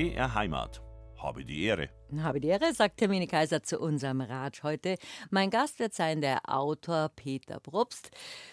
[0.00, 0.80] BR Heimat.
[1.18, 1.90] Habe die Ehre.
[2.22, 4.96] Habe die Ehre, sagt Hermine Kaiser zu unserem Ratsch heute.
[5.28, 8.10] Mein Gast wird sein der Autor Peter Probst.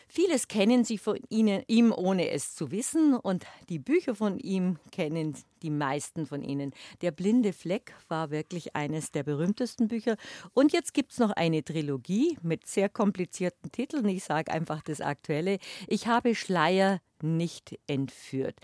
[0.10, 3.16] Vieles kennen Sie von Ihnen, ihm, ohne es zu wissen.
[3.16, 6.74] Und die Bücher von ihm kennen die meisten von Ihnen.
[7.00, 10.18] Der blinde Fleck war wirklich eines der berühmtesten Bücher.
[10.54, 14.10] Und jetzt gibt es noch eine Trilogie mit sehr komplizierten Titeln.
[14.10, 15.60] Ich sage einfach das Aktuelle.
[15.88, 18.60] Ich habe Schleier nicht entführt.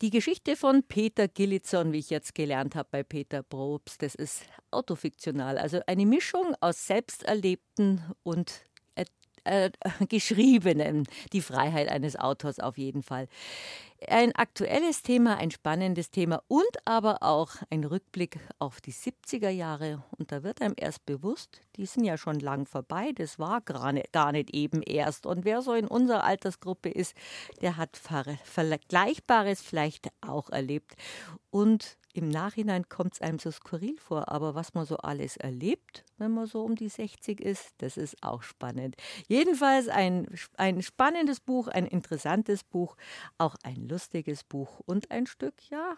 [0.00, 4.44] Die Geschichte von Peter Gillitson, wie ich jetzt gelernt habe bei Peter Probst, das ist
[4.70, 8.62] autofiktional, also eine Mischung aus selbsterlebten und
[9.48, 9.70] äh,
[10.08, 13.28] geschriebenen, die Freiheit eines Autors auf jeden Fall.
[14.06, 20.04] Ein aktuelles Thema, ein spannendes Thema und aber auch ein Rückblick auf die 70er Jahre.
[20.16, 23.92] Und da wird einem erst bewusst, die sind ja schon lang vorbei, das war gar
[23.92, 25.26] nicht, gar nicht eben erst.
[25.26, 27.16] Und wer so in unserer Altersgruppe ist,
[27.60, 27.96] der hat
[28.44, 30.94] Vergleichbares vielleicht auch erlebt.
[31.50, 36.04] Und im Nachhinein kommt es einem so skurril vor, aber was man so alles erlebt,
[36.16, 38.96] wenn man so um die 60 ist, das ist auch spannend.
[39.28, 42.96] Jedenfalls ein, ein spannendes Buch, ein interessantes Buch,
[43.38, 45.96] auch ein lustiges Buch und ein Stück, ja,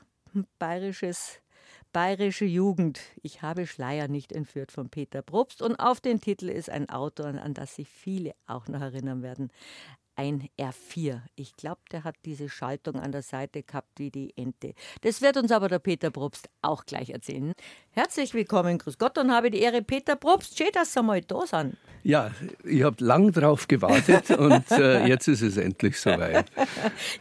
[0.58, 1.40] bayerisches
[1.92, 3.00] Bayerische Jugend.
[3.20, 5.60] Ich habe Schleier nicht entführt von Peter Probst.
[5.60, 9.50] Und auf den Titel ist ein Autor, an das sich viele auch noch erinnern werden
[10.20, 11.22] ein R4.
[11.34, 14.74] Ich glaube, der hat diese Schaltung an der Seite gehabt wie die Ente.
[15.00, 17.54] Das wird uns aber der Peter Probst auch gleich erzählen.
[17.92, 20.58] Herzlich willkommen, grüß Gott und habe die Ehre, Peter Probst.
[20.58, 21.78] Schön, dass Sie mal da sind.
[22.02, 22.30] Ja,
[22.64, 26.46] ich habe lang drauf gewartet und äh, jetzt ist es endlich soweit.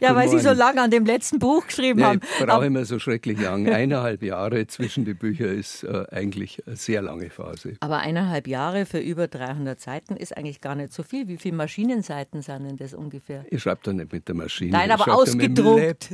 [0.00, 0.38] ja, Guten weil Morgen.
[0.38, 2.20] Sie so lange an dem letzten Buch geschrieben nee, haben.
[2.38, 3.68] Ich brauche immer so schrecklich lang.
[3.68, 7.74] Eineinhalb Jahre zwischen die Bücher ist äh, eigentlich eine sehr lange Phase.
[7.80, 11.28] Aber eineinhalb Jahre für über 300 Seiten ist eigentlich gar nicht so viel.
[11.28, 12.89] Wie viele Maschinenseiten sind denn das?
[12.92, 13.44] Das ungefähr?
[13.50, 14.72] Ich schreibe da nicht mit der Maschine.
[14.72, 16.10] Nein, aber ausgedruckt.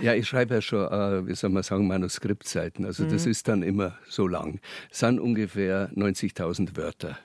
[0.00, 2.84] Ja, ich schreibe ja schon, äh, wie soll man sagen, Manuskriptseiten.
[2.84, 3.10] Also mhm.
[3.10, 4.60] das ist dann immer so lang.
[4.90, 7.18] Es sind ungefähr 90.000 Wörter.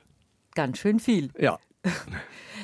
[0.55, 1.29] Ganz schön viel.
[1.39, 1.59] Ja.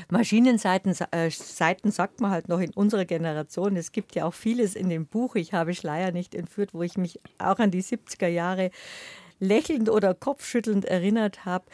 [0.09, 3.75] Maschinenseiten äh, Seiten sagt man halt noch in unserer Generation.
[3.75, 5.35] Es gibt ja auch vieles in dem Buch.
[5.35, 8.71] Ich habe Schleier nicht entführt, wo ich mich auch an die 70er Jahre
[9.39, 11.65] lächelnd oder kopfschüttelnd erinnert habe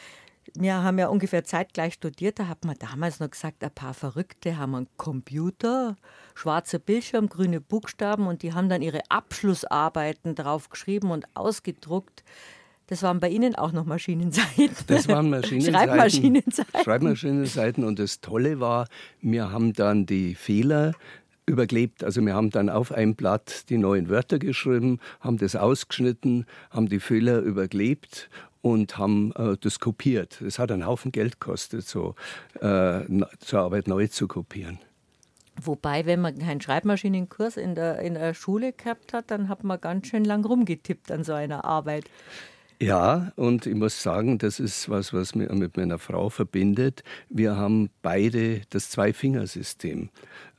[0.54, 4.58] wir haben ja ungefähr zeitgleich studiert, da hat man damals noch gesagt, ein paar Verrückte
[4.58, 5.96] haben einen Computer,
[6.34, 12.24] schwarzer Bildschirm, grüne Buchstaben und die haben dann ihre Abschlussarbeiten drauf geschrieben und ausgedruckt.
[12.88, 14.70] Das waren bei Ihnen auch noch Maschinenseiten.
[14.86, 15.88] Das waren Maschinenseiten.
[15.88, 16.82] Schreibmaschinenseiten.
[16.84, 17.84] Schreibmaschinenseiten.
[17.84, 18.86] Und das Tolle war,
[19.20, 20.92] wir haben dann die Fehler
[21.46, 22.04] überklebt.
[22.04, 26.88] Also wir haben dann auf ein Blatt die neuen Wörter geschrieben, haben das ausgeschnitten, haben
[26.88, 28.28] die Fehler überklebt
[28.66, 30.40] und haben äh, das kopiert.
[30.40, 32.16] Es hat einen Haufen Geld gekostet, so
[32.60, 33.00] äh,
[33.38, 34.80] zur Arbeit neu zu kopieren.
[35.62, 39.80] Wobei, wenn man keinen Schreibmaschinenkurs in der, in der Schule gehabt hat, dann hat man
[39.80, 42.06] ganz schön lang rumgetippt an so einer Arbeit.
[42.82, 47.04] Ja, und ich muss sagen, das ist was, was mich mit meiner Frau verbindet.
[47.30, 50.10] Wir haben beide das Zwei-Fingersystem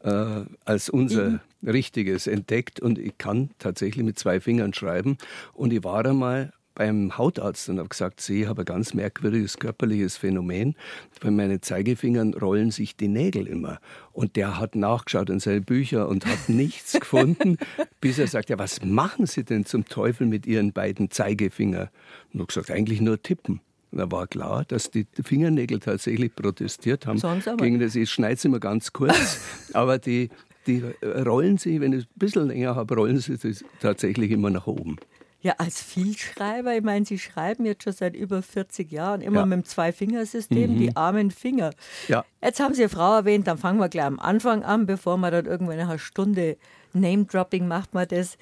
[0.01, 1.39] äh, als unser mhm.
[1.67, 5.17] richtiges entdeckt und ich kann tatsächlich mit zwei Fingern schreiben.
[5.53, 10.15] Und ich war einmal beim Hautarzt und habe gesagt, sie habe ein ganz merkwürdiges körperliches
[10.15, 10.75] Phänomen.
[11.19, 13.79] Bei meinen Zeigefingern rollen sich die Nägel immer.
[14.13, 17.57] Und der hat nachgeschaut in seine Bücher und hat nichts gefunden,
[17.99, 21.89] bis er sagt, ja, was machen Sie denn zum Teufel mit Ihren beiden Zeigefingern?
[22.31, 23.61] Und ich gesagt, eigentlich nur tippen.
[23.91, 27.19] Da war klar, dass die Fingernägel tatsächlich protestiert haben
[27.57, 27.95] gegen das.
[27.95, 29.39] Ich schneide sie immer ganz kurz,
[29.73, 30.29] aber die,
[30.67, 33.37] die rollen sie, wenn ich ein bisschen länger habe, rollen sie
[33.79, 34.97] tatsächlich immer nach oben.
[35.39, 39.45] Ja, als Vielschreiber, ich meine, Sie schreiben jetzt schon seit über 40 Jahren immer ja.
[39.45, 40.77] mit dem Zwei-Fingersystem, mhm.
[40.77, 41.71] die armen Finger.
[42.07, 42.25] Ja.
[42.41, 45.31] Jetzt haben Sie eine Frau erwähnt, dann fangen wir gleich am Anfang an, bevor man
[45.31, 46.57] dann irgendwann eine Stunde
[46.93, 48.37] Name-Dropping macht man das.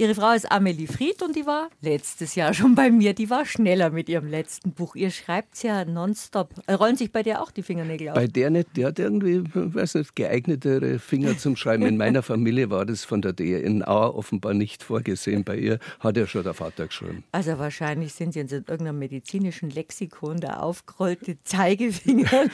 [0.00, 3.14] Ihre Frau ist Amelie Fried und die war letztes Jahr schon bei mir.
[3.14, 4.94] Die war schneller mit ihrem letzten Buch.
[4.94, 6.54] Ihr schreibt ja nonstop.
[6.68, 8.14] Äh, rollen sich bei dir auch die Fingernägel auf?
[8.14, 8.76] Bei der nicht.
[8.76, 11.84] Der hat irgendwie, weiß nicht, geeignetere Finger zum Schreiben.
[11.84, 15.42] In meiner Familie war das von der DNA offenbar nicht vorgesehen.
[15.42, 17.24] Bei ihr hat ja schon der Vater geschrieben.
[17.32, 22.28] Also wahrscheinlich sind sie in irgendeinem medizinischen Lexikon der aufgerollte Zeigefinger.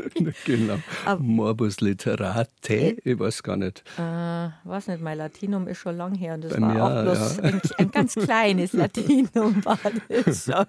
[0.46, 0.78] genau.
[1.04, 3.82] Aber, Morbus literate, ich weiß gar nicht.
[3.98, 7.42] Äh, weiß nicht, mein Latinum ist schon lang her und das war auch bloß ja.
[7.42, 9.78] ein, ein, ganz kleines Latinum war
[10.08, 10.66] das schon.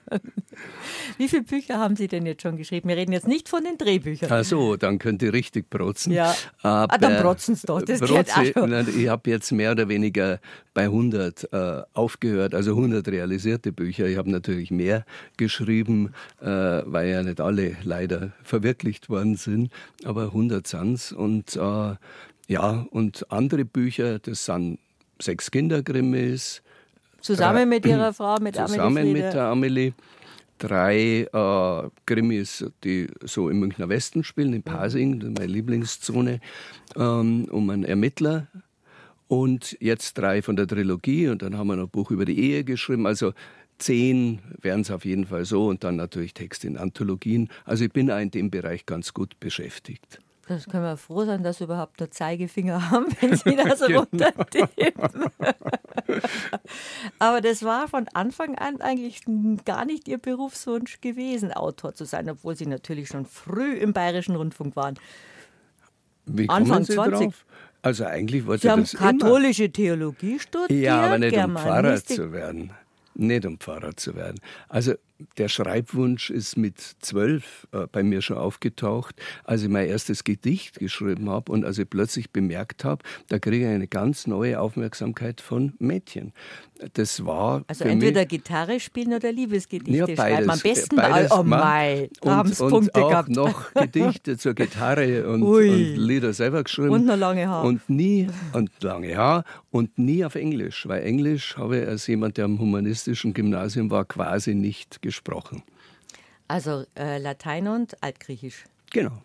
[1.17, 2.89] Wie viele Bücher haben Sie denn jetzt schon geschrieben?
[2.89, 4.29] Wir reden jetzt nicht von den Drehbüchern.
[4.31, 6.13] Ach so, dann könnt ihr richtig protzen.
[6.13, 6.35] Ja.
[6.61, 7.81] Aber ah, dann protzen Sie doch.
[7.81, 8.53] Das Protze,
[8.97, 10.39] ich habe jetzt mehr oder weniger
[10.73, 14.05] bei 100 äh, aufgehört, also 100 realisierte Bücher.
[14.05, 15.05] Ich habe natürlich mehr
[15.38, 19.71] geschrieben, äh, weil ja nicht alle leider verwirklicht worden sind,
[20.05, 21.95] aber 100 sind Und äh,
[22.47, 24.79] ja, und andere Bücher, das sind
[25.21, 26.62] sechs Kindergrimmis,
[27.21, 29.94] Zusammen mit Ihrer Frau, mit Zusammen Amelie mit der Amelie
[30.57, 36.39] drei äh, Krimis, die so im Münchner Westen spielen, in Pasing, meine Lieblingszone,
[36.95, 38.47] ähm, um einen Ermittler.
[39.27, 42.38] Und jetzt drei von der Trilogie und dann haben wir noch ein Buch über die
[42.38, 43.07] Ehe geschrieben.
[43.07, 43.33] Also
[43.77, 47.50] zehn wären es auf jeden Fall so und dann natürlich Texte in Anthologien.
[47.63, 50.19] Also ich bin in dem Bereich ganz gut beschäftigt.
[50.51, 54.01] Das können wir froh sein, dass Sie überhaupt nur Zeigefinger haben, wenn Sie das genau.
[54.01, 55.31] runtertippen.
[57.19, 59.21] Aber das war von Anfang an eigentlich
[59.63, 64.36] gar nicht Ihr Berufswunsch gewesen, Autor zu sein, obwohl Sie natürlich schon früh im Bayerischen
[64.36, 64.95] Rundfunk waren.
[66.25, 67.27] Wie Anfang Sie 20.
[67.27, 67.45] Drauf?
[67.81, 69.74] Also eigentlich wollte Sie haben das katholische immer.
[69.74, 72.71] Theologie studiert, ja, aber nicht um Pfarrer zu werden.
[73.15, 74.42] Nicht um Pfarrer zu werden.
[74.68, 74.95] Also
[75.38, 80.79] der Schreibwunsch ist mit zwölf äh, bei mir schon aufgetaucht, als ich mein erstes Gedicht
[80.79, 85.41] geschrieben habe und als ich plötzlich bemerkt habe, da kriege ich eine ganz neue Aufmerksamkeit
[85.41, 86.33] von Mädchen.
[86.93, 90.49] Das war also entweder mich, Gitarre spielen oder Liebesgedichte ja, beides, schreiben.
[90.49, 93.29] Am besten beides oh mei, da haben sie Punkte auch gehabt.
[93.29, 96.89] noch Gedichte zur Gitarre und, und, Lieder selber geschrieben.
[96.89, 97.63] Und noch lange Haar.
[97.63, 102.37] Und nie, und lange Haar und nie auf Englisch, weil Englisch habe ich als jemand,
[102.37, 105.63] der am humanistischen Gymnasium war, quasi nicht gesprochen gesprochen.
[106.47, 108.65] Also äh, Latein und Altgriechisch.
[108.91, 109.21] Genau.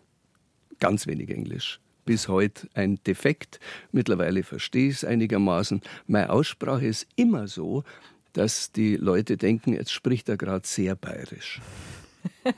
[0.79, 1.79] Ganz wenig Englisch.
[2.07, 3.59] Bis heute ein Defekt.
[3.91, 5.81] Mittlerweile verstehe ich es einigermaßen.
[6.07, 7.83] Meine Aussprache ist immer so,
[8.31, 11.59] dass die Leute denken, jetzt spricht er gerade sehr bayerisch.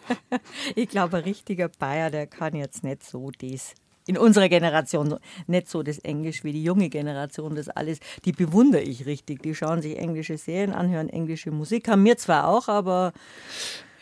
[0.76, 3.74] ich glaube, ein richtiger Bayer, der kann jetzt nicht so das
[4.06, 5.16] in unserer Generation
[5.48, 7.56] nicht so das Englisch wie die junge Generation.
[7.56, 9.42] Das alles, die bewundere ich richtig.
[9.42, 13.14] Die schauen sich englische Serien an, hören englische Musik, haben mir zwar auch, aber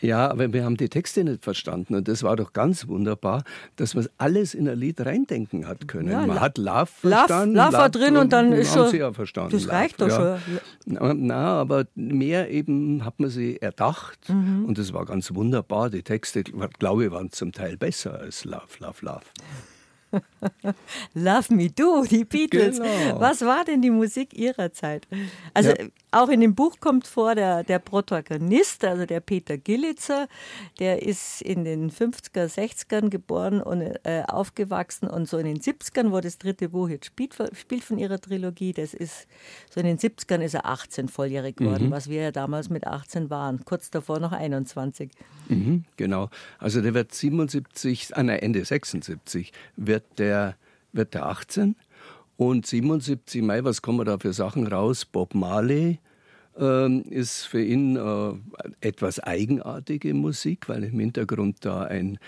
[0.00, 3.44] ja, aber wir haben die Texte nicht verstanden und das war doch ganz wunderbar,
[3.76, 6.10] dass man alles in ein Lied reindenken hat können.
[6.10, 7.54] Ja, man hat Love verstanden.
[7.54, 8.90] Love, Love war drin und dann ist schon.
[8.90, 9.52] Sie ja verstanden.
[9.52, 10.38] Das reicht doch ja.
[10.86, 11.26] schon.
[11.26, 14.64] Na, aber mehr eben hat man sie erdacht mhm.
[14.66, 15.90] und das war ganz wunderbar.
[15.90, 19.24] Die Texte, glaube ich, waren zum Teil besser als Love, Love, Love.
[21.14, 22.78] Love Me Do, die Beatles.
[22.78, 23.20] Genau.
[23.20, 25.06] Was war denn die Musik ihrer Zeit?
[25.54, 25.76] Also ja.
[26.10, 30.28] Auch in dem Buch kommt vor der, der Protagonist, also der Peter Gillitzer,
[30.78, 36.10] der ist in den 50er, 60ern geboren und äh, aufgewachsen und so in den 70ern,
[36.10, 39.26] wo das dritte Buch jetzt spielt, spielt von ihrer Trilogie, das ist
[39.70, 41.90] so in den 70ern ist er 18 volljährig geworden, mhm.
[41.90, 45.10] was wir ja damals mit 18 waren, kurz davor noch 21.
[45.48, 50.56] Mhm, genau, also der wird 77, ah nein, Ende 76 wird wird der,
[50.92, 51.76] wird der 18
[52.38, 55.04] und 77 Mai, was kommen da für Sachen raus?
[55.04, 55.98] Bob Marley
[56.56, 58.32] äh, ist für ihn äh,
[58.80, 62.20] etwas eigenartige Musik, weil im Hintergrund da ein,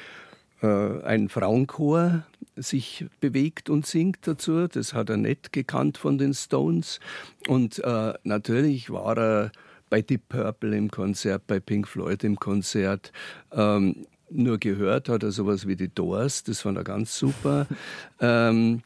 [0.62, 0.66] äh,
[1.02, 2.24] ein Frauenchor
[2.56, 4.66] sich bewegt und singt dazu.
[4.66, 6.98] Das hat er nicht gekannt von den Stones.
[7.46, 9.52] Und äh, natürlich war er
[9.90, 13.12] bei Deep Purple im Konzert, bei Pink Floyd im Konzert.
[13.52, 17.68] Ähm, nur gehört hat er sowas wie die Doors, das fand er ganz super.
[18.20, 18.82] ähm,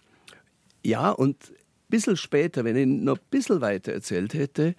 [0.85, 4.75] ja, und ein bisschen später, wenn ich noch ein bisschen weiter erzählt hätte,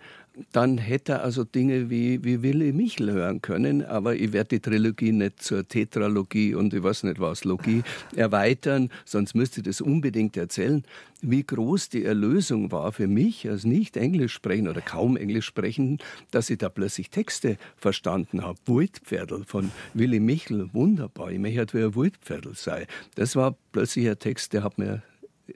[0.52, 4.60] dann hätte er also Dinge wie, wie Willy Michel hören können, aber ich werde die
[4.60, 7.84] Trilogie nicht zur Tetralogie und ich weiß nicht was, Logie
[8.16, 10.84] erweitern, sonst müsste ich das unbedingt erzählen,
[11.22, 16.00] wie groß die Erlösung war für mich als nicht Englisch sprechen oder kaum Englisch sprechen,
[16.32, 18.60] dass ich da plötzlich Texte verstanden habe.
[18.66, 22.88] Waldpferdl von Willy Michel, wunderbar, ich möchte wie ein Waldpferdl sei.
[23.16, 25.02] Das war plötzlich ein Text, der hat mir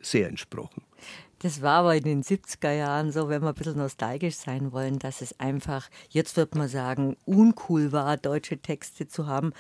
[0.02, 0.84] sehr entsprochen.
[1.40, 5.00] Das war aber in den 70er Jahren so, wenn wir ein bisschen nostalgisch sein wollen,
[5.00, 9.54] dass es einfach, jetzt wird man sagen, uncool war, deutsche Texte zu haben.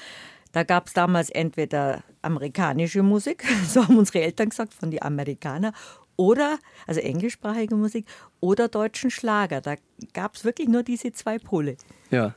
[0.51, 5.73] Da gab es damals entweder amerikanische Musik, so haben unsere Eltern gesagt, von den Amerikanern,
[6.17, 8.05] oder, also englischsprachige Musik,
[8.41, 9.61] oder deutschen Schlager.
[9.61, 9.75] Da
[10.13, 11.77] gab es wirklich nur diese zwei Pole.
[12.11, 12.35] Ja,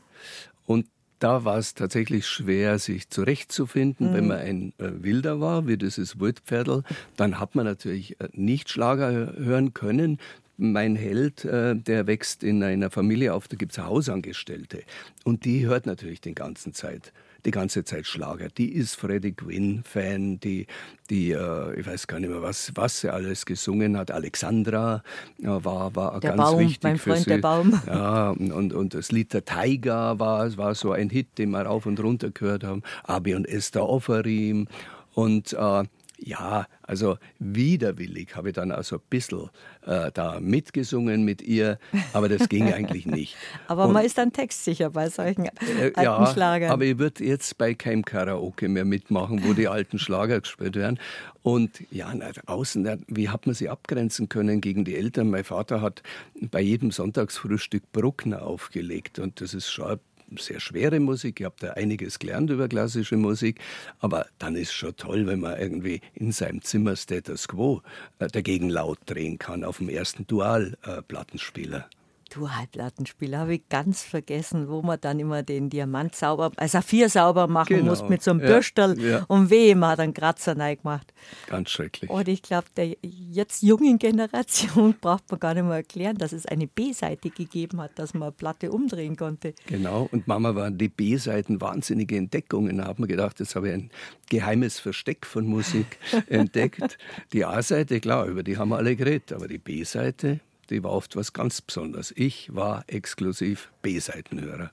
[0.67, 0.87] und
[1.23, 4.11] da war es tatsächlich schwer, sich zurechtzufinden.
[4.11, 4.15] Mhm.
[4.15, 6.83] Wenn man ein äh, Wilder war, wie ist Wildpferdl,
[7.17, 10.19] dann hat man natürlich äh, nicht Schlager hören können.
[10.57, 14.83] Mein Held, äh, der wächst in einer Familie auf, da gibt es Hausangestellte.
[15.25, 17.13] Und die hört natürlich den ganzen Zeit
[17.45, 18.49] die ganze Zeit Schlager.
[18.49, 20.67] Die ist Freddie Quinn-Fan, die,
[21.11, 24.11] die äh, ich weiß gar nicht mehr, was, was sie alles gesungen hat.
[24.11, 25.03] Alexandra
[25.41, 27.31] äh, war, war der ganz Baum, wichtig mein Freund, für sie.
[27.31, 27.81] Der Baum.
[27.87, 31.87] Ja, und, und das Lied der Tiger war, war so ein Hit, den wir rauf
[31.87, 32.83] und runter gehört haben.
[33.05, 34.69] Abi und Esther Offerim.
[35.15, 35.85] Und äh,
[36.25, 39.51] Ja, also widerwillig habe ich dann auch so ein bisschen
[39.85, 41.79] äh, da mitgesungen mit ihr,
[42.13, 43.37] aber das ging eigentlich nicht.
[43.67, 45.51] aber Und, man ist dann textsicher bei solchen äh,
[45.95, 46.71] alten ja, Schlagern.
[46.71, 51.01] aber ich würde jetzt bei keinem Karaoke mehr mitmachen, wo die alten Schlager gespielt werden.
[51.43, 55.29] Und ja, nach außen, wie hat man sie abgrenzen können gegen die Eltern?
[55.29, 56.05] Mein Vater hat
[56.41, 59.99] bei jedem Sonntagsfrühstück Bruckner aufgelegt und das ist schon
[60.39, 61.41] sehr schwere Musik.
[61.41, 63.61] Ich habe da einiges gelernt über klassische Musik.
[64.01, 67.83] Aber dann ist schon toll, wenn man irgendwie in seinem Zimmer Status Quo
[68.19, 71.89] äh, dagegen laut drehen kann auf dem ersten Dual-Plattenspieler.
[72.33, 77.09] Äh, Dualplattenspieler habe ich ganz vergessen, wo man dann immer den Diamant sauber, äh, Saphir
[77.09, 77.91] sauber machen genau.
[77.91, 79.25] muss mit so einem ja, Bürstel ja.
[79.29, 81.13] und weh, man hat einen Kratzer gemacht.
[81.47, 82.11] Ganz schrecklich.
[82.11, 86.47] Und ich glaube, der jetzt jungen Generation braucht man gar nicht mehr erklären, dass es
[86.47, 89.55] eine B-Seite gegeben hat, dass man eine Platte umdrehen konnte.
[89.67, 92.79] Genau, und Mama waren die B-Seiten wahnsinnige Entdeckungen.
[92.79, 93.91] Da hat man gedacht, jetzt habe ich ein
[94.31, 96.99] geheimes Versteck von Musik entdeckt.
[97.33, 101.17] Die A-Seite, klar, über die haben wir alle geredet, aber die B-Seite, die war oft
[101.17, 102.13] was ganz Besonderes.
[102.17, 104.71] Ich war exklusiv B-Seitenhörer.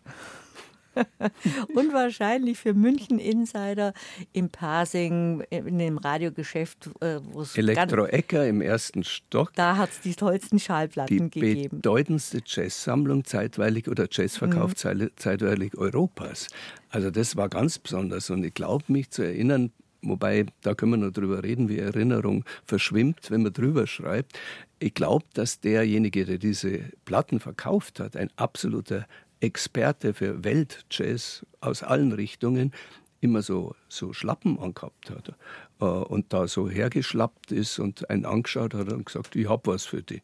[1.76, 3.94] Unwahrscheinlich für München Insider
[4.34, 7.58] im Parsing, in dem Radiogeschäft, äh, wo es.
[7.58, 9.54] Elektro Ecker im ersten Stock.
[9.56, 11.62] Da hat es die tollsten Schallplatten die gegeben.
[11.62, 15.10] Die bedeutendste Jazzsammlung zeitweilig oder Jazzverkauf mhm.
[15.16, 16.48] zeitweilig Europas.
[16.90, 20.98] Also das war ganz besonders und ich glaube mich zu erinnern, Wobei, da können wir
[20.98, 24.40] noch drüber reden, wie Erinnerung verschwimmt, wenn man drüber schreibt.
[24.80, 29.06] Ich glaube, dass derjenige, der diese Platten verkauft hat, ein absoluter
[29.42, 32.74] Experte für Weltjazz aus allen Richtungen,
[33.22, 35.34] immer so, so Schlappen angehabt hat
[35.82, 39.86] äh, und da so hergeschlappt ist und einen angeschaut hat und gesagt, ich hab was
[39.86, 40.22] für dich.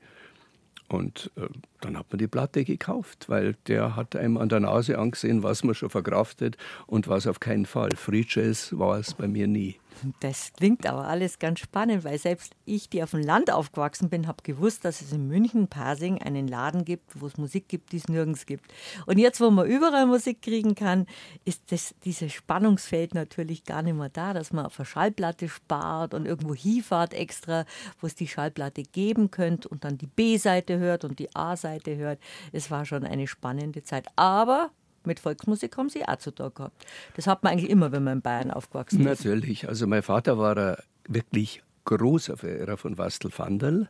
[0.87, 1.47] Und äh,
[1.81, 5.63] dann hat man die Platte gekauft, weil der hat einem an der Nase angesehen, was
[5.63, 7.89] man schon verkraftet und was auf keinen Fall.
[7.95, 9.75] Free Jazz war es bei mir nie.
[10.19, 14.27] Das klingt aber alles ganz spannend, weil selbst ich, die auf dem Land aufgewachsen bin,
[14.27, 17.97] habe gewusst, dass es in München, Pasing, einen Laden gibt, wo es Musik gibt, die
[17.97, 18.71] es nirgends gibt.
[19.05, 21.05] Und jetzt, wo man überall Musik kriegen kann,
[21.43, 26.13] ist das, dieses Spannungsfeld natürlich gar nicht mehr da, dass man auf eine Schallplatte spart
[26.13, 27.65] und irgendwo hinfahrt extra,
[27.99, 31.97] wo es die Schallplatte geben könnte und dann die B-Seite hört und die A-Seite Seite
[31.97, 32.19] hört.
[32.51, 34.07] Es war schon eine spannende Zeit.
[34.15, 34.71] Aber
[35.05, 36.85] mit Volksmusik haben sie auch zu tun gehabt.
[37.15, 39.05] Das hat man eigentlich immer, wenn man in Bayern aufgewachsen ist.
[39.23, 39.67] Natürlich.
[39.67, 40.75] Also mein Vater war ein
[41.07, 43.89] wirklich großer Verehrer von Wastel Vandal.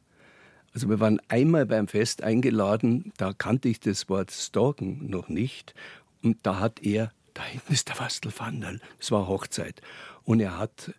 [0.73, 5.73] Also wir waren einmal beim Fest eingeladen, da kannte ich das Wort Stalken noch nicht.
[6.21, 9.81] Und da hat er, da hinten ist der Wastel Vandal, es war Hochzeit.
[10.23, 10.93] Und er hat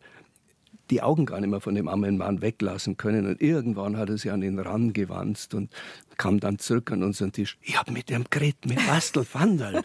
[0.90, 3.26] die Augen gar nicht mehr von dem armen Mann weglassen können.
[3.26, 5.70] Und irgendwann hat er sich an ihn rangewanzt und
[6.16, 7.58] kam dann zurück an unseren Tisch.
[7.60, 9.82] Ich habe mit ihm geredet, mit Bastel Vandal.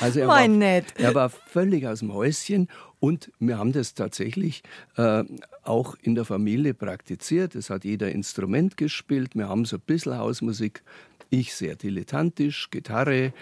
[0.00, 0.94] Also er war, nett.
[0.96, 2.68] er war völlig aus dem Häuschen
[3.00, 4.62] und wir haben das tatsächlich
[4.96, 5.24] äh,
[5.62, 7.54] auch in der Familie praktiziert.
[7.54, 9.34] Es hat jeder Instrument gespielt.
[9.34, 10.82] Wir haben so ein bisschen Hausmusik.
[11.30, 13.32] Ich sehr dilettantisch, Gitarre,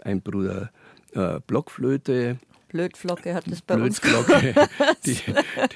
[0.00, 0.70] ein Bruder
[1.12, 2.38] äh, Blockflöte,
[2.72, 5.18] Blödflocke hat es bei Blödflocke, uns die,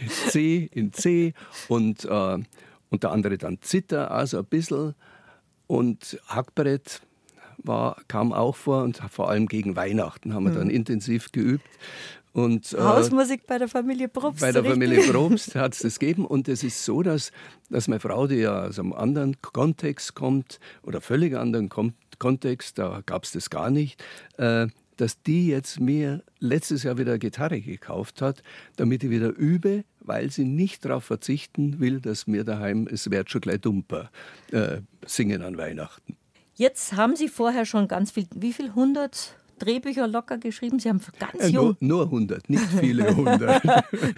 [0.01, 1.35] die C in C
[1.69, 2.39] und äh,
[2.91, 4.95] unter anderem dann Zither, also ein bisschen.
[5.67, 7.03] Und Hackbrett
[7.59, 10.75] war, kam auch vor und vor allem gegen Weihnachten haben wir dann mhm.
[10.75, 11.69] intensiv geübt.
[12.33, 14.41] Und, äh, Hausmusik bei der Familie Probst.
[14.41, 14.75] Bei der richtig?
[14.75, 16.27] Familie Probst hat es das gegeben.
[16.27, 17.33] Und es ist so, dass,
[17.71, 21.71] dass meine Frau, die ja aus einem anderen Kontext kommt, oder völlig anderen
[22.19, 24.03] Kontext, da gab es das gar nicht,
[24.37, 28.43] äh, dass die jetzt mir letztes Jahr wieder Gitarre gekauft hat,
[28.77, 33.31] damit ich wieder übe, weil sie nicht darauf verzichten will, dass mir daheim es wird
[33.31, 34.11] schon gleich dumper
[34.53, 36.17] äh, singen an Weihnachten.
[36.55, 40.79] Jetzt haben Sie vorher schon ganz viel, wie viel hundert Drehbücher locker geschrieben?
[40.79, 41.77] Sie haben ganz äh, jung.
[41.81, 43.65] Nur, nur 100, nicht viele 100.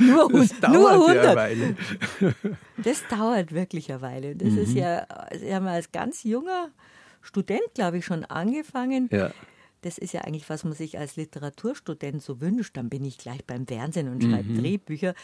[0.01, 1.15] nur, das dauert nur 100.
[1.17, 1.77] Ja eine Weile.
[2.79, 4.37] das dauert wirklich eine Weile.
[4.37, 4.59] Das mhm.
[4.59, 5.07] ist ja,
[5.39, 6.71] Sie haben als ganz junger
[7.23, 9.09] Student, glaube ich, schon angefangen.
[9.13, 9.33] Ja
[9.83, 12.77] das ist ja eigentlich, was man sich als Literaturstudent so wünscht.
[12.77, 14.59] Dann bin ich gleich beim Fernsehen und schreibe mhm.
[14.59, 15.15] Drehbücher.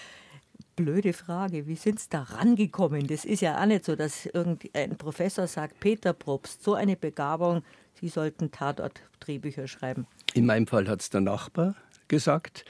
[0.77, 3.07] Blöde Frage, wie sind Sie da rangekommen?
[3.07, 7.63] Das ist ja auch nicht so, dass irgendein Professor sagt, Peter Probst, so eine Begabung,
[8.01, 10.07] Sie sollten Tatort-Drehbücher schreiben.
[10.35, 11.75] In meinem Fall hat es der Nachbar
[12.09, 12.65] gesagt.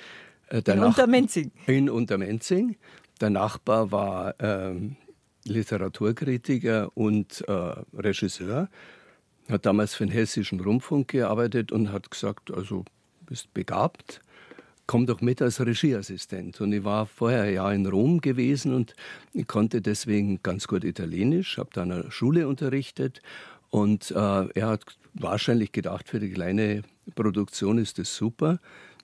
[0.49, 1.51] Äh, der in Nach Untermenzing.
[1.67, 2.77] In Untermenzing.
[3.21, 4.97] Der Nachbar war ähm,
[5.45, 7.53] Literaturkritiker und äh,
[7.95, 8.69] Regisseur
[9.49, 12.85] hat damals für den Hessischen Rundfunk gearbeitet und hat gesagt, also
[13.27, 14.21] bist begabt,
[14.87, 16.61] komm doch mit als Regieassistent.
[16.61, 18.95] Und ich war vorher ja in Rom gewesen und
[19.33, 23.21] ich konnte deswegen ganz gut Italienisch, habe da an einer Schule unterrichtet
[23.71, 24.85] und äh, er hat
[25.15, 26.83] wahrscheinlich gedacht, für die kleine
[27.15, 28.61] Produktion ist das super.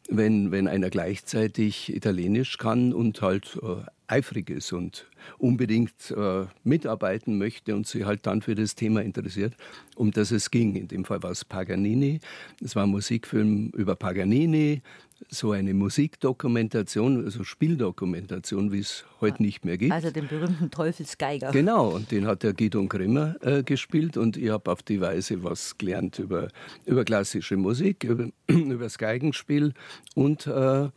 [0.09, 5.07] Wenn, wenn einer gleichzeitig Italienisch kann und halt äh, eifrig ist und
[5.39, 9.55] unbedingt äh, mitarbeiten möchte und sich halt dann für das Thema interessiert,
[9.95, 10.75] um das es ging.
[10.75, 12.21] In dem Fall war es Paganini.
[12.63, 14.83] Es war ein Musikfilm über Paganini,
[15.29, 19.93] so eine Musikdokumentation, also Spieldokumentation, wie es heute nicht mehr gibt.
[19.93, 21.53] Also den berühmten Teufelsgeiger.
[21.53, 25.45] Genau, und den hat der Guido Grimmer äh, gespielt und ich habe auf die Weise
[25.45, 26.49] was gelernt über,
[26.87, 29.75] über klassische Musik, über, über das Geigenspiel
[30.15, 30.89] und äh,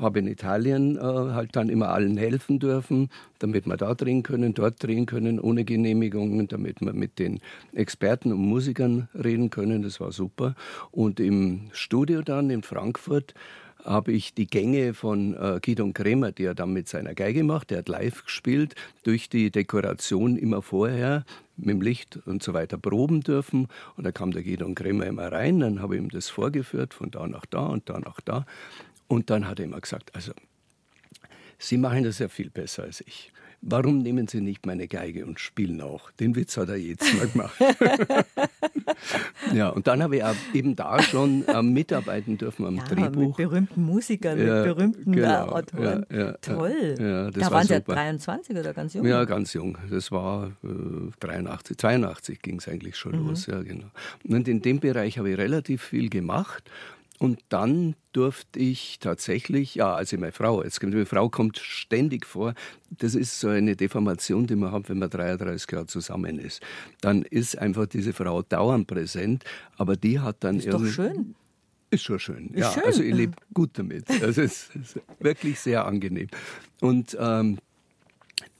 [0.00, 4.54] habe in Italien äh, halt dann immer allen helfen dürfen, damit wir da drehen können,
[4.54, 7.40] dort drehen können, ohne Genehmigungen, damit wir mit den
[7.72, 9.82] Experten und Musikern reden können.
[9.82, 10.54] Das war super.
[10.90, 13.34] Und im Studio dann in Frankfurt
[13.84, 17.70] habe ich die Gänge von äh, Gidon Kremer, die er dann mit seiner Geige macht,
[17.70, 21.24] der hat live gespielt, durch die Dekoration immer vorher
[21.56, 23.68] mit dem Licht und so weiter proben dürfen.
[23.96, 27.10] Und da kam der Gidon Kremer immer rein, dann habe ich ihm das vorgeführt, von
[27.10, 28.46] da nach da und da nach da.
[29.08, 30.32] Und dann hat er immer gesagt, also,
[31.58, 33.32] Sie machen das ja viel besser als ich.
[33.64, 36.10] Warum nehmen Sie nicht meine Geige und spielen auch?
[36.12, 37.54] Den Witz hat er jetzt mal gemacht.
[39.54, 43.28] ja, und dann habe ich eben da schon äh, mitarbeiten dürfen am ja, Drehbuch.
[43.28, 46.04] Mit berühmten Musikern, ja, mit berühmten genau, Autoren.
[46.10, 46.96] Ja, Toll.
[46.96, 49.06] da war waren Sie ja 23 oder ganz jung?
[49.06, 49.78] Ja, ganz jung.
[49.88, 53.28] Das war äh, 83, 82 ging es eigentlich schon mhm.
[53.28, 53.46] los.
[53.46, 53.86] Ja, genau.
[54.24, 56.68] Und in dem Bereich habe ich relativ viel gemacht.
[57.22, 62.52] Und dann durfte ich tatsächlich, ja, also meine Frau, jetzt meine Frau kommt ständig vor,
[62.90, 66.60] das ist so eine Deformation, die man hat, wenn man 33 Jahre zusammen ist.
[67.00, 69.44] Dann ist einfach diese Frau dauernd präsent,
[69.76, 70.86] aber die hat dann ist irgendwie.
[70.86, 71.34] Doch schön.
[71.90, 72.48] Ist schon schön.
[72.48, 72.82] Ist ja, schön.
[72.86, 74.10] also ich lebe gut damit.
[74.20, 76.26] Also es ist wirklich sehr angenehm.
[76.80, 77.58] Und ähm,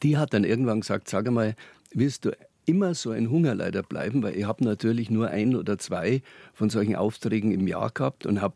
[0.04, 1.56] die hat dann irgendwann gesagt, sag einmal,
[1.92, 6.22] willst du immer so ein Hungerleider bleiben, weil ich habe natürlich nur ein oder zwei
[6.52, 8.54] von solchen Aufträgen im Jahr gehabt und habe,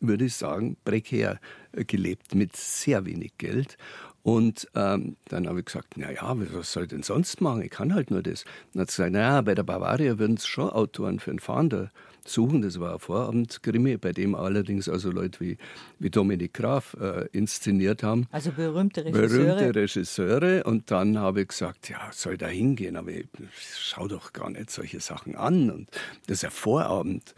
[0.00, 1.40] würde ich sagen, prekär
[1.72, 3.76] äh, gelebt mit sehr wenig Geld.
[4.22, 7.62] Und ähm, dann habe ich gesagt, na ja, was soll ich denn sonst machen?
[7.62, 8.44] Ich kann halt nur das.
[8.44, 11.40] Und dann hat sie gesagt, naja, bei der Bavaria würden es schon Autoren für einen
[11.40, 11.90] Fahnder
[12.28, 12.62] suchen.
[12.62, 15.58] Das war ein Vorabendkrimi, bei dem allerdings also Leute wie,
[15.98, 18.26] wie Dominik Graf äh, inszeniert haben.
[18.30, 19.28] Also berühmte Regisseure.
[19.28, 20.64] Berühmte Regisseure.
[20.64, 23.26] Und dann habe ich gesagt, ja, soll da hingehen, aber ich
[23.76, 25.70] schau doch gar nicht solche Sachen an.
[25.70, 25.90] Und
[26.26, 27.34] das ist ja Vorabend.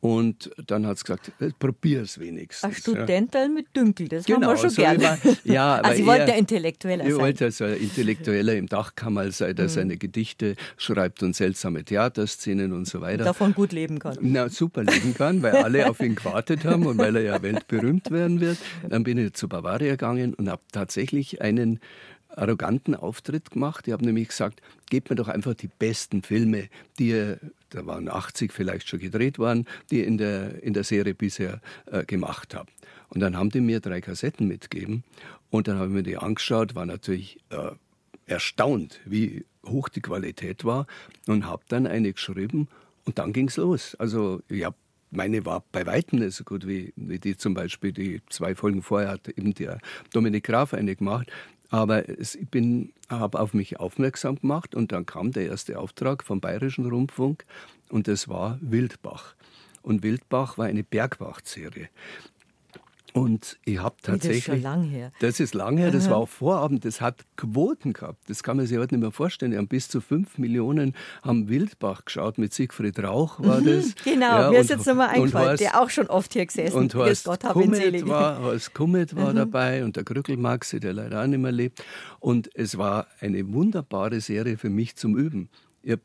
[0.00, 2.64] Und dann hat es gesagt, äh, probier es wenigstens.
[2.64, 3.48] Ein Studentel ja.
[3.48, 5.18] mit Dünkel, das genau, haben wir schon so gerne.
[5.22, 7.12] Immer, ja, also ich wollte ja Intellektueller sein.
[7.12, 9.70] Ich wollte also ein Intellektueller im Dachkammer sein, der mhm.
[9.70, 13.24] seine Gedichte schreibt und seltsame Theaterszenen und so weiter.
[13.24, 14.18] Davon gut leben kann.
[14.20, 18.10] Na, super leben kann, weil alle auf ihn gewartet haben und weil er ja weltberühmt
[18.10, 18.58] werden wird.
[18.88, 21.80] Dann bin ich zu Bavaria gegangen und habe tatsächlich einen
[22.36, 23.86] arroganten Auftritt gemacht.
[23.88, 26.68] Ich habe nämlich gesagt, gebt mir doch einfach die besten Filme,
[26.98, 31.14] die ihr, da waren 80 vielleicht schon gedreht worden, die in der, in der Serie
[31.14, 32.72] bisher äh, gemacht habt.
[33.08, 35.04] Und dann haben die mir drei Kassetten mitgegeben
[35.50, 37.70] und dann habe ich mir die angeschaut, war natürlich äh,
[38.26, 40.86] erstaunt, wie hoch die Qualität war
[41.26, 42.68] und habe dann eine geschrieben
[43.04, 43.94] und dann ging es los.
[43.96, 44.76] Also ich habe
[45.10, 48.82] meine war bei weitem nicht so gut wie, wie die zum Beispiel, die zwei Folgen
[48.82, 49.78] vorher hat eben der
[50.12, 51.30] Dominik Graf eine gemacht.
[51.70, 52.38] Aber ich
[53.08, 57.44] habe auf mich aufmerksam gemacht und dann kam der erste Auftrag vom Bayerischen Rundfunk
[57.88, 59.34] und das war Wildbach.
[59.82, 61.88] Und Wildbach war eine Bergwachtserie.
[63.16, 64.44] Und ich habe tatsächlich.
[64.44, 65.12] Das ist schon lang her.
[65.20, 68.28] Das ist lang her, das war auch Vorabend, das hat Quoten gehabt.
[68.28, 69.52] Das kann man sich heute nicht mehr vorstellen.
[69.52, 73.94] Die haben bis zu fünf Millionen haben Wildbach geschaut, mit Siegfried Rauch war mhm, das.
[74.04, 77.24] genau, ja, mir ist jetzt nochmal eingefallen, der auch schon oft hier gesessen Und Horst
[77.24, 79.36] Gott, Kummet war, Horst Kummet war mhm.
[79.36, 81.82] dabei und der Krückelmaxi, der leider auch nicht mehr lebt.
[82.20, 85.48] Und es war eine wunderbare Serie für mich zum Üben.
[85.82, 86.02] Ich habe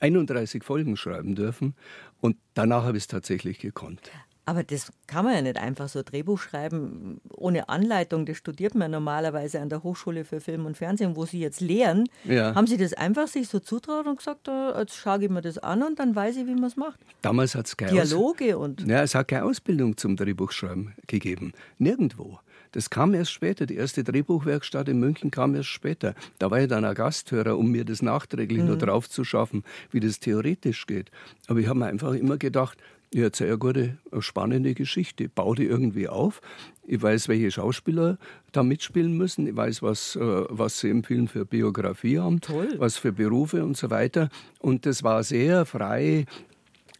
[0.00, 1.74] 31 Folgen schreiben dürfen
[2.20, 4.10] und danach habe ich es tatsächlich gekonnt.
[4.50, 8.26] Aber das kann man ja nicht einfach so Drehbuch schreiben ohne Anleitung.
[8.26, 12.08] Das studiert man normalerweise an der Hochschule für Film und Fernsehen, wo Sie jetzt lehren.
[12.24, 12.52] Ja.
[12.56, 15.84] Haben Sie das einfach sich so zutraut und gesagt, jetzt schaue ich mir das an
[15.84, 16.98] und dann weiß ich, wie man es macht?
[17.22, 18.88] Damals hat es keine Dialoge Aus und.
[18.88, 21.52] Ja, es hat keine Ausbildung zum Drehbuchschreiben gegeben.
[21.78, 22.40] Nirgendwo.
[22.72, 23.66] Das kam erst später.
[23.66, 26.16] Die erste Drehbuchwerkstatt in München kam erst später.
[26.40, 28.70] Da war ich dann ein Gasthörer, um mir das nachträglich mhm.
[28.70, 31.12] noch drauf zu schaffen, wie das theoretisch geht.
[31.46, 32.78] Aber ich habe mir einfach immer gedacht,
[33.12, 35.24] ich erzähle eine gute, eine spannende Geschichte.
[35.24, 36.40] Ich baue die irgendwie auf.
[36.86, 38.18] Ich weiß, welche Schauspieler
[38.52, 39.46] da mitspielen müssen.
[39.46, 42.74] Ich weiß, was, äh, was sie im Film für Biografie haben, Toll.
[42.78, 44.28] was für Berufe und so weiter.
[44.60, 46.24] Und das war sehr frei.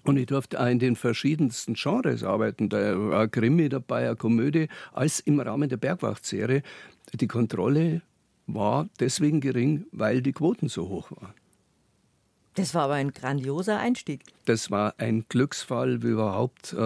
[0.02, 2.68] Und ich durfte auch in den verschiedensten Genres arbeiten.
[2.68, 6.62] Da war ein Krimi dabei, eine Komödie, alles im Rahmen der Bergwachtserie.
[7.12, 8.02] Die Kontrolle
[8.46, 11.34] war deswegen gering, weil die Quoten so hoch waren.
[12.60, 14.22] Das war aber ein grandioser Einstieg.
[14.44, 16.76] Das war ein Glücksfall, wie überhaupt äh,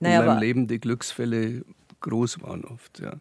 [0.00, 1.64] naja, in meinem Leben die Glücksfälle
[2.00, 3.14] groß waren oft, ja.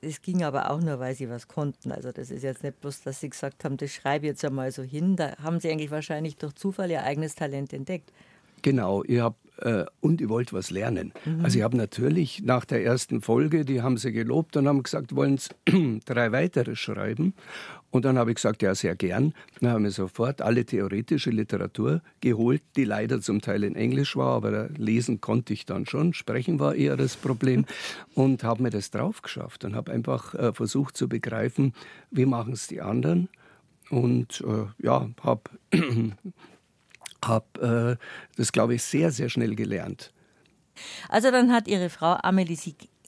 [0.00, 1.90] Es ging aber auch nur, weil sie was konnten.
[1.90, 4.70] Also das ist jetzt nicht bloß, dass sie gesagt haben, das schreibe ich jetzt einmal
[4.70, 5.16] so hin.
[5.16, 8.12] Da haben sie eigentlich wahrscheinlich durch Zufall ihr eigenes Talent entdeckt.
[8.62, 11.12] Genau, ich habe äh, und ich wollte was lernen.
[11.24, 11.44] Mhm.
[11.44, 15.14] Also ich habe natürlich nach der ersten Folge, die haben sie gelobt und haben gesagt,
[15.14, 17.34] wollen Sie drei weitere schreiben.
[17.90, 19.32] Und dann habe ich gesagt, ja, sehr gern.
[19.60, 24.34] Dann haben wir sofort alle theoretische Literatur geholt, die leider zum Teil in Englisch war,
[24.34, 26.12] aber lesen konnte ich dann schon.
[26.12, 27.64] Sprechen war eher das Problem.
[28.14, 31.72] Und habe mir das drauf geschafft und habe einfach äh, versucht zu begreifen,
[32.10, 33.28] wie machen es die anderen.
[33.90, 35.42] Und äh, ja, habe
[37.24, 38.04] habe äh,
[38.36, 40.12] das, glaube ich, sehr, sehr schnell gelernt.
[41.08, 42.56] Also dann hat Ihre Frau Amelie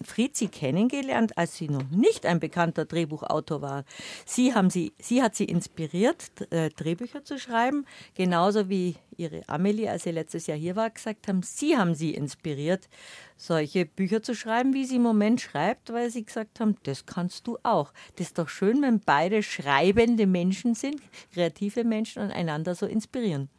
[0.02, 3.84] Fried Sie kennengelernt, als sie noch nicht ein bekannter Drehbuchautor war.
[4.24, 9.90] Sie, haben sie, sie hat sie inspiriert, äh, Drehbücher zu schreiben, genauso wie Ihre Amelie,
[9.90, 12.88] als sie letztes Jahr hier war, gesagt haben, Sie haben sie inspiriert,
[13.36, 17.46] solche Bücher zu schreiben, wie sie im Moment schreibt, weil Sie gesagt haben, das kannst
[17.46, 17.92] du auch.
[18.16, 21.00] Das ist doch schön, wenn beide schreibende Menschen sind,
[21.34, 23.50] kreative Menschen und einander so inspirieren.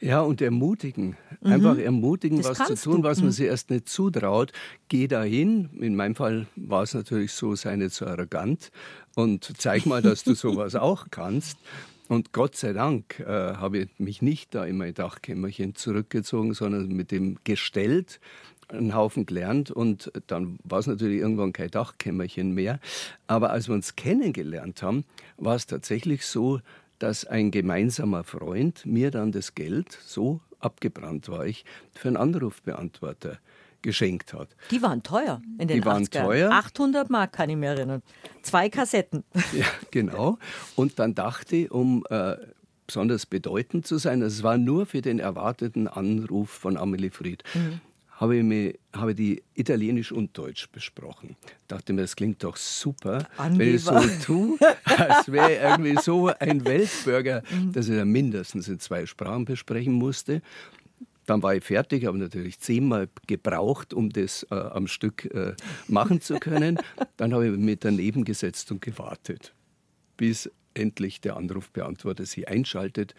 [0.00, 1.16] Ja, und ermutigen.
[1.40, 1.52] Mhm.
[1.52, 3.08] Einfach ermutigen, das was zu tun, du.
[3.08, 3.32] was man mhm.
[3.32, 4.52] sich erst nicht zutraut.
[4.88, 5.70] Geh dahin.
[5.80, 8.70] In meinem Fall war es natürlich so, sei nicht so arrogant
[9.14, 11.58] und zeig mal, dass du sowas auch kannst.
[12.08, 16.88] Und Gott sei Dank äh, habe ich mich nicht da in mein Dachkämmerchen zurückgezogen, sondern
[16.88, 18.20] mit dem gestellt
[18.68, 22.80] einen Haufen gelernt und dann war es natürlich irgendwann kein Dachkämmerchen mehr.
[23.26, 25.04] Aber als wir uns kennengelernt haben,
[25.36, 26.60] war es tatsächlich so,
[26.98, 33.38] dass ein gemeinsamer Freund mir dann das Geld, so abgebrannt war ich, für einen Anrufbeantworter
[33.82, 34.48] geschenkt hat.
[34.70, 36.24] Die waren teuer in den Die waren 80ern.
[36.24, 36.50] teuer.
[36.50, 38.02] 800 Mark kann ich mir erinnern.
[38.42, 39.22] Zwei Kassetten.
[39.52, 40.38] Ja, genau.
[40.74, 42.36] Und dann dachte ich, um äh,
[42.86, 47.44] besonders bedeutend zu sein, es war nur für den erwarteten Anruf von Amelie Fried.
[47.54, 47.80] Mhm
[48.16, 51.36] habe ich, mich, habe die Italienisch und Deutsch besprochen.
[51.68, 53.58] Dachte mir, das klingt doch super, Angeber.
[53.58, 57.72] wenn ich so tue, als wäre irgendwie so ein Weltbürger, mhm.
[57.72, 60.40] dass ich ja mindestens in zwei Sprachen besprechen musste.
[61.26, 65.54] Dann war ich fertig, habe natürlich zehnmal gebraucht, um das äh, am Stück äh,
[65.88, 66.78] machen zu können.
[67.16, 69.52] Dann habe ich mich daneben gesetzt und gewartet,
[70.16, 73.14] bis endlich der Anrufbeantworter sie einschaltet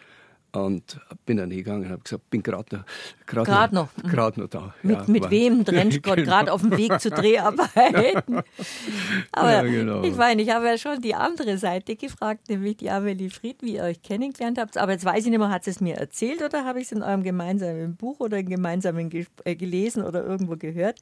[0.52, 2.84] und bin dann hingegangen und habe gesagt, bin gerade noch,
[3.26, 4.74] grad noch, noch, grad noch da.
[4.82, 6.30] Mit, ja, mit wem trennt Gott genau.
[6.30, 8.40] gerade auf dem Weg zu Dreharbeiten?
[9.32, 10.02] Aber ja, genau.
[10.02, 13.76] ich meine, ich habe ja schon die andere Seite gefragt, nämlich die Amelie Fried, wie
[13.76, 14.78] ihr euch kennengelernt habt.
[14.78, 16.92] Aber jetzt weiß ich nicht mehr, hat sie es mir erzählt oder habe ich es
[16.92, 19.10] in eurem gemeinsamen Buch oder in gemeinsamen
[19.44, 21.00] äh, gelesen oder irgendwo gehört?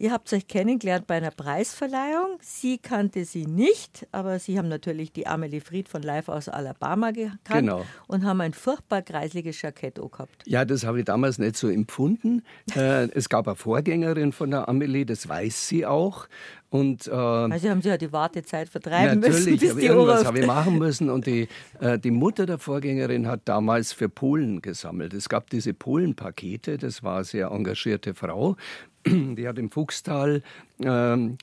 [0.00, 2.38] Ihr habt euch kennengelernt bei einer Preisverleihung.
[2.40, 7.10] Sie kannte sie nicht, aber Sie haben natürlich die Amelie Fried von Live aus Alabama
[7.10, 7.84] gekannt genau.
[8.06, 10.42] und haben ein furchtbar kreisliges Jackett gehabt.
[10.46, 12.42] Ja, das habe ich damals nicht so empfunden.
[12.74, 16.28] äh, es gab eine Vorgängerin von der Amelie, das weiß sie auch.
[16.70, 19.66] Und, äh, also haben Sie ja die Wartezeit vertreiben natürlich, müssen.
[19.66, 21.10] Natürlich, irgendwas habe ich machen müssen.
[21.10, 21.48] Und die,
[21.80, 25.12] äh, die Mutter der Vorgängerin hat damals für Polen gesammelt.
[25.12, 28.56] Es gab diese Polen-Pakete, das war eine sehr engagierte Frau,
[29.06, 30.42] die hat im Fuchstal,
[30.82, 31.38] ähm,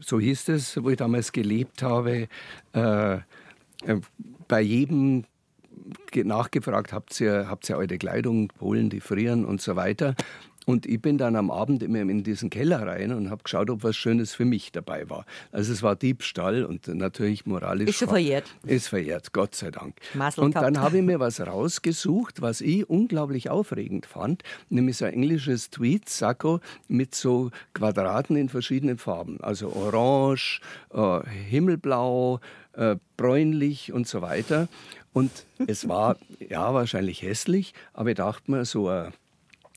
[0.00, 2.28] so hieß es, wo ich damals gelebt habe,
[2.74, 3.20] äh, äh,
[4.48, 5.24] bei jedem
[6.14, 10.14] nachgefragt, habt ihr, habt ihr eure Kleidung, Polen, die frieren und so weiter.
[10.64, 13.82] Und ich bin dann am Abend immer in diesen Keller rein und habe geschaut, ob
[13.82, 15.26] was Schönes für mich dabei war.
[15.50, 17.90] Also es war Diebstahl und natürlich moralisch.
[17.90, 18.44] Ist schon verjährt.
[18.64, 19.96] Ist verjährt, Gott sei Dank.
[20.14, 25.04] Muscle und dann habe ich mir was rausgesucht, was ich unglaublich aufregend fand, nämlich so
[25.04, 29.40] ein englisches Tweed-Sakko mit so Quadraten in verschiedenen Farben.
[29.40, 30.60] Also orange,
[30.92, 32.40] äh, himmelblau,
[32.74, 34.68] äh, bräunlich und so weiter.
[35.12, 35.30] Und
[35.66, 39.12] es war ja wahrscheinlich hässlich, aber ich dachte mir, so ein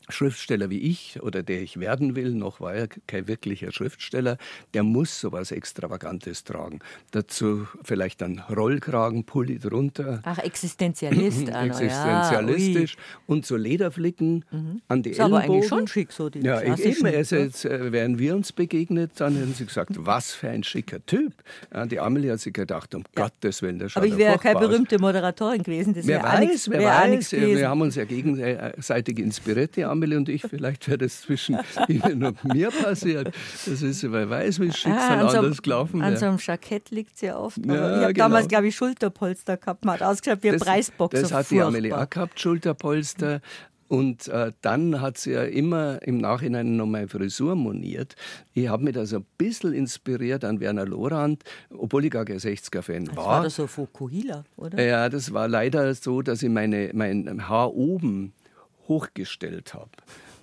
[0.10, 4.38] Schriftsteller wie ich oder der ich werden will, noch war er kein wirklicher Schriftsteller,
[4.74, 6.80] der muss sowas Extravagantes tragen.
[7.12, 10.22] Dazu vielleicht ein Rollkragenpulli drunter.
[10.24, 11.50] Ach, Existenzialist.
[11.50, 12.96] Existenzialistisch.
[12.96, 14.82] Ja, und so Lederflicken mhm.
[14.88, 15.44] an die ist Ellbogen.
[15.44, 19.12] aber eigentlich schon schick, so die Ja, eben, also jetzt äh, wären wir uns begegnet,
[19.18, 21.34] dann hätten sie gesagt, was für ein schicker Typ.
[21.74, 23.24] Ja, die Amelie hat sich gedacht, um ja.
[23.24, 25.94] Gottes Willen, der schaut Aber ich wäre ja keine berühmte Moderatorin gewesen.
[25.94, 27.32] Das wer weiß, wer weiß.
[27.32, 32.24] Wir haben uns ja gegenseitig inspiriert, die Amelie und ich, vielleicht wäre das zwischen Ihnen
[32.24, 33.34] und mir passiert.
[33.66, 36.12] Das ist, wer weiß, wie das Schicksal ah, anders gelaufen wäre.
[36.12, 37.58] An so einem Jackett liegt es ja oft.
[37.66, 38.26] Ja, ich habe genau.
[38.26, 39.86] damals, glaube ich, Schulterpolster gehabt.
[39.86, 41.22] Man hat ausgeschaut wie ein Preisboxer.
[41.22, 43.42] Das hat die Amelie auch gehabt, Schulterpolster.
[43.88, 48.16] Und äh, dann hat sie ja immer im Nachhinein noch meine Frisur moniert.
[48.54, 52.40] Ich habe mich da so ein bisschen inspiriert an Werner Lorand, obwohl ich gar kein
[52.40, 53.16] 60er-Fan war.
[53.16, 54.84] Das war das so Fukuhila, oder?
[54.84, 58.34] Ja, das war leider so, dass ich meine, mein Haar oben
[58.88, 59.90] hochgestellt habe.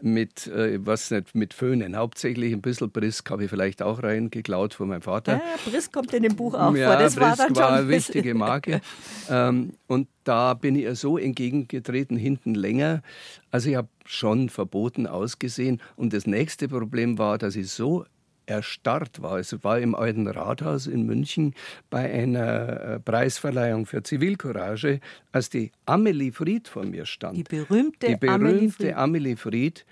[0.02, 1.96] mit, äh, was nicht, mit Föhnen.
[1.96, 5.35] Hauptsächlich ein bisschen Brisk habe ich vielleicht auch reingeklaut von meinem Vater.
[5.35, 7.00] Ja, Brisk kommt in dem Buch auch ja, vor.
[7.00, 8.81] Das Brisk war dann war schon eine wichtige Marke.
[9.31, 13.02] ähm, und da bin ich ihr so entgegengetreten, hinten länger.
[13.50, 15.81] Also ich habe schon verboten ausgesehen.
[15.96, 18.05] Und das nächste Problem war, dass ich so
[18.53, 19.38] erstarrt war.
[19.38, 21.55] Es war im Alten Rathaus in München
[21.91, 25.01] bei einer äh, Preisverleihung für Zivilcourage,
[25.33, 27.37] als die Amelie Fried vor mir stand.
[27.37, 28.97] Die berühmte, die berühmte Amelie Fried.
[28.97, 29.87] Amelie Fried,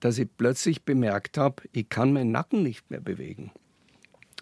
[0.00, 3.52] dass ich plötzlich bemerkt habe, ich kann meinen Nacken nicht mehr bewegen.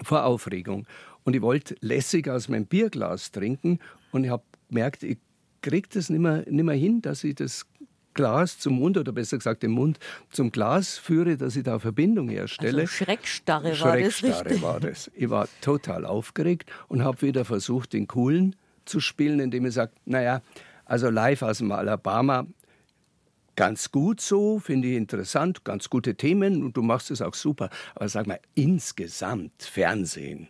[0.02, 0.86] Vor Aufregung.
[1.24, 3.78] Und ich wollte lässig aus meinem Bierglas trinken
[4.12, 5.18] und ich habe gemerkt, ich
[5.62, 7.66] kriege das nicht mehr, nicht mehr hin, dass ich das
[8.14, 9.98] Glas zum Mund oder besser gesagt den Mund
[10.30, 12.82] zum Glas führe, dass ich da Verbindung herstelle.
[12.82, 14.62] Also Schreckstarre, war Schreckstarre das richtig.
[14.62, 15.10] war das.
[15.14, 19.92] Ich war total aufgeregt und habe wieder versucht, den Coolen zu spielen, indem ich sage,
[20.04, 20.42] naja,
[20.84, 22.46] also live aus dem Alabama,
[23.56, 27.70] ganz gut so, finde ich interessant, ganz gute Themen und du machst es auch super.
[27.94, 30.48] Aber sag mal, insgesamt Fernsehen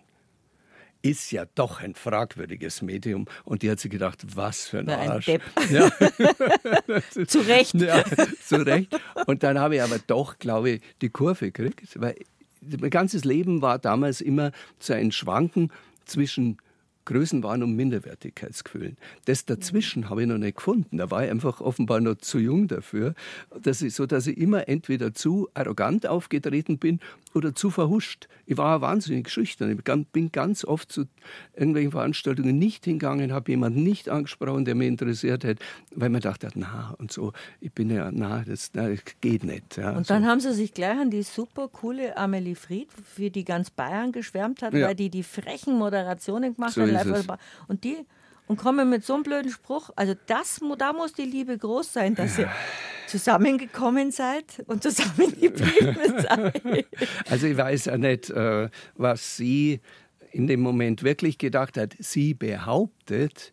[1.05, 3.27] ist ja doch ein fragwürdiges Medium.
[3.45, 5.27] Und die hat sich gedacht, was für ein Na, ein Arsch.
[5.27, 5.43] Depp.
[5.71, 5.91] Ja.
[7.27, 7.75] Zu Recht.
[7.75, 8.03] Ja,
[8.43, 8.99] zu Recht.
[9.27, 12.17] Und dann habe ich aber doch, glaube ich, die Kurve gekriegt, weil
[12.81, 15.71] mein ganzes Leben war damals immer so ein Schwanken
[16.07, 16.57] zwischen
[17.05, 18.97] Größenwahn und Minderwertigkeitsgefühlen.
[19.27, 20.97] Das dazwischen habe ich noch nicht gefunden.
[20.99, 23.15] Da war ich einfach offenbar noch zu jung dafür,
[23.63, 27.01] dass ich, so dass ich immer entweder zu arrogant aufgetreten bin
[27.35, 28.29] oder zu verhuscht.
[28.47, 29.71] Ich war wahnsinnig schüchtern.
[29.77, 31.05] Ich bin ganz oft zu
[31.57, 35.59] irgendwelchen Veranstaltungen nicht hingegangen, habe jemanden nicht angesprochen, der mich interessiert hat,
[35.95, 39.77] weil man dachte, na und so, ich bin ja, na, das, na, das geht nicht.
[39.77, 40.15] Ja, Und so.
[40.15, 44.13] dann haben sie sich gleich an die super coole Amelie Fried, für die ganz Bayern
[44.13, 44.87] geschwärmt hat, Ja.
[44.89, 46.94] weil die die frechen Moderationen gemacht So hat.
[46.95, 47.27] Live
[47.69, 48.07] Und die
[48.47, 49.91] und kommen mit so einem blöden Spruch.
[49.97, 52.51] Also das, da muss die Liebe groß sein, dass ihr
[53.07, 56.87] zusammengekommen seid und zusammengeblieben seid.
[57.31, 59.81] Also ich weiß ja nicht, äh, was sie
[60.33, 61.95] in dem Moment wirklich gedacht hat.
[61.99, 63.53] Sie behauptet,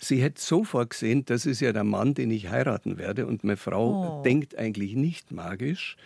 [0.00, 3.26] sie hätte sofort gesehen, das ist ja der Mann, den ich heiraten werde.
[3.26, 4.22] Und meine Frau Oh.
[4.22, 5.96] denkt eigentlich nicht magisch.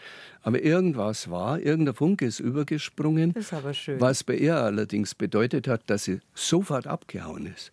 [0.43, 3.33] Aber irgendwas war, irgendein Funke ist übergesprungen.
[3.33, 4.01] Das ist aber schön.
[4.01, 7.73] Was bei ihr allerdings bedeutet hat, dass sie sofort abgehauen ist.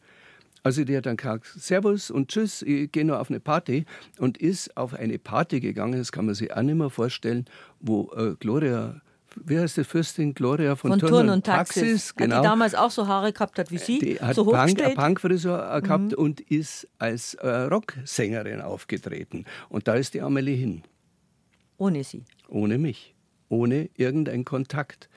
[0.63, 3.85] Also die hat dann gesagt, Servus und Tschüss, ich gehe nur auf eine Party
[4.19, 7.45] und ist auf eine Party gegangen, das kann man sich auch nicht mehr vorstellen,
[7.79, 9.01] wo äh, Gloria,
[9.35, 12.15] wie heißt die Fürstin Gloria von, Von Turn, Turn und Taxis.
[12.15, 12.35] genau.
[12.37, 14.95] Hat die damals auch so Haare gehabt hat wie sie, Die hat so Punk.
[14.95, 19.45] Punkfrisur gehabt und ist als äh, Rocksängerin aufgetreten.
[19.69, 20.83] Und da ist die Amelie hin,
[21.77, 22.23] Ohne sie.
[22.49, 23.15] ohne mich,
[23.49, 25.09] ohne irgendeinen Kontakt.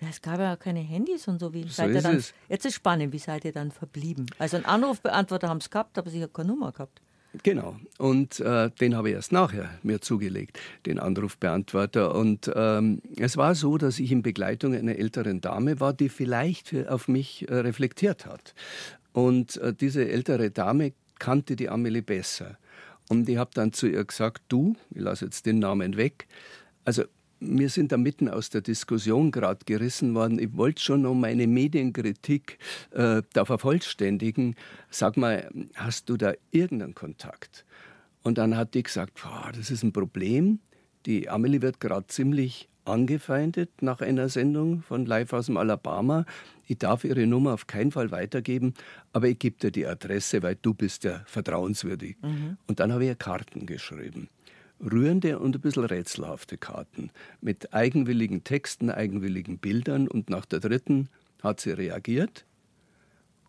[0.00, 1.52] Ja, Es gab ja keine Handys und so.
[1.52, 2.34] Wie So seid ihr ist dann, es.
[2.48, 4.26] Jetzt ist spannend, wie seid ihr dann verblieben?
[4.38, 7.02] Also einen Anrufbeantworter haben sie gehabt, aber sie hat keine Nummer gehabt.
[7.42, 7.76] Genau.
[7.98, 12.14] Und äh, den habe ich erst nachher mir zugelegt, den Anrufbeantworter.
[12.14, 16.74] Und ähm, es war so, dass ich in Begleitung einer älteren Dame war, die vielleicht
[16.88, 18.54] auf mich äh, reflektiert hat.
[19.12, 22.58] Und äh, diese ältere Dame kannte die Amelie besser.
[23.08, 26.26] Und ich habe dann zu ihr gesagt, du, ich lasse jetzt den Namen weg,
[26.84, 27.04] also
[27.40, 30.38] wir sind da mitten aus der Diskussion gerade gerissen worden.
[30.38, 32.58] Ich wollte schon um meine Medienkritik
[32.92, 34.54] äh, da vervollständigen.
[34.90, 37.64] Sag mal, hast du da irgendeinen Kontakt?
[38.22, 39.24] Und dann hat die gesagt,
[39.56, 40.60] das ist ein Problem.
[41.06, 46.26] Die Amelie wird gerade ziemlich angefeindet nach einer Sendung von Live aus dem Alabama.
[46.66, 48.74] Ich darf ihre Nummer auf keinen Fall weitergeben,
[49.12, 52.16] aber ich gebe dir die Adresse, weil du bist ja vertrauenswürdig.
[52.66, 54.28] Und dann habe ich ihr Karten geschrieben
[54.80, 60.08] rührende und ein bisschen rätselhafte Karten mit eigenwilligen Texten, eigenwilligen Bildern.
[60.08, 61.08] Und nach der dritten
[61.42, 62.44] hat sie reagiert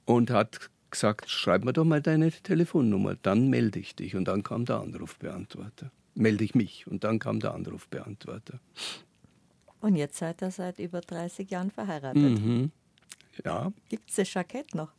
[0.06, 4.16] und hat gesagt, schreib mir doch mal deine Telefonnummer, dann melde ich dich.
[4.16, 5.92] Und dann kam der Anrufbeantworter.
[6.14, 8.60] Melde ich mich und dann kam der Anrufbeantworter.
[9.80, 12.22] Und jetzt seid ihr seit über 30 Jahren verheiratet.
[12.22, 12.72] Mhm.
[13.46, 14.92] Ja, Gibt es das Jackett noch?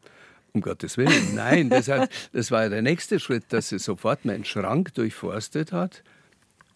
[0.54, 1.34] um Gottes Willen.
[1.34, 5.72] Nein, das, hat, das war ja der nächste Schritt, dass sie sofort meinen Schrank durchforstet
[5.72, 6.02] hat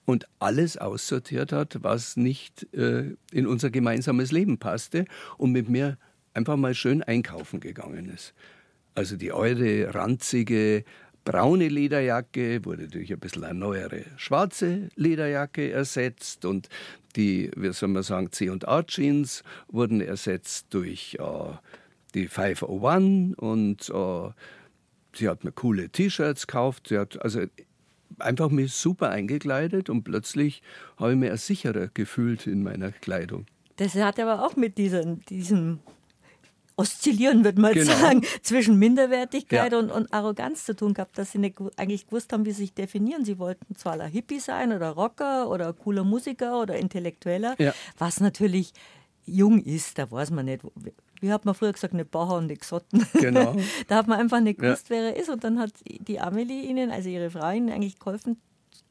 [0.06, 5.04] und alles aussortiert hat, was nicht äh, in unser gemeinsames Leben passte
[5.36, 5.98] und mit mir
[6.32, 8.32] einfach mal schön einkaufen gegangen ist.
[8.94, 10.84] Also die eure ranzige
[11.24, 16.68] braune Lederjacke wurde durch ein bisschen eine neuere schwarze Lederjacke ersetzt und
[17.16, 21.52] die, wie soll man sagen, C&A Jeans wurden ersetzt durch äh,
[22.14, 24.30] die 501 und äh,
[25.14, 26.90] sie hat mir coole T-Shirts gekauft.
[26.92, 27.42] Hat also
[28.18, 30.62] einfach mich super eingekleidet und plötzlich
[30.96, 33.46] habe ich mich als sicherer gefühlt in meiner Kleidung.
[33.76, 35.80] Das hat aber auch mit diesem, diesem
[36.76, 37.92] oszillieren, würde man genau.
[37.92, 39.78] sagen, zwischen Minderwertigkeit ja.
[39.78, 42.74] und, und Arroganz zu tun gehabt, dass sie nicht eigentlich gewusst haben, wie sie sich
[42.74, 43.24] definieren.
[43.24, 47.72] Sie wollten zwar ein Hippie sein oder Rocker oder cooler Musiker oder Intellektueller, ja.
[47.98, 48.72] was natürlich
[49.26, 50.62] jung ist, da weiß man nicht.
[51.20, 53.06] Wie hat man früher gesagt, eine Bauer und Sotten.
[53.14, 53.56] Genau.
[53.88, 54.96] da hat man einfach nicht gewusst, ja.
[54.96, 55.28] wer er ist.
[55.28, 58.38] Und dann hat die Amelie ihnen, also ihre Frau, ihnen eigentlich geholfen,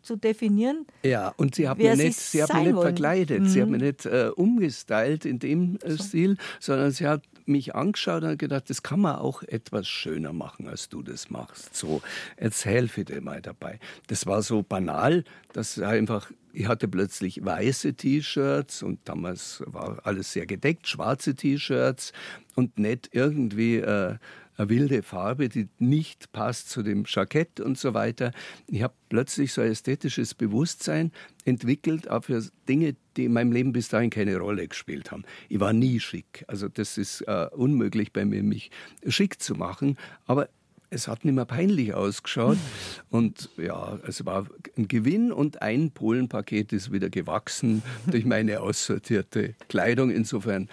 [0.02, 0.86] zu definieren.
[1.04, 3.48] Ja, und sie hat mich nicht, sie hat mich nicht verkleidet, mhm.
[3.48, 6.04] sie hat mich nicht äh, umgestylt in dem äh, so.
[6.04, 10.67] Stil, sondern sie hat mich angeschaut und gedacht, das kann man auch etwas schöner machen,
[10.67, 11.75] als du das machst.
[11.75, 12.01] So,
[12.39, 13.79] jetzt helfe dir mal dabei.
[14.08, 20.31] Das war so banal, dass einfach ich hatte plötzlich weiße T-Shirts und damals war alles
[20.31, 22.13] sehr gedeckt, schwarze T-Shirts
[22.55, 24.15] und nicht irgendwie äh,
[24.58, 28.32] eine wilde Farbe, die nicht passt zu dem Jackett und so weiter.
[28.68, 31.12] Ich habe plötzlich so ein ästhetisches Bewusstsein
[31.44, 35.24] entwickelt, auch für Dinge, die in meinem Leben bis dahin keine Rolle gespielt haben.
[35.50, 36.44] Ich war nie schick.
[36.48, 38.72] Also das ist äh, unmöglich bei mir, mich
[39.08, 39.98] schick zu machen.
[40.26, 40.50] Aber
[40.89, 42.58] es hat nicht mehr peinlich ausgeschaut.
[43.10, 49.56] Und ja, es war ein Gewinn und ein Polenpaket ist wieder gewachsen durch meine aussortierte
[49.68, 50.10] Kleidung.
[50.10, 50.70] Insofern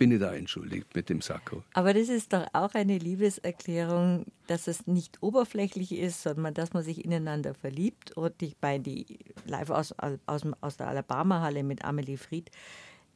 [0.00, 1.62] bin ich da entschuldigt mit dem Sakko.
[1.74, 6.82] Aber das ist doch auch eine Liebeserklärung, dass es nicht oberflächlich ist, sondern dass man
[6.82, 8.12] sich ineinander verliebt.
[8.16, 12.50] Und ich bei die live aus, aus, aus der Alabama-Halle mit Amelie Fried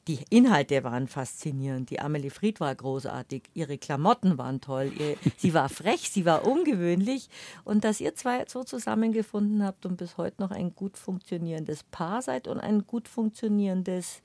[0.06, 1.88] die Inhalte waren faszinierend.
[1.90, 3.44] Die Amelie Fried war großartig.
[3.54, 4.92] Ihre Klamotten waren toll.
[4.98, 7.28] Ihr, sie war frech, sie war ungewöhnlich.
[7.64, 12.20] Und dass ihr zwei so zusammengefunden habt und bis heute noch ein gut funktionierendes Paar
[12.20, 14.20] seid und ein gut funktionierendes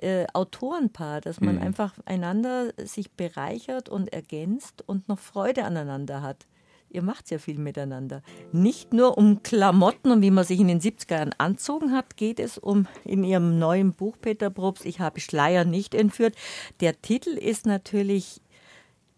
[0.00, 1.62] äh, Autorenpaar, dass man mhm.
[1.62, 6.46] einfach einander sich bereichert und ergänzt und noch Freude aneinander hat
[6.90, 8.22] ihr macht ja viel miteinander.
[8.52, 12.40] Nicht nur um Klamotten und wie man sich in den 70er Jahren anzogen hat, geht
[12.40, 16.34] es um in ihrem neuen Buch Peter Probst, Ich habe Schleier nicht entführt.
[16.80, 18.40] Der Titel ist natürlich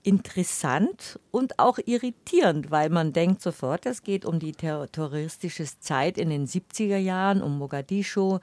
[0.02, 6.31] interessant und auch irritierend, weil man denkt sofort, es geht um die terroristische Zeit in
[6.31, 8.38] den 70er Jahren, um Mogadischu,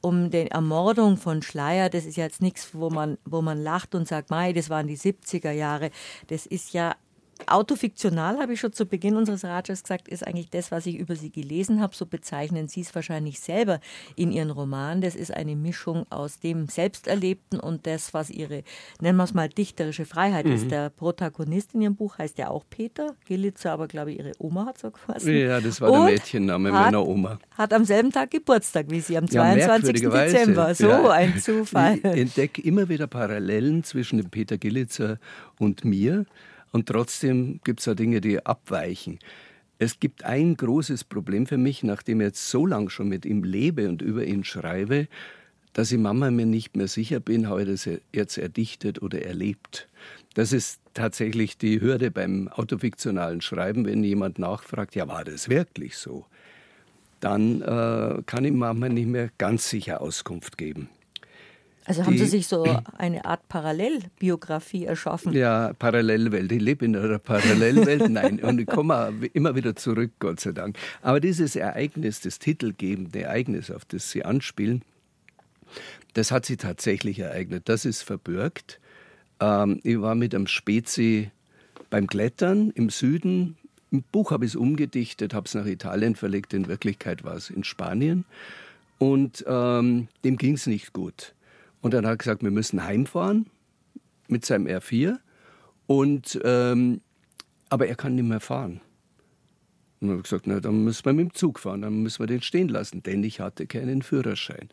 [0.00, 1.88] um die Ermordung von Schleier.
[1.88, 4.98] Das ist jetzt nichts, wo man, wo man lacht und sagt, Mai, das waren die
[4.98, 5.90] 70er Jahre.
[6.26, 6.94] Das ist ja
[7.46, 11.16] Autofiktional, habe ich schon zu Beginn unseres Ratsches gesagt, ist eigentlich das, was ich über
[11.16, 11.94] Sie gelesen habe.
[11.94, 13.80] So bezeichnen Sie es wahrscheinlich selber
[14.16, 15.00] in Ihren Roman.
[15.00, 18.64] Das ist eine Mischung aus dem Selbsterlebten und das, was Ihre,
[19.00, 20.52] nennen wir es mal, dichterische Freiheit mhm.
[20.52, 20.70] ist.
[20.70, 23.14] Der Protagonist in Ihrem Buch heißt ja auch Peter.
[23.26, 25.32] Gillitzer, aber glaube ich, Ihre Oma hat so quasi.
[25.32, 27.38] Ja, das war der und Mädchenname meiner Oma.
[27.56, 30.02] Hat am selben Tag Geburtstag wie Sie, am 22.
[30.02, 30.74] Ja, Dezember.
[30.74, 31.98] So ja, ein Zufall.
[31.98, 35.18] Ich entdecke immer wieder Parallelen zwischen dem Peter Gillitzer
[35.58, 36.26] und mir.
[36.76, 39.18] Und trotzdem gibt es auch Dinge, die abweichen.
[39.78, 43.44] Es gibt ein großes Problem für mich, nachdem ich jetzt so lange schon mit ihm
[43.44, 45.08] lebe und über ihn schreibe,
[45.72, 49.88] dass ich Mama mir nicht mehr sicher bin, habe ich das jetzt erdichtet oder erlebt.
[50.34, 55.96] Das ist tatsächlich die Hürde beim autofiktionalen Schreiben, wenn jemand nachfragt, ja, war das wirklich
[55.96, 56.26] so?
[57.20, 60.90] Dann äh, kann ich Mama nicht mehr ganz sicher Auskunft geben.
[61.86, 62.64] Also haben die, Sie sich so
[62.98, 65.32] eine Art Parallelbiografie erschaffen?
[65.32, 66.50] Ja, Parallelwelt.
[66.50, 68.08] Ich lebe in einer Parallelwelt.
[68.10, 70.76] Nein, und ich komme immer wieder zurück, Gott sei Dank.
[71.02, 74.82] Aber dieses Ereignis, das titelgebende Ereignis, auf das Sie anspielen,
[76.14, 77.68] das hat sich tatsächlich ereignet.
[77.68, 78.80] Das ist verbürgt.
[79.38, 81.30] Ähm, ich war mit einem Spezi
[81.88, 83.56] beim Klettern im Süden.
[83.92, 86.52] Im Buch habe ich es umgedichtet, habe es nach Italien verlegt.
[86.52, 88.24] In Wirklichkeit war es in Spanien.
[88.98, 91.34] Und ähm, dem ging es nicht gut.
[91.80, 93.46] Und dann hat er gesagt, wir müssen heimfahren
[94.28, 95.18] mit seinem R4.
[95.86, 97.00] Und, ähm,
[97.68, 98.80] aber er kann nicht mehr fahren.
[100.00, 102.18] Und dann habe ich gesagt, na, dann müssen wir mit dem Zug fahren, dann müssen
[102.18, 104.68] wir den stehen lassen, denn ich hatte keinen Führerschein.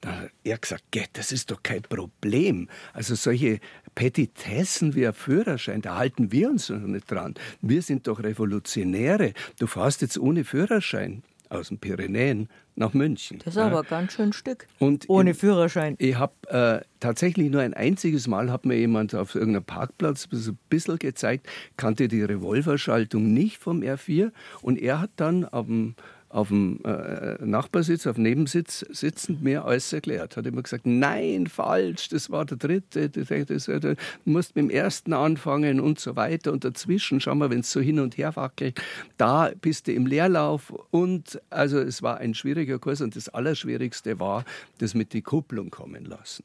[0.00, 2.68] Dann hat er gesagt, das ist doch kein Problem.
[2.92, 3.60] Also solche
[3.94, 7.34] Petitessen wie ein Führerschein, da halten wir uns noch nicht dran.
[7.62, 9.32] Wir sind doch Revolutionäre.
[9.60, 11.22] Du fährst jetzt ohne Führerschein
[11.54, 13.38] aus den Pyrenäen nach München.
[13.44, 14.66] Das ist aber ein ganz schön Stück.
[14.78, 15.94] Und ohne ich, Führerschein.
[15.98, 20.58] Ich habe äh, tatsächlich nur ein einziges Mal hat mir jemand auf irgendeinem Parkplatz ein
[20.68, 25.94] bisschen gezeigt, kannte die Revolverschaltung nicht vom R4 und er hat dann auf dem
[26.34, 30.36] auf dem äh, Nachbarsitz, auf dem Nebensitz sitzend mir alles erklärt.
[30.36, 34.64] Hat immer gesagt, nein, falsch, das war der dritte, das, das, das, du musst mit
[34.64, 36.50] dem ersten anfangen und so weiter.
[36.50, 38.82] Und dazwischen, schau mal, wenn es so hin und her wackelt,
[39.16, 40.72] da bist du im Leerlauf.
[40.90, 44.44] Und also es war ein schwieriger Kurs und das Allerschwierigste war,
[44.78, 46.42] das mit die Kupplung kommen lassen.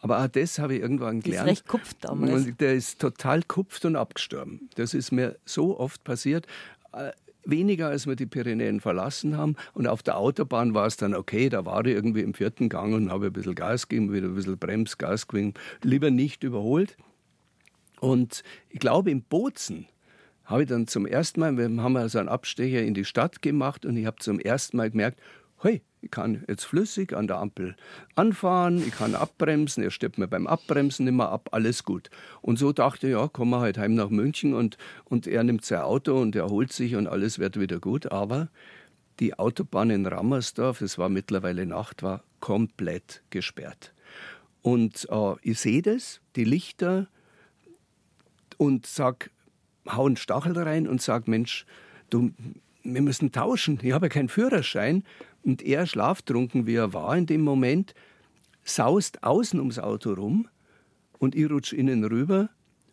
[0.00, 1.48] Aber auch das habe ich irgendwann gelernt.
[1.48, 2.44] Das ist recht kupft damals.
[2.44, 4.68] Und der ist total kupft und abgestorben.
[4.74, 6.46] Das ist mir so oft passiert
[6.92, 7.12] äh,
[7.44, 9.56] weniger, als wir die Pyrenäen verlassen haben.
[9.72, 12.94] Und auf der Autobahn war es dann okay, da war ich irgendwie im vierten Gang
[12.94, 16.96] und habe ein bisschen Gas gegeben, wieder ein bisschen Brems, Gas gegeben, lieber nicht überholt.
[18.00, 19.86] Und ich glaube, in Bozen
[20.44, 23.86] habe ich dann zum ersten Mal, wir haben also einen Abstecher in die Stadt gemacht
[23.86, 25.20] und ich habe zum ersten Mal gemerkt,
[25.62, 27.76] hey, ich kann jetzt flüssig an der Ampel
[28.14, 32.10] anfahren, ich kann abbremsen, er stirbt mir beim Abbremsen immer ab, alles gut.
[32.40, 35.64] Und so dachte ich, ja, kommen wir halt heim nach München und, und er nimmt
[35.64, 38.10] sein Auto und er holt sich und alles wird wieder gut.
[38.10, 38.48] Aber
[39.18, 43.92] die Autobahn in Rammersdorf, es war mittlerweile Nacht, war komplett gesperrt.
[44.62, 47.08] Und äh, ich sehe das, die Lichter,
[48.60, 49.30] und sag,
[49.88, 51.64] hau einen Stachel rein und sag, Mensch,
[52.10, 52.30] du,
[52.84, 55.02] wir müssen tauschen, ich habe ja keinen Führerschein.
[55.42, 57.94] Und er, schlaftrunken wie er war in dem Moment,
[58.62, 60.48] saust außen ums Auto rum
[61.18, 62.50] und ich rutsch innen rüber.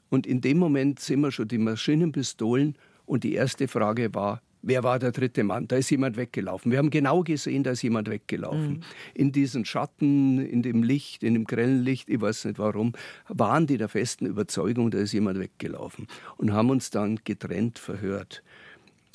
[0.10, 2.76] Und in dem Moment sind wir schon die Maschinenpistolen
[3.06, 5.68] und die erste Frage war, wer war der dritte Mann?
[5.68, 6.72] Da ist jemand weggelaufen.
[6.72, 8.70] Wir haben genau gesehen, da ist jemand weggelaufen.
[8.70, 8.82] Mhm.
[9.14, 12.94] In diesen Schatten, in dem Licht, in dem grellen Licht, ich weiß nicht warum,
[13.28, 16.08] waren die der festen Überzeugung, da ist jemand weggelaufen.
[16.38, 18.44] Und haben uns dann getrennt verhört.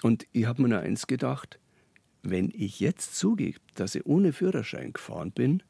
[0.02, 1.58] Und ich habe mir nur eins gedacht,
[2.22, 5.62] wenn ich jetzt zugebe, dass ich ohne Führerschein gefahren bin,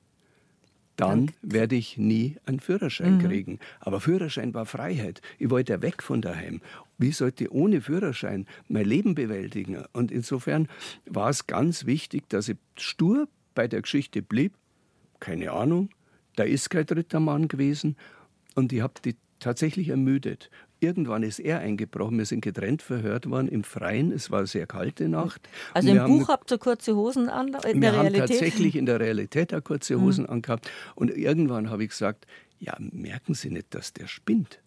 [0.96, 3.22] dann werde ich nie einen Führerschein mhm.
[3.22, 3.58] kriegen.
[3.80, 5.22] Aber Führerschein war Freiheit.
[5.38, 6.60] Ich wollte ja weg von daheim.
[6.98, 9.84] Wie sollte ich ohne Führerschein mein Leben bewältigen?
[9.92, 10.68] Und insofern
[11.06, 14.52] war es ganz wichtig, dass ich stur bei der Geschichte blieb.
[15.18, 15.88] Keine Ahnung,
[16.36, 17.96] da ist kein dritter Mann gewesen.
[18.54, 20.50] Und ich habe die tatsächlich ermüdet.
[20.82, 22.18] Irgendwann ist er eingebrochen.
[22.18, 24.10] Wir sind getrennt verhört worden im Freien.
[24.10, 25.48] Es war eine sehr kalte Nacht.
[25.74, 27.56] Also im Buch habt ihr kurze Hosen an?
[27.68, 30.02] In wir der haben tatsächlich in der Realität auch kurze mhm.
[30.02, 30.30] Hosen mhm.
[30.30, 30.68] angehabt.
[30.96, 32.26] Und irgendwann habe ich gesagt,
[32.58, 34.60] ja, merken Sie nicht, dass der spinnt?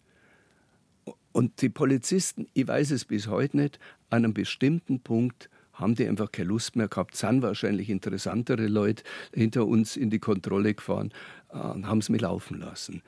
[1.32, 6.08] Und die Polizisten, ich weiß es bis heute nicht, an einem bestimmten Punkt haben die
[6.08, 9.02] einfach keine Lust mehr gehabt, sind wahrscheinlich interessantere Leute
[9.34, 11.12] hinter uns in die Kontrolle gefahren
[11.52, 13.02] äh, und haben es mir laufen lassen.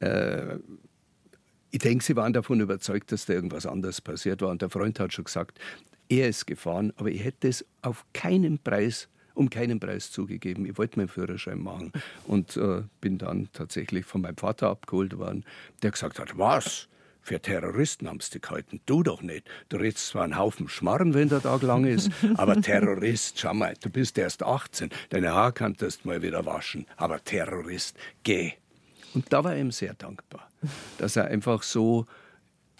[0.00, 0.58] Äh,
[1.70, 4.50] ich denke, sie waren davon überzeugt, dass da irgendwas anderes passiert war.
[4.50, 5.58] Und der Freund hat schon gesagt,
[6.08, 10.66] er ist gefahren, aber ich hätte es auf keinen Preis, um keinen Preis zugegeben.
[10.66, 11.92] Ich wollte meinen Führerschein machen
[12.26, 15.44] und äh, bin dann tatsächlich von meinem Vater abgeholt worden,
[15.82, 16.88] der gesagt hat, was?
[17.22, 18.80] Für Terroristen haben sie gehalten.
[18.86, 19.48] Du doch nicht.
[19.68, 23.74] Du redest zwar einen Haufen Schmarren, wenn der Tag lang ist, aber Terrorist, schau mal,
[23.80, 28.54] du bist erst 18, deine Haare kannst du mal wieder waschen, aber Terrorist, geh.
[29.14, 30.48] Und da war er ihm sehr dankbar,
[30.98, 32.06] dass er einfach so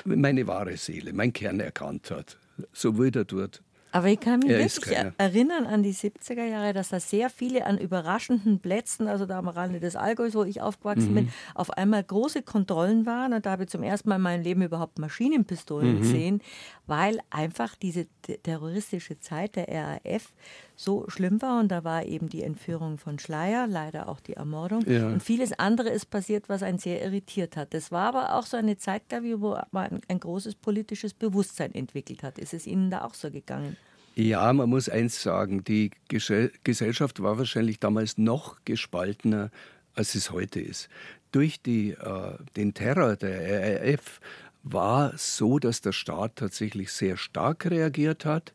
[0.05, 2.39] meine wahre Seele, mein Kern erkannt hat.
[2.73, 3.63] So wie er dort
[3.93, 7.67] aber ich kann mich er wirklich erinnern an die 70er Jahre, dass da sehr viele
[7.67, 11.15] an überraschenden Plätzen, also da am Rande des Allgäus, wo ich aufgewachsen mhm.
[11.15, 13.33] bin, auf einmal große Kontrollen waren.
[13.33, 15.99] Und da habe ich zum ersten Mal in meinem Leben überhaupt Maschinenpistolen mhm.
[16.03, 16.43] gesehen,
[16.87, 18.07] weil einfach diese
[18.45, 20.33] terroristische Zeit der RAF
[20.81, 21.61] so schlimm war.
[21.61, 24.83] Und da war eben die Entführung von Schleier, leider auch die Ermordung.
[24.89, 25.09] Ja.
[25.09, 27.75] Und vieles andere ist passiert, was einen sehr irritiert hat.
[27.75, 31.75] Das war aber auch so eine Zeit, glaube ich, wo man ein großes politisches Bewusstsein
[31.75, 32.39] entwickelt hat.
[32.39, 33.77] Ist es Ihnen da auch so gegangen?
[34.15, 39.51] Ja, man muss eins sagen, die Gesellschaft war wahrscheinlich damals noch gespaltener,
[39.95, 40.89] als es heute ist.
[41.31, 44.21] Durch die, äh, den Terror der RAF
[44.63, 48.53] war so, dass der Staat tatsächlich sehr stark reagiert hat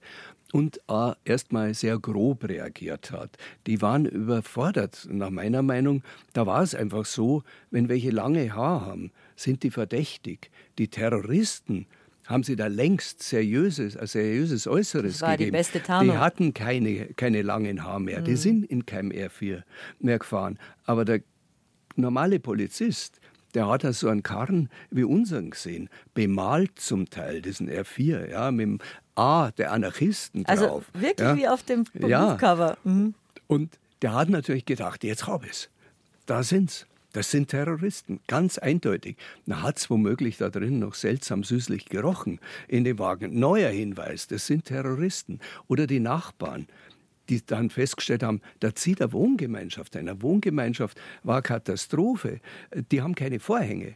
[0.54, 3.38] und äh, erstmal sehr grob reagiert hat.
[3.68, 6.04] Die waren überfordert, nach meiner Meinung.
[6.34, 10.52] Da war es einfach so, wenn welche lange Haar haben, sind die verdächtig.
[10.78, 11.88] Die Terroristen
[12.26, 15.52] haben sie da längst seriöses, ein seriöses Äußeres das war gegeben.
[15.52, 16.14] Die, beste Tarnung.
[16.16, 18.22] die hatten keine, keine langen Haare mehr.
[18.22, 18.26] Mhm.
[18.26, 19.64] Die sind in keinem R4
[20.00, 20.58] mehr gefahren.
[20.86, 21.22] Aber der
[21.96, 23.20] normale Polizist,
[23.56, 28.52] der hat da so einen Karren wie unseren gesehen, bemalt zum Teil, diesen R4, ja,
[28.52, 28.80] mit dem
[29.16, 30.84] A der Anarchisten also drauf.
[30.94, 31.38] Also wirklich ja.
[31.38, 32.78] wie auf dem Buchcover.
[32.84, 32.92] Ja.
[32.92, 33.14] Mhm.
[33.48, 35.70] Und der hat natürlich gedacht, jetzt hab ich's.
[36.26, 36.86] Da sind's.
[37.14, 39.16] Das sind Terroristen, ganz eindeutig.
[39.46, 43.40] Da hat es womöglich da drin noch seltsam süßlich gerochen in dem Wagen.
[43.40, 45.40] Neuer Hinweis, das sind Terroristen.
[45.70, 46.68] Oder die Nachbarn,
[47.30, 50.08] die dann festgestellt haben, da zieht eine Wohngemeinschaft ein.
[50.08, 52.40] Eine Wohngemeinschaft war Katastrophe.
[52.92, 53.96] Die haben keine Vorhänge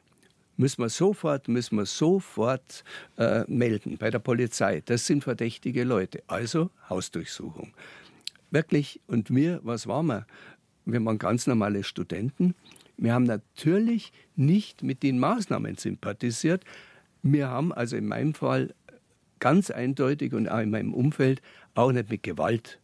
[0.59, 2.83] müssen wir sofort, müssen wir sofort
[3.17, 4.81] äh, melden bei der Polizei.
[4.83, 6.21] Das sind verdächtige Leute.
[6.27, 7.73] Also Hausdurchsuchung.
[8.51, 10.27] Wirklich, und wir, was waren wir?
[10.85, 12.55] Wir waren ganz normale Studenten.
[12.97, 16.65] Wir haben natürlich nicht mit den Maßnahmen sympathisiert.
[17.23, 18.73] Wir haben also in meinem Fall
[19.39, 21.41] ganz eindeutig und auch in meinem Umfeld
[21.73, 22.79] auch nicht mit Gewalt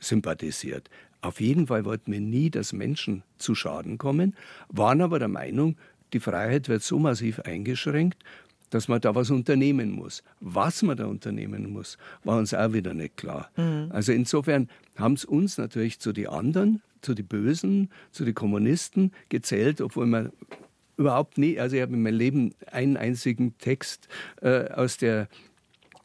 [0.00, 0.90] sympathisiert.
[1.20, 4.34] Auf jeden Fall wollten wir nie, dass Menschen zu Schaden kommen,
[4.68, 5.76] waren aber der Meinung,
[6.12, 8.18] die Freiheit wird so massiv eingeschränkt,
[8.70, 10.22] dass man da was unternehmen muss.
[10.40, 13.50] Was man da unternehmen muss, war uns auch wieder nicht klar.
[13.56, 13.88] Mhm.
[13.90, 19.12] Also insofern haben es uns natürlich zu den anderen zu den Bösen, zu den Kommunisten
[19.28, 20.32] gezählt, obwohl wir
[20.96, 21.58] überhaupt nie.
[21.58, 24.08] Also ich habe in meinem Leben einen einzigen Text
[24.42, 25.28] äh, aus der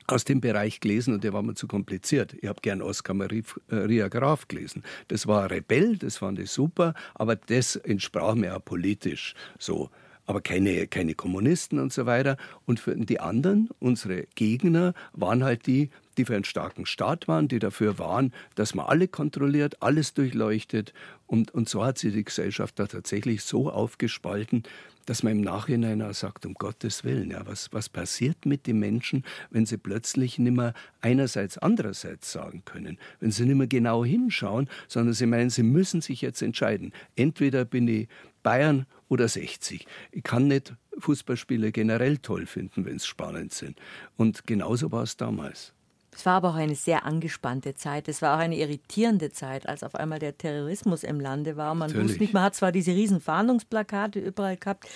[0.07, 2.35] aus dem Bereich gelesen und der war mir zu kompliziert.
[2.41, 4.83] Ich habe gern Oskar Maria Graf gelesen.
[5.07, 9.89] Das war Rebell, das fand ich super, aber das entsprach mir auch politisch so
[10.25, 12.37] aber keine, keine Kommunisten und so weiter.
[12.65, 17.47] Und für die anderen, unsere Gegner, waren halt die, die für einen starken Staat waren,
[17.47, 20.93] die dafür waren, dass man alle kontrolliert, alles durchleuchtet.
[21.27, 24.63] Und, und so hat sich die Gesellschaft da tatsächlich so aufgespalten,
[25.05, 28.79] dass man im Nachhinein auch sagt, um Gottes Willen, ja, was, was passiert mit den
[28.79, 34.03] Menschen, wenn sie plötzlich nicht mehr einerseits, andererseits sagen können, wenn sie nicht mehr genau
[34.03, 36.91] hinschauen, sondern sie meinen, sie müssen sich jetzt entscheiden.
[37.15, 38.07] Entweder bin ich
[38.41, 39.85] Bayern oder 60.
[40.11, 43.79] Ich kann nicht Fußballspiele generell toll finden, wenn es spannend sind.
[44.17, 45.73] Und genauso war es damals.
[46.15, 48.07] Es war aber auch eine sehr angespannte Zeit.
[48.07, 51.75] Es war auch eine irritierende Zeit, als auf einmal der Terrorismus im Lande war.
[51.75, 52.11] Man Natürlich.
[52.11, 54.87] wusste nicht, man hat zwar diese riesen Fahndungsplakate überall gehabt,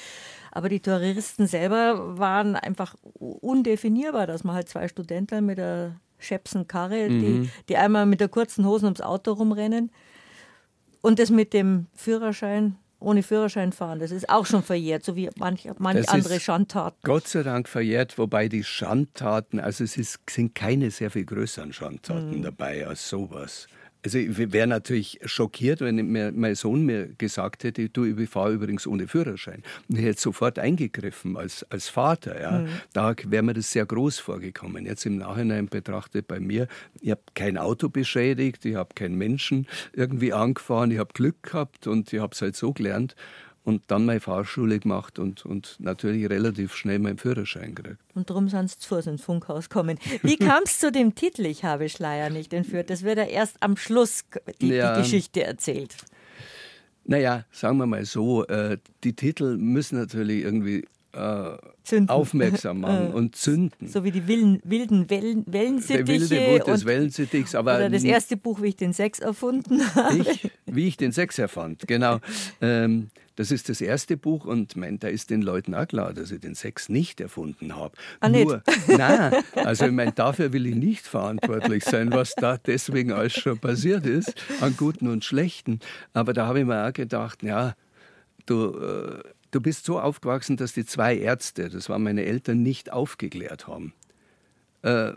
[0.52, 6.68] aber die Terroristen selber waren einfach undefinierbar, dass man halt zwei Studenten mit der Schepsen
[6.68, 7.20] Karre, mhm.
[7.20, 9.92] die, die einmal mit der kurzen Hosen ums Auto rumrennen
[11.02, 14.00] und das mit dem Führerschein ohne Führerschein fahren.
[14.00, 17.00] Das ist auch schon verjährt, so wie manche manch andere Schandtaten.
[17.04, 21.74] Gott sei Dank verjährt, wobei die Schandtaten, also es ist, sind keine sehr viel größeren
[21.74, 22.44] Schandtaten mhm.
[22.44, 23.68] dabei als sowas.
[24.04, 28.54] Also ich wäre natürlich schockiert, wenn mir, mein Sohn mir gesagt hätte, du, ich fahre
[28.54, 29.62] übrigens ohne Führerschein.
[29.90, 32.40] Und ich hätte sofort eingegriffen als, als Vater.
[32.40, 32.60] Ja.
[32.60, 32.68] Mhm.
[32.94, 34.86] Da wäre mir das sehr groß vorgekommen.
[34.86, 36.68] Jetzt im Nachhinein betrachtet bei mir,
[37.02, 41.88] ich habe kein Auto beschädigt, ich habe keinen Menschen irgendwie angefahren, ich habe Glück gehabt
[41.88, 43.16] und ich habe es halt so gelernt
[43.64, 48.00] und dann meine Fahrschule gemacht und, und natürlich relativ schnell meinen Führerschein gekriegt.
[48.16, 49.98] Und darum sind sie zu ins Funkhaus kommen.
[50.24, 52.90] Wie kam es zu dem Titel Ich habe Schleier nicht entführt?
[52.90, 54.24] Das wird ja erst am Schluss
[54.62, 55.96] die, ja, die Geschichte erzählt.
[57.06, 61.58] Naja, sagen wir mal so, äh, die Titel müssen natürlich irgendwie äh,
[62.08, 63.88] aufmerksam machen und zünden.
[63.88, 66.28] So wie die wilden, wilden Wellen, Wellensittiche.
[66.28, 67.56] Der wilde Wut des Wellensittichs.
[67.56, 70.18] Aber oder das erste Buch, wie ich den Sex erfunden habe.
[70.18, 72.20] Ich, wie ich den Sex erfand, genau.
[72.62, 76.30] Ähm, das ist das erste Buch und mein, da ist den Leuten auch klar, dass
[76.30, 77.96] ich den Sex nicht erfunden habe.
[78.20, 83.14] Ah, Nur, nein, also ich meine, dafür will ich nicht verantwortlich sein, was da deswegen
[83.14, 85.80] alles schon passiert ist, an Guten und Schlechten.
[86.12, 87.76] Aber da habe ich mir auch gedacht, ja,
[88.46, 92.92] du, äh, du bist so aufgewachsen, dass die zwei Ärzte, das waren meine Eltern, nicht
[92.92, 93.94] aufgeklärt haben.
[94.82, 95.14] Äh,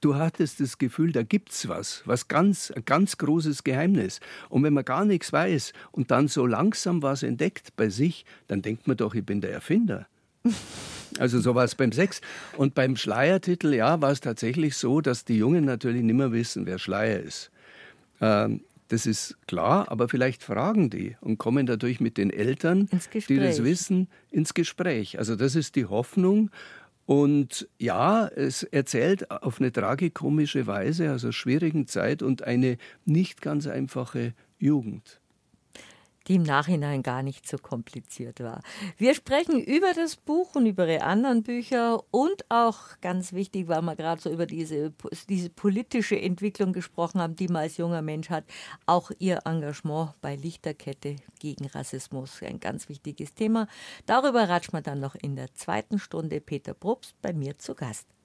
[0.00, 4.20] du hattest das Gefühl, da gibt's was, was ganz, ein ganz großes Geheimnis.
[4.48, 8.62] Und wenn man gar nichts weiß und dann so langsam was entdeckt bei sich, dann
[8.62, 10.06] denkt man doch, ich bin der Erfinder.
[11.18, 12.20] Also so war es beim Sex.
[12.56, 16.66] Und beim Schleiertitel, ja, war es tatsächlich so, dass die Jungen natürlich nicht mehr wissen,
[16.66, 17.50] wer Schleier ist.
[18.20, 22.88] Ähm, das ist klar, aber vielleicht fragen die und kommen dadurch mit den Eltern,
[23.28, 25.18] die das wissen, ins Gespräch.
[25.18, 26.50] Also das ist die Hoffnung.
[27.08, 33.66] Und ja, es erzählt auf eine tragikomische Weise, also schwierigen Zeit und eine nicht ganz
[33.66, 35.18] einfache Jugend
[36.28, 38.62] die im Nachhinein gar nicht so kompliziert war.
[38.96, 43.82] Wir sprechen über das Buch und über Ihre anderen Bücher und auch ganz wichtig, weil
[43.82, 44.92] wir gerade so über diese,
[45.28, 48.44] diese politische Entwicklung gesprochen haben, die man als junger Mensch hat,
[48.86, 53.66] auch Ihr Engagement bei Lichterkette gegen Rassismus, ein ganz wichtiges Thema.
[54.06, 58.17] Darüber ratscht man dann noch in der zweiten Stunde Peter Probst bei mir zu Gast.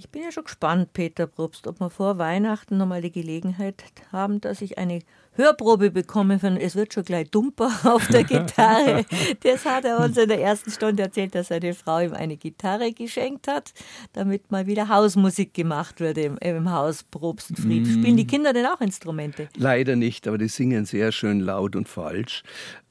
[0.00, 3.82] Ich bin ja schon gespannt, Peter Probst, ob wir vor Weihnachten nochmal die Gelegenheit
[4.12, 5.00] haben, dass ich eine
[5.32, 9.04] Hörprobe bekommen von Es wird schon gleich dumper auf der Gitarre.
[9.42, 12.92] das hat er uns in der ersten Stunde erzählt, dass seine Frau ihm eine Gitarre
[12.92, 13.72] geschenkt hat,
[14.12, 17.82] damit mal wieder Hausmusik gemacht wird im, im Haus Probstfried.
[17.82, 17.90] Mm.
[17.90, 19.48] Spielen die Kinder denn auch Instrumente?
[19.56, 22.44] Leider nicht, aber die singen sehr schön laut und falsch.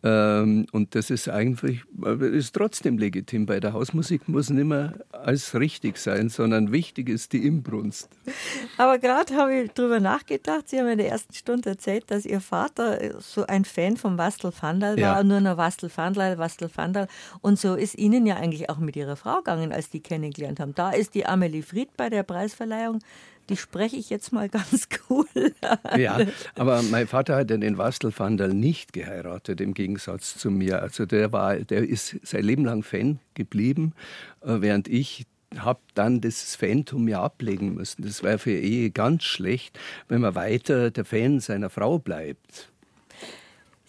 [0.07, 1.83] Ähm, und das ist eigentlich,
[2.19, 3.45] ist trotzdem legitim.
[3.45, 8.09] Bei der Hausmusik muss nicht mehr alles richtig sein, sondern wichtig ist die Imbrunst.
[8.77, 12.41] Aber gerade habe ich darüber nachgedacht, Sie haben in der ersten Stunde erzählt, dass Ihr
[12.41, 15.23] Vater so ein Fan vom Wastel Vandal war, ja.
[15.23, 17.07] nur noch Wastel Vandal, Wastel Vandal.
[17.41, 20.73] Und so ist Ihnen ja eigentlich auch mit Ihrer Frau gegangen, als die kennengelernt haben.
[20.75, 22.99] Da ist die Amelie Fried bei der Preisverleihung
[23.49, 25.25] die spreche ich jetzt mal ganz cool
[25.61, 25.99] an.
[25.99, 26.19] Ja,
[26.55, 30.81] aber mein Vater hat ja den Wastelfandel nicht geheiratet, im Gegensatz zu mir.
[30.81, 33.93] Also der war, der ist sein Leben lang Fan geblieben,
[34.41, 35.25] äh, während ich
[35.57, 38.01] habe dann das Phantom ja ablegen müssen.
[38.03, 42.69] Das war für Ehe ganz schlecht, wenn man weiter der Fan seiner Frau bleibt.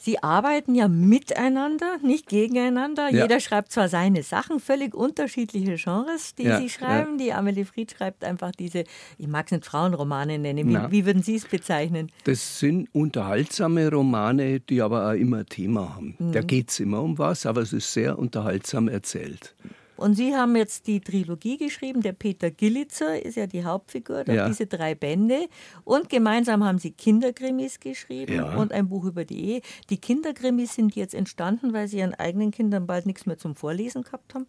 [0.09, 3.11] Sie arbeiten ja miteinander, nicht gegeneinander.
[3.11, 3.25] Ja.
[3.25, 7.19] Jeder schreibt zwar seine Sachen, völlig unterschiedliche Genres, die ja, Sie schreiben.
[7.19, 7.27] Ja.
[7.27, 8.85] Die Amelie Fried schreibt einfach diese,
[9.19, 10.67] ich mag es nicht Frauenromane nennen.
[10.67, 12.11] Wie, wie würden Sie es bezeichnen?
[12.25, 16.17] Das sind unterhaltsame Romane, die aber auch immer Thema haben.
[16.19, 16.33] Mhm.
[16.33, 19.55] Da geht es immer um was, aber es ist sehr unterhaltsam erzählt.
[19.99, 22.03] Und Sie haben jetzt die Trilogie geschrieben.
[22.03, 24.49] Der Peter Gillitzer ist ja die Hauptfigur, ja.
[24.49, 25.49] diese drei Bände.
[25.85, 28.57] Und gemeinsam haben Sie Kinderkrimis geschrieben ja.
[28.57, 29.61] und ein Buch über die Ehe.
[29.91, 34.03] Die Kinderkrimis sind jetzt entstanden, weil Sie Ihren eigenen Kindern bald nichts mehr zum Vorlesen
[34.03, 34.47] gehabt haben?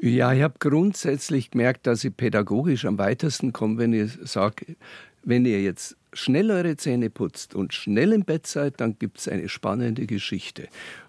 [0.00, 4.76] Ja, ich habe grundsätzlich gemerkt, dass ich pädagogisch am weitesten komme, wenn ich sage,
[5.24, 9.28] wenn ihr jetzt schnell eure Zähne putzt und schnell im Bett seid, dann gibt es
[9.28, 10.68] eine spannende Geschichte.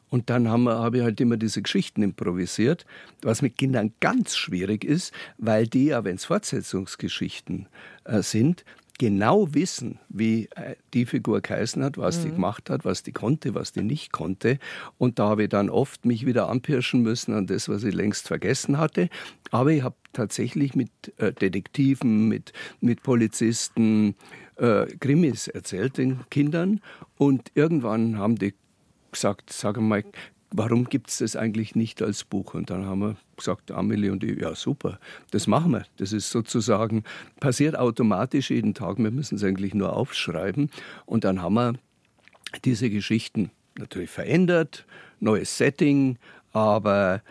[0.10, 2.86] Und dann habe hab ich halt immer diese Geschichten improvisiert,
[3.22, 7.68] was mit Kindern ganz schwierig ist, weil die ja, wenn es Fortsetzungsgeschichten
[8.06, 8.66] äh, sind,
[9.00, 12.24] genau wissen, wie äh, die Figur geheißen hat, was mhm.
[12.24, 14.60] die gemacht hat, was die konnte, was die nicht konnte.
[15.00, 18.28] Und da habe ich dann oft mich wieder anpirschen müssen an das, was ich längst
[18.28, 19.10] vergessen hatte.
[19.50, 22.52] Aber ich habe tatsächlich mit äh, Detektiven, mit,
[22.82, 24.16] mit Polizisten,
[24.58, 26.82] äh, Krimis erzählt den Kindern.
[27.18, 28.54] Und irgendwann haben die
[29.12, 30.04] gesagt, sag mal,
[30.52, 32.54] warum gibt es das eigentlich nicht als Buch?
[32.54, 35.00] Und dann haben wir gesagt, Amelie und ich, ja super,
[35.32, 35.86] das machen wir.
[35.98, 37.04] Das ist sozusagen,
[37.40, 40.70] passiert automatisch jeden Tag, wir müssen es eigentlich nur aufschreiben.
[41.06, 41.74] Und dann haben wir
[42.66, 44.86] diese Geschichten natürlich verändert,
[45.20, 46.18] neues Setting,
[46.52, 47.22] aber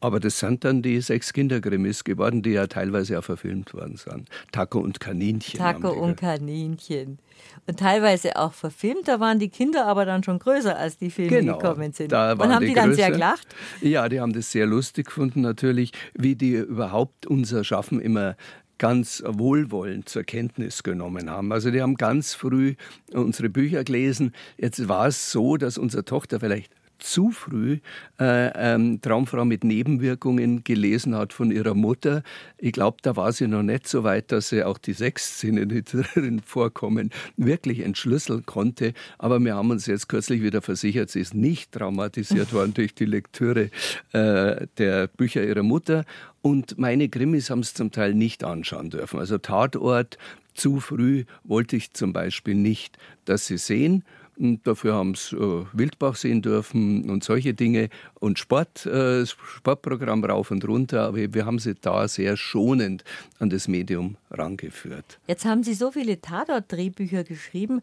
[0.00, 4.28] aber das sind dann die sechs Kindergrimmis geworden, die ja teilweise auch verfilmt worden sind.
[4.52, 5.58] Taco und Kaninchen.
[5.58, 7.18] Taco und Kaninchen.
[7.66, 9.08] Und teilweise auch verfilmt.
[9.08, 12.12] Da waren die Kinder aber dann schon größer, als die Filme genau, gekommen sind.
[12.12, 13.46] Da und haben die, die dann sehr gelacht?
[13.80, 18.36] Ja, die haben das sehr lustig gefunden natürlich, wie die überhaupt unser Schaffen immer
[18.78, 21.52] ganz wohlwollend zur Kenntnis genommen haben.
[21.52, 22.76] Also die haben ganz früh
[23.12, 24.32] unsere Bücher gelesen.
[24.56, 27.78] Jetzt war es so, dass unsere Tochter vielleicht zu früh
[28.20, 32.22] äh, ähm, Traumfrau mit Nebenwirkungen gelesen hat von ihrer Mutter.
[32.58, 35.68] Ich glaube, da war sie noch nicht so weit, dass sie auch die sechs Szenen,
[35.70, 38.94] die darin vorkommen, wirklich entschlüsseln konnte.
[39.18, 43.06] Aber wir haben uns jetzt kürzlich wieder versichert, sie ist nicht traumatisiert worden durch die
[43.06, 43.70] Lektüre
[44.12, 46.04] äh, der Bücher ihrer Mutter.
[46.42, 49.18] Und meine Krimis haben es zum Teil nicht anschauen dürfen.
[49.18, 50.18] Also Tatort
[50.54, 54.04] zu früh wollte ich zum Beispiel nicht, dass sie sehen.
[54.38, 57.88] Und dafür haben sie äh, Wildbach sehen dürfen und solche Dinge
[58.20, 61.02] und Sport, äh, Sportprogramm rauf und runter.
[61.02, 63.04] Aber wir haben sie da sehr schonend
[63.38, 65.18] an das Medium rangeführt.
[65.26, 67.80] Jetzt haben Sie so viele Tatort-Drehbücher geschrieben.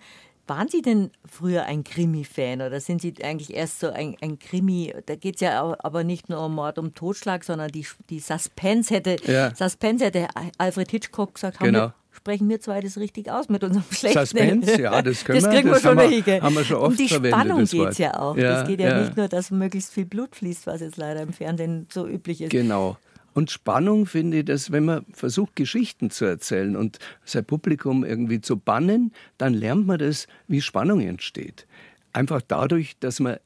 [0.47, 4.93] Waren Sie denn früher ein Krimi-Fan oder sind Sie eigentlich erst so ein, ein Krimi?
[5.08, 8.93] Da geht es ja aber nicht nur um Mord, um Totschlag, sondern die, die Suspense
[8.93, 9.56] hätte, ja.
[9.56, 10.28] Suspense hätte
[10.60, 11.80] Alfred Hitchcock gesagt, genau.
[11.80, 15.41] haben wir sprechen wir zwei das richtig aus mit unserem schlechten Suspense, ja, das können
[15.41, 15.59] das wir.
[15.59, 17.97] Kriegen wir schon haben, wir, haben wir schon oft Um die verwendet, Spannung geht es
[17.97, 18.38] ja auch.
[18.38, 21.22] Ja, es geht ja, ja, nicht nur, dass möglichst viel Blut fließt, was jetzt leider
[21.22, 22.49] im Fernsehen so üblich ist.
[22.49, 22.97] Genau.
[23.34, 28.39] Und Spannung finde ich, dass wenn man versucht, Geschichten zu erzählen und sein Publikum irgendwie
[28.39, 31.68] zu bannen, dann lernt man das, wie Spannung entsteht.
[32.13, 33.38] Einfach dadurch, dass man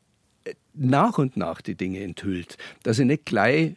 [0.76, 2.57] nach und nach die Dinge enthüllt.
[2.84, 3.76] Dass ich nicht gleich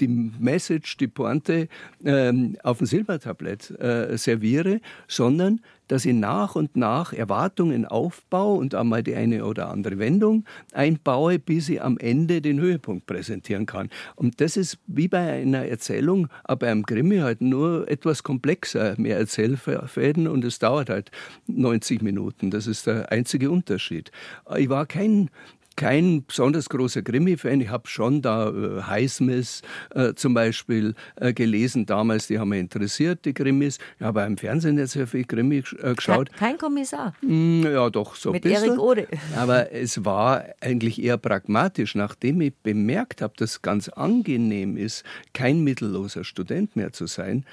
[0.00, 1.68] die Message, die Pointe
[2.04, 8.74] ähm, auf dem Silbertablett äh, serviere, sondern dass ich nach und nach Erwartungen aufbaue und
[8.74, 13.90] einmal die eine oder andere Wendung einbaue, bis ich am Ende den Höhepunkt präsentieren kann.
[14.16, 19.18] Und das ist wie bei einer Erzählung, aber beim Krimi halt nur etwas komplexer, mehr
[19.18, 21.10] Erzählfäden und es dauert halt
[21.46, 22.50] 90 Minuten.
[22.50, 24.10] Das ist der einzige Unterschied.
[24.56, 25.30] Ich war kein
[25.76, 27.60] kein besonders großer Krimi-Fan.
[27.60, 29.62] Ich habe schon da äh, Highsmith
[29.94, 33.78] äh, zum Beispiel äh, gelesen damals, die haben mich interessiert, die Krimis.
[33.98, 36.32] Ich habe im Fernsehen jetzt sehr viel Krimi äh, geschaut.
[36.32, 37.14] Kein Kommissar?
[37.20, 39.06] Mm, ja, doch, so Mit Erik Ode.
[39.36, 41.94] Aber es war eigentlich eher pragmatisch.
[41.94, 45.04] Nachdem ich bemerkt habe, dass es ganz angenehm ist,
[45.34, 47.44] kein mittelloser Student mehr zu sein,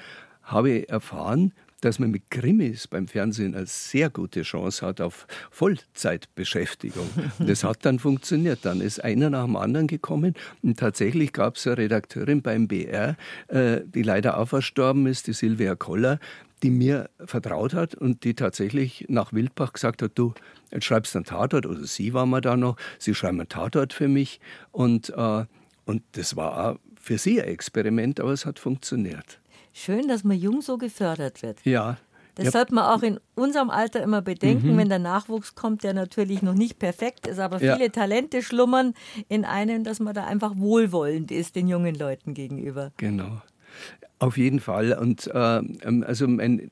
[0.42, 1.52] habe ich erfahren,
[1.84, 7.08] dass man mit Krimis beim Fernsehen eine sehr gute Chance hat auf Vollzeitbeschäftigung.
[7.38, 8.60] Das hat dann funktioniert.
[8.62, 13.16] Dann ist einer nach dem anderen gekommen und tatsächlich gab es eine Redakteurin beim BR,
[13.48, 16.18] äh, die leider auch verstorben ist, die Silvia Koller,
[16.62, 20.32] die mir vertraut hat und die tatsächlich nach Wildbach gesagt hat, du,
[20.70, 24.08] jetzt schreibst einen Tatort, oder sie war mal da noch, sie schreiben einen Tatort für
[24.08, 24.40] mich
[24.72, 25.44] und, äh,
[25.84, 29.40] und das war auch für sie ein Experiment, aber es hat funktioniert.
[29.76, 31.58] Schön, dass man jung so gefördert wird.
[31.64, 31.98] Ja.
[32.36, 32.50] Das ja.
[32.52, 34.78] sollte man auch in unserem Alter immer bedenken, mhm.
[34.78, 37.88] wenn der Nachwuchs kommt, der natürlich noch nicht perfekt ist, aber viele ja.
[37.88, 38.94] Talente schlummern
[39.28, 42.92] in einem, dass man da einfach wohlwollend ist den jungen Leuten gegenüber.
[42.96, 43.42] Genau.
[44.20, 44.92] Auf jeden Fall.
[44.92, 45.62] Und äh,
[46.04, 46.70] also ein,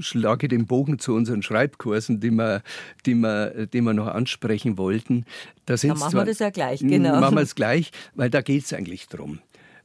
[0.00, 2.62] schlage den Bogen zu unseren Schreibkursen, die wir,
[3.04, 5.26] die wir, die wir noch ansprechen wollten.
[5.66, 7.20] Da, da machen zwar, wir das ja gleich, genau.
[7.20, 9.40] Machen wir es gleich, weil da geht es eigentlich drum.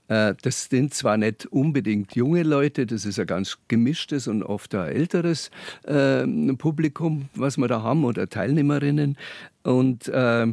[0.07, 4.73] Äh, das sind zwar nicht unbedingt junge Leute, das ist ein ganz gemischtes und oft
[4.75, 5.51] ein älteres
[5.83, 6.25] äh,
[6.57, 9.17] Publikum, was wir da haben, oder Teilnehmerinnen.
[9.63, 10.47] Und äh,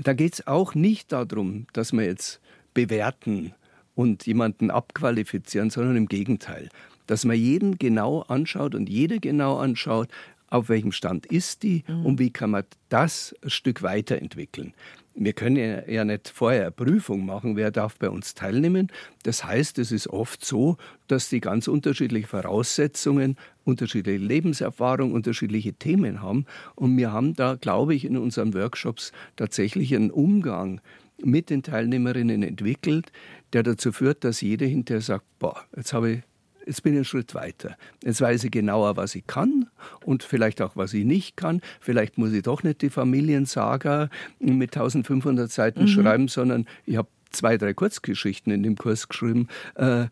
[0.00, 2.40] da geht es auch nicht darum, dass wir jetzt
[2.74, 3.52] bewerten
[3.94, 6.68] und jemanden abqualifizieren, sondern im Gegenteil.
[7.06, 10.08] Dass man jeden genau anschaut und jede genau anschaut,
[10.50, 12.06] auf welchem Stand ist die mhm.
[12.06, 14.72] und wie kann man das ein Stück weiterentwickeln.
[15.20, 18.92] Wir können ja nicht vorher eine Prüfung machen, wer darf bei uns teilnehmen.
[19.24, 20.76] Das heißt, es ist oft so,
[21.08, 26.46] dass die ganz unterschiedliche Voraussetzungen, unterschiedliche Lebenserfahrung, unterschiedliche Themen haben.
[26.76, 30.80] Und wir haben da, glaube ich, in unseren Workshops tatsächlich einen Umgang
[31.20, 33.10] mit den Teilnehmerinnen entwickelt,
[33.52, 36.20] der dazu führt, dass jeder hinterher sagt, boah, jetzt habe ich
[36.68, 37.76] jetzt bin ich einen Schritt weiter.
[38.04, 39.68] Jetzt weiß ich genauer, was ich kann
[40.04, 41.60] und vielleicht auch, was ich nicht kann.
[41.80, 45.88] Vielleicht muss ich doch nicht die Familiensaga mit 1500 Seiten mhm.
[45.88, 49.48] schreiben, sondern ich habe zwei, drei Kurzgeschichten in dem Kurs geschrieben.
[49.74, 50.06] Äh,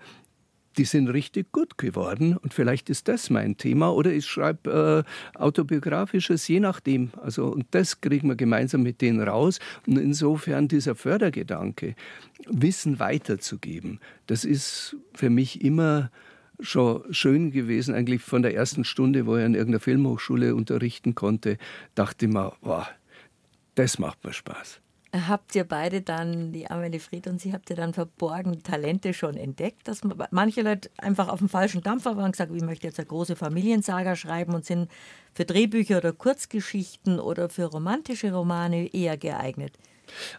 [0.79, 5.05] die sind richtig gut geworden und vielleicht ist das mein Thema oder ich schreibe
[5.35, 7.11] äh, autobiografisches, je nachdem.
[7.23, 11.95] Also und das kriegen wir gemeinsam mit denen raus und insofern dieser Fördergedanke,
[12.49, 16.11] Wissen weiterzugeben, das ist für mich immer
[16.61, 21.59] schon schön gewesen, eigentlich von der ersten Stunde, wo ich an irgendeiner Filmhochschule unterrichten konnte,
[21.95, 22.87] dachte ich mir, wow,
[23.75, 24.81] das macht mir Spaß.
[25.13, 29.37] Habt ihr beide dann, die Amelie Fried und Sie, habt ihr dann verborgene Talente schon
[29.37, 29.89] entdeckt?
[29.89, 30.01] Dass
[30.31, 33.37] manche Leute einfach auf dem falschen Dampfer waren und gesagt, ich möchte jetzt eine große
[33.37, 34.91] Familiensaga schreiben und sind
[35.33, 39.79] für Drehbücher oder Kurzgeschichten oder für romantische Romane eher geeignet?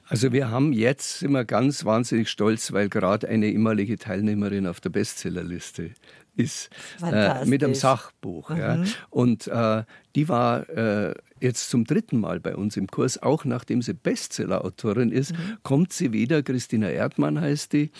[0.07, 4.89] Also wir haben jetzt, wir ganz wahnsinnig stolz, weil gerade eine ehemalige Teilnehmerin auf der
[4.89, 5.91] Bestsellerliste
[6.35, 6.69] ist
[7.01, 8.49] äh, mit einem Sachbuch.
[8.49, 8.57] Mhm.
[8.57, 8.83] Ja.
[9.09, 9.83] Und äh,
[10.15, 15.11] die war äh, jetzt zum dritten Mal bei uns im Kurs, auch nachdem sie Bestsellerautorin
[15.11, 15.57] ist, mhm.
[15.63, 16.43] kommt sie wieder.
[16.43, 17.91] Christina Erdmann heißt die.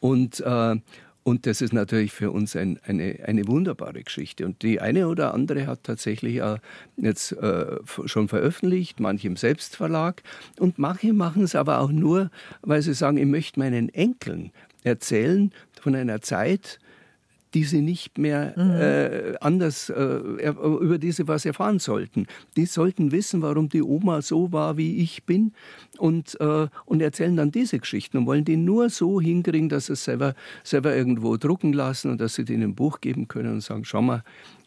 [0.00, 0.76] Und äh,
[1.24, 4.44] und das ist natürlich für uns ein, eine, eine wunderbare Geschichte.
[4.44, 6.58] Und die eine oder andere hat tatsächlich äh,
[6.98, 10.22] jetzt äh, schon veröffentlicht, manche im Selbstverlag.
[10.58, 14.52] Und manche machen es aber auch nur, weil sie sagen, ich möchte meinen Enkeln
[14.82, 15.50] erzählen
[15.80, 16.78] von einer Zeit,
[17.54, 18.70] die sie nicht mehr mhm.
[18.72, 22.26] äh, anders äh, über diese was erfahren sollten.
[22.56, 25.52] Die sollten wissen, warum die Oma so war, wie ich bin
[25.98, 29.92] und, äh, und erzählen dann diese Geschichten und wollen die nur so hinkriegen, dass sie
[29.92, 30.34] es selber,
[30.64, 34.02] selber irgendwo drucken lassen und dass sie denen ein Buch geben können und sagen, schau
[34.02, 34.24] mal,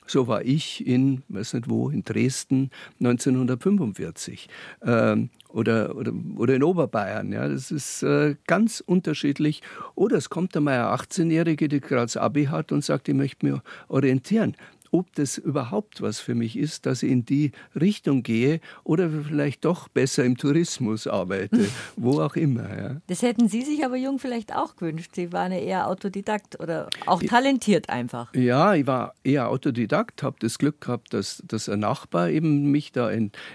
[0.07, 4.49] so war ich in, weiß nicht wo, in Dresden 1945
[4.83, 7.31] ähm, oder, oder, oder in Oberbayern.
[7.31, 9.61] Ja, das ist äh, ganz unterschiedlich.
[9.95, 13.45] Oder es kommt einmal eine 18-Jährige, die gerade das Abi hat und sagt, ich möchte
[13.45, 14.55] mich orientieren
[14.91, 19.65] ob das überhaupt was für mich ist, dass ich in die Richtung gehe oder vielleicht
[19.65, 22.77] doch besser im Tourismus arbeite, wo auch immer.
[22.77, 22.95] Ja.
[23.07, 25.11] Das hätten Sie sich aber jung vielleicht auch gewünscht.
[25.15, 28.33] Sie waren ja eher Autodidakt oder auch talentiert einfach.
[28.33, 32.91] Ja, ich war eher Autodidakt, habe das Glück gehabt, dass, dass ein Nachbar eben mich
[32.91, 33.11] da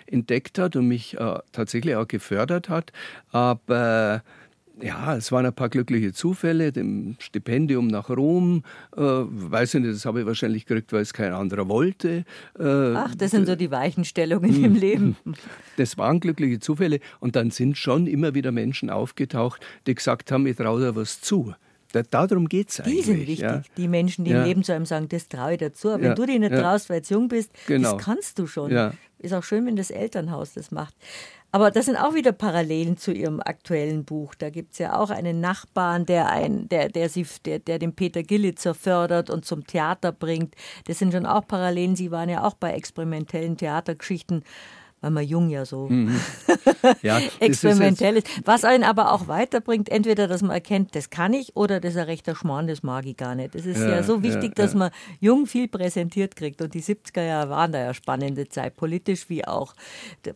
[0.06, 2.92] entdeckt hat und mich äh, tatsächlich auch gefördert hat.
[3.30, 4.22] Aber
[4.80, 8.64] ja, es waren ein paar glückliche Zufälle, dem Stipendium nach Rom,
[8.96, 12.24] äh, weiß ich nicht, das habe ich wahrscheinlich gekriegt, weil es kein anderer wollte.
[12.58, 14.74] Äh, Ach, das sind so die Weichenstellungen im hm.
[14.74, 15.16] Leben.
[15.78, 20.46] Das waren glückliche Zufälle und dann sind schon immer wieder Menschen aufgetaucht, die gesagt haben,
[20.46, 21.54] ich traue dir was zu.
[21.92, 22.96] Da, darum geht es eigentlich.
[22.96, 23.62] Die sind wichtig, ja.
[23.76, 24.40] die Menschen, die ja.
[24.40, 25.90] im Leben zu einem sagen, das traue ich dazu.
[25.90, 26.08] Aber ja.
[26.08, 27.92] wenn du dich nicht traust, weil du jung bist, genau.
[27.92, 28.72] das kannst du schon.
[29.18, 30.94] Ist auch schön, wenn das Elternhaus das macht.
[31.54, 34.34] Aber das sind auch wieder Parallelen zu Ihrem aktuellen Buch.
[34.34, 37.94] Da gibt es ja auch einen Nachbarn, der, ein, der, der, sie, der, der den
[37.94, 40.54] Peter Gillitzer fördert und zum Theater bringt.
[40.86, 41.94] Das sind schon auch Parallelen.
[41.94, 44.44] Sie waren ja auch bei experimentellen Theatergeschichten
[45.02, 46.18] weil man jung ja so mhm.
[47.02, 48.46] ja, experimentell ist, ist.
[48.46, 51.98] Was einen aber auch weiterbringt, entweder, dass man erkennt, das kann ich, oder das ist
[51.98, 53.54] ein rechter Schmarrn, das mag ich gar nicht.
[53.54, 54.90] Es ist ja, ja so wichtig, ja, dass man
[55.20, 56.62] jung viel präsentiert kriegt.
[56.62, 59.74] Und die 70er Jahre waren da ja spannende Zeit, politisch wie auch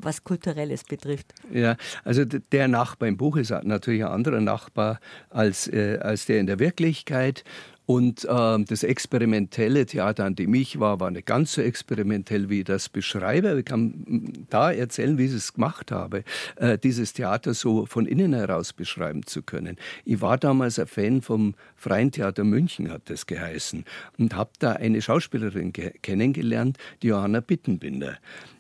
[0.01, 1.33] was Kulturelles betrifft.
[1.53, 4.99] Ja, also der Nachbar im Buch ist natürlich ein anderer Nachbar
[5.31, 7.45] als, äh, als der in der Wirklichkeit.
[7.87, 12.59] Und äh, das experimentelle Theater, an dem ich war, war nicht ganz so experimentell, wie
[12.59, 13.57] ich das beschreibe.
[13.61, 16.25] Ich kann da erzählen, wie ich es gemacht habe,
[16.57, 19.77] äh, dieses Theater so von innen heraus beschreiben zu können.
[20.05, 23.85] Ich war damals ein Fan vom Freien Theater München, hat das geheißen,
[24.19, 28.19] und habe da eine Schauspielerin kennengelernt, die Johanna Bittenbinder.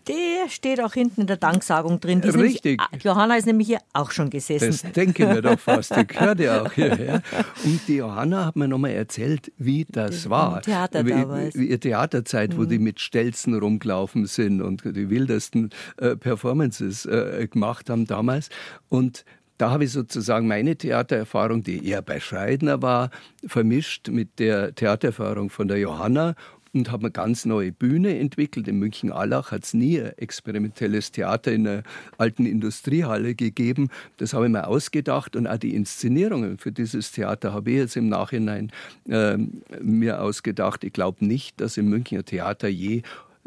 [0.08, 2.20] Der steht auch hinten in der Danksagung drin.
[2.20, 2.80] Die Richtig.
[2.80, 4.68] Nämlich, Johanna ist nämlich hier auch schon gesessen.
[4.68, 5.96] Das denke ich mir doch fast.
[5.96, 7.22] Die gehört ja auch hierher.
[7.64, 10.62] Und die Johanna hat mir nochmal erzählt, wie das war.
[10.62, 11.56] Theater wie, damals.
[11.56, 12.58] wie ihr Theaterzeit, mhm.
[12.58, 18.48] wo die mit Stelzen rumgelaufen sind und die wildesten äh, Performances äh, gemacht haben damals.
[18.88, 19.24] Und
[19.58, 23.10] da habe ich sozusagen meine Theatererfahrung, die eher bei Schreidner war,
[23.46, 26.34] vermischt mit der Theatererfahrung von der Johanna
[26.78, 28.68] und habe eine ganz neue Bühne entwickelt.
[28.68, 31.82] In München-Allach hat es nie ein experimentelles Theater in einer
[32.18, 33.88] alten Industriehalle gegeben.
[34.18, 37.96] Das habe ich mir ausgedacht und auch die Inszenierungen für dieses Theater habe ich jetzt
[37.96, 38.70] im Nachhinein
[39.08, 39.36] äh,
[39.80, 40.84] mir ausgedacht.
[40.84, 43.02] Ich glaube nicht, dass im Münchner Theater je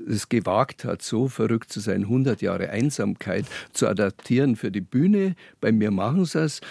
[0.08, 5.36] es gewagt hat, so verrückt zu sein, 100 Jahre Einsamkeit zu adaptieren für die Bühne.
[5.60, 6.62] Bei mir machen sie es.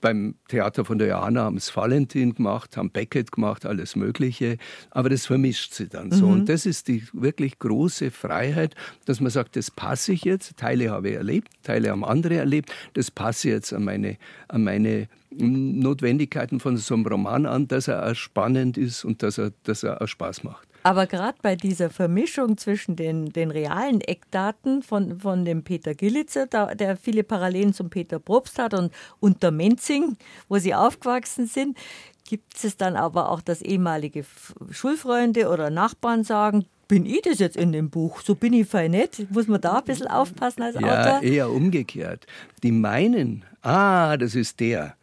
[0.00, 4.58] Beim Theater von der Johanna haben es Valentin gemacht, haben Beckett gemacht, alles Mögliche.
[4.90, 6.26] Aber das vermischt sie dann so.
[6.26, 6.32] Mhm.
[6.32, 8.74] Und das ist die wirklich große Freiheit,
[9.06, 10.56] dass man sagt, das passe ich jetzt.
[10.56, 12.72] Teile habe ich erlebt, Teile haben andere erlebt.
[12.94, 14.18] Das passe ich jetzt an meine,
[14.48, 19.38] an meine Notwendigkeiten von so einem Roman an, dass er auch spannend ist und dass
[19.38, 20.67] er, dass er auch Spaß macht.
[20.88, 26.46] Aber gerade bei dieser Vermischung zwischen den, den realen Eckdaten von, von dem Peter Gillitzer,
[26.46, 30.16] der viele Parallelen zum Peter Probst hat und unter Menzing,
[30.48, 31.76] wo sie aufgewachsen sind,
[32.24, 34.24] gibt es dann aber auch, dass ehemalige
[34.70, 38.22] Schulfreunde oder Nachbarn sagen, bin ich das jetzt in dem Buch?
[38.22, 39.30] So bin ich fein nicht.
[39.30, 40.88] Muss man da ein bisschen aufpassen als Autor?
[40.88, 42.26] Ja, eher umgekehrt.
[42.62, 44.94] Die meinen, ah, das ist der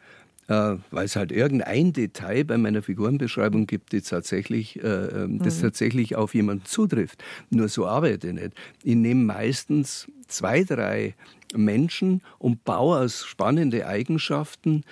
[0.48, 5.58] äh, weil es halt irgendein Detail bei meiner Figurenbeschreibung gibt, die tatsächlich, äh, ähm, das
[5.58, 5.64] mhm.
[5.64, 7.24] tatsächlich auf jemanden zutrifft.
[7.50, 8.54] Nur so arbeite ich nicht.
[8.84, 11.16] Ich nehme meistens zwei, drei
[11.56, 14.84] Menschen und baue aus spannende Eigenschaften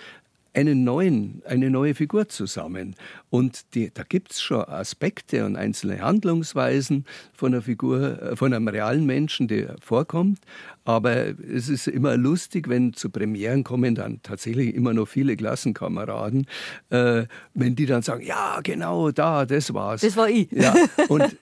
[0.54, 2.96] einen neuen, eine neue Figur zusammen.
[3.30, 8.54] Und die, da gibt es schon Aspekte und einzelne Handlungsweisen von einer Figur, äh, von
[8.54, 10.40] einem realen Menschen, der vorkommt.
[10.86, 16.48] Aber es ist immer lustig, wenn zu Premieren kommen dann tatsächlich immer noch viele Klassenkameraden,
[16.90, 20.02] äh, wenn die dann sagen, ja, genau, da, das war's.
[20.02, 20.52] Das war ich.
[20.52, 20.76] Ja,
[21.08, 21.38] und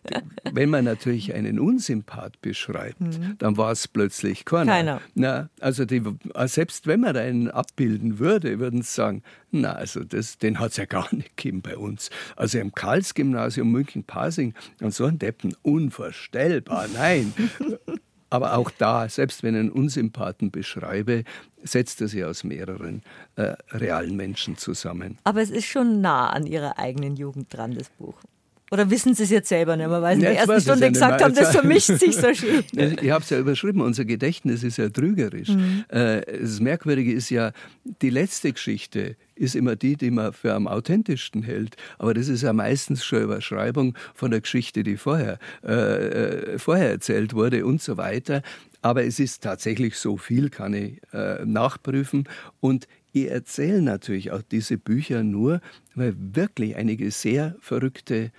[0.52, 3.36] wenn man natürlich einen Unsympath beschreibt, mhm.
[3.40, 4.72] dann war es plötzlich keiner.
[4.72, 5.02] Keiner.
[5.16, 6.04] Na, also die,
[6.46, 10.78] selbst wenn man einen abbilden würde, würden sie sagen, na, also das, den hat es
[10.78, 12.10] ja gar nicht gegeben bei uns.
[12.36, 17.34] Also im Karls-Gymnasium München-Pasing und so ein Deppen, unvorstellbar, nein.
[18.32, 21.26] Aber auch da, selbst wenn ich einen Unsympathen beschreibe,
[21.64, 23.04] setzt er sich aus mehreren
[23.36, 25.20] äh, realen Menschen zusammen.
[25.26, 28.16] Aber es ist schon nah an Ihrer eigenen Jugend dran, das Buch.
[28.74, 30.92] Oder wissen Sie es jetzt selber nicht mehr, weil Sie ja, in der ersten Stunde
[30.92, 32.64] gesagt haben, das vermischt sich so schön.
[32.72, 35.50] Ich habe es ja überschrieben, unser Gedächtnis ist ja trügerisch.
[35.50, 35.84] Mhm.
[35.90, 37.52] Äh, das Merkwürdige ist ja,
[38.02, 41.76] die letzte Geschichte ist immer die, die man für am authentischsten hält.
[41.98, 45.74] Aber das ist ja meistens schon Überschreibung von der Geschichte, die vorher, äh,
[46.54, 48.42] äh, vorher erzählt wurde und so weiter.
[48.82, 52.24] Aber es ist tatsächlich so viel, kann ich äh, nachprüfen.
[52.62, 55.60] Und ich erzähle natürlich auch diese Bücher nur,
[55.94, 58.32] weil wirklich einige sehr verrückte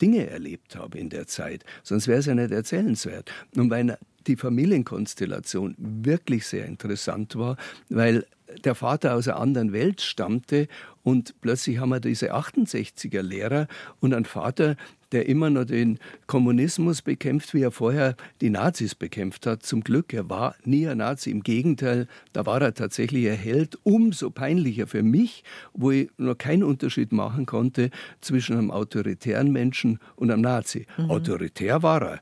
[0.00, 1.64] Dinge erlebt habe in der Zeit.
[1.82, 3.30] Sonst wäre es ja nicht erzählenswert.
[3.56, 7.56] Und weil die Familienkonstellation wirklich sehr interessant war,
[7.88, 8.26] weil
[8.64, 10.68] der Vater aus einer anderen Welt stammte
[11.02, 13.68] und plötzlich haben wir diese 68er Lehrer
[14.00, 14.76] und einen Vater,
[15.12, 19.62] der immer noch den Kommunismus bekämpft, wie er vorher die Nazis bekämpft hat.
[19.62, 21.30] Zum Glück, er war nie ein Nazi.
[21.30, 23.78] Im Gegenteil, da war er tatsächlich ein Held.
[23.84, 27.90] Umso peinlicher für mich, wo ich noch keinen Unterschied machen konnte
[28.20, 30.86] zwischen einem autoritären Menschen und einem Nazi.
[30.96, 31.10] Mhm.
[31.10, 32.20] Autoritär war er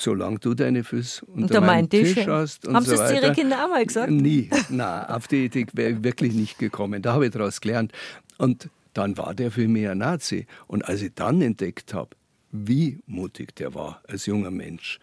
[0.00, 2.66] solange du deine Füße unter, unter meinen Tisch, Tisch hast.
[2.66, 4.10] Und Haben so Sie es Ihre Kinder auch mal gesagt?
[4.10, 4.48] Nie.
[4.70, 7.02] Na, auf die Idee wäre ich wirklich nicht gekommen.
[7.02, 7.92] Da habe ich daraus gelernt.
[8.38, 10.46] Und dann war der für mich ein Nazi.
[10.66, 12.10] Und als ich dann entdeckt habe,
[12.52, 14.98] wie mutig der war als junger Mensch,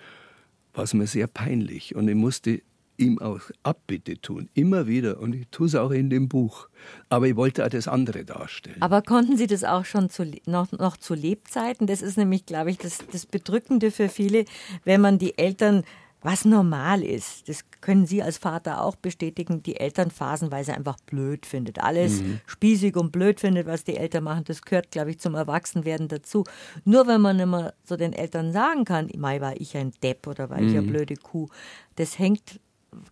[0.73, 1.95] war es mir sehr peinlich.
[1.95, 2.61] Und ich musste
[2.97, 5.19] ihm auch Abbitte tun, immer wieder.
[5.19, 6.67] Und ich tue es auch in dem Buch.
[7.09, 8.81] Aber ich wollte auch das andere darstellen.
[8.81, 11.87] Aber konnten Sie das auch schon zu, noch, noch zu Lebzeiten?
[11.87, 14.45] Das ist nämlich, glaube ich, das, das Bedrückende für viele,
[14.83, 15.83] wenn man die Eltern
[16.21, 17.47] was normal ist.
[17.47, 21.79] Das können Sie als Vater auch bestätigen, die Eltern phasenweise einfach blöd findet.
[21.79, 22.41] Alles mhm.
[22.47, 26.43] spießig und blöd findet, was die Eltern machen, das gehört, glaube ich, zum Erwachsenwerden dazu.
[26.85, 30.49] Nur wenn man immer so den Eltern sagen kann, Mai war ich ein Depp oder
[30.49, 30.67] war mhm.
[30.69, 31.47] ich eine blöde Kuh,
[31.95, 32.59] das hängt,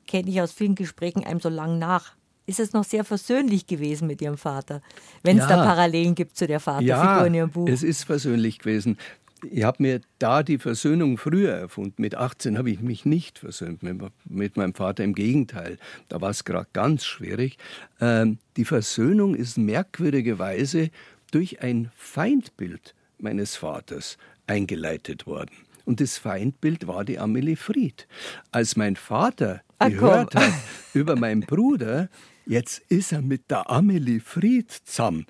[0.07, 2.13] kenne ich aus vielen Gesprächen, einem so lang nach
[2.47, 4.81] ist es noch sehr versöhnlich gewesen mit Ihrem Vater,
[5.23, 5.57] wenn es ja.
[5.57, 7.67] da Parallelen gibt zu der Vaterfigur ja, in Ihrem Buch.
[7.67, 8.97] Es ist versöhnlich gewesen
[9.43, 12.01] ich habe mir da die Versöhnung früher erfunden.
[12.01, 15.03] Mit 18 habe ich mich nicht versöhnt mit, mit meinem Vater.
[15.03, 15.77] Im Gegenteil,
[16.07, 17.57] da war es gerade ganz schwierig.
[17.99, 20.89] Ähm, die Versöhnung ist merkwürdigerweise
[21.31, 24.17] durch ein Feindbild meines Vaters
[24.47, 25.55] eingeleitet worden.
[25.85, 28.07] Und das Feindbild war die Amelie Fried.
[28.51, 30.41] Als mein Vater Ach, gehört komm.
[30.41, 30.53] hat
[30.93, 32.09] über meinen Bruder,
[32.45, 35.25] jetzt ist er mit der Amelie Fried zusammen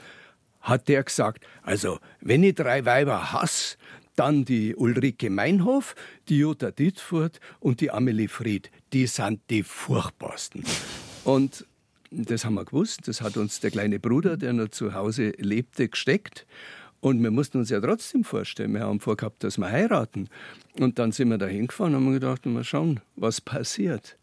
[0.65, 3.77] hat der gesagt, also wenn ich drei Weiber hasse,
[4.15, 5.95] dann die Ulrike Meinhof,
[6.29, 8.71] die Jutta Dittfurt und die Amelie Fried.
[8.93, 10.63] Die sind die furchtbarsten.
[11.23, 11.65] Und
[12.11, 13.07] das haben wir gewusst.
[13.07, 16.45] Das hat uns der kleine Bruder, der noch zu Hause lebte, gesteckt.
[17.01, 20.29] Und wir mussten uns ja trotzdem vorstellen, wir haben vorgehabt, dass wir heiraten.
[20.79, 24.17] Und dann sind wir da hingefahren und haben gedacht, mal schauen, was passiert.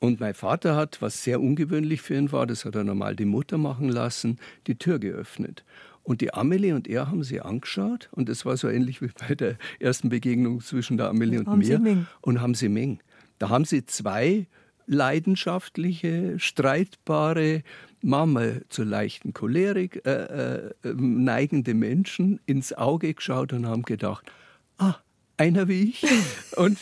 [0.00, 3.26] Und mein Vater hat, was sehr ungewöhnlich für ihn war, das hat er normal die
[3.26, 5.62] Mutter machen lassen, die Tür geöffnet.
[6.02, 9.34] Und die Amelie und er haben sie angeschaut und das war so ähnlich wie bei
[9.34, 13.00] der ersten Begegnung zwischen der Amelie und, und mir und haben sie Meng.
[13.38, 14.46] Da haben sie zwei
[14.86, 17.62] leidenschaftliche, streitbare,
[18.02, 24.32] manchmal zur leichten Cholerik äh, äh, neigende Menschen ins Auge geschaut und haben gedacht,
[24.78, 24.96] ah,
[25.36, 26.04] einer wie ich.
[26.56, 26.78] und,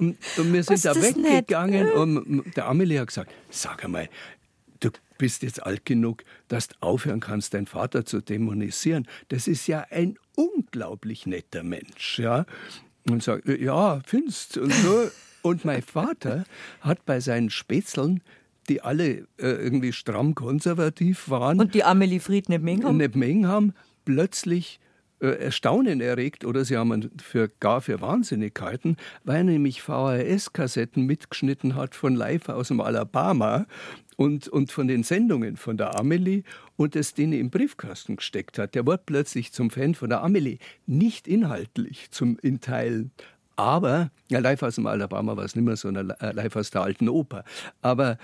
[0.00, 1.94] und, und wir sind da weggegangen nett.
[1.94, 4.08] und der Amelie hat gesagt, sag einmal,
[4.80, 9.06] du bist jetzt alt genug, dass du aufhören kannst, deinen Vater zu dämonisieren.
[9.28, 12.46] Das ist ja ein unglaublich netter Mensch, ja.
[13.08, 15.10] Und sagt, ja, findest und so.
[15.42, 16.44] Und mein Vater
[16.80, 18.20] hat bei seinen Spätzeln
[18.68, 21.58] die alle äh, irgendwie stramm konservativ waren.
[21.58, 22.98] Und die Amelie Fried nicht mengen haben?
[22.98, 23.74] Nicht mengen haben,
[24.04, 24.78] plötzlich
[25.20, 31.94] Erstaunen erregt oder sie haben für, gar für Wahnsinnigkeiten, weil er nämlich VHS-Kassetten mitgeschnitten hat
[31.94, 33.66] von live aus dem Alabama
[34.16, 36.42] und, und von den Sendungen von der Amelie
[36.76, 38.74] und es denen im Briefkasten gesteckt hat.
[38.74, 40.58] Der wurde plötzlich zum Fan von der Amelie.
[40.86, 43.12] Nicht inhaltlich zum, in Teilen,
[43.56, 46.70] aber, ja, live aus dem Alabama war es nicht mehr so, eine, äh, live aus
[46.70, 47.44] der alten Oper.
[47.82, 48.16] Aber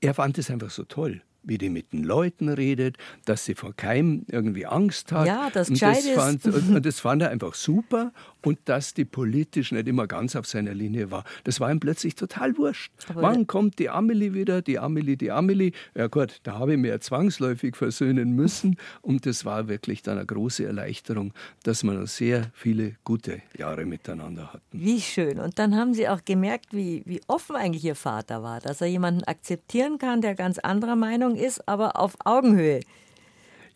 [0.00, 3.74] er fand es einfach so toll wie die mit den Leuten redet, dass sie vor
[3.74, 5.26] keinem irgendwie Angst hat.
[5.26, 6.10] Ja, das gescheit ist.
[6.10, 10.46] Fand, und, das fand er einfach super und dass die politisch nicht immer ganz auf
[10.46, 11.24] seiner Linie war.
[11.44, 12.92] Das war ihm plötzlich total wurscht.
[13.08, 14.62] Aber Wann kommt die Amelie wieder?
[14.62, 15.72] Die Amelie, die Amelie.
[15.94, 20.26] Ja gut, da habe ich mir zwangsläufig versöhnen müssen und das war wirklich dann eine
[20.26, 21.32] große Erleichterung,
[21.62, 24.62] dass wir noch sehr viele gute Jahre miteinander hatten.
[24.72, 25.38] Wie schön.
[25.38, 28.88] Und dann haben Sie auch gemerkt, wie, wie offen eigentlich Ihr Vater war, dass er
[28.88, 32.80] jemanden akzeptieren kann, der ganz anderer Meinung ist, aber auf Augenhöhe.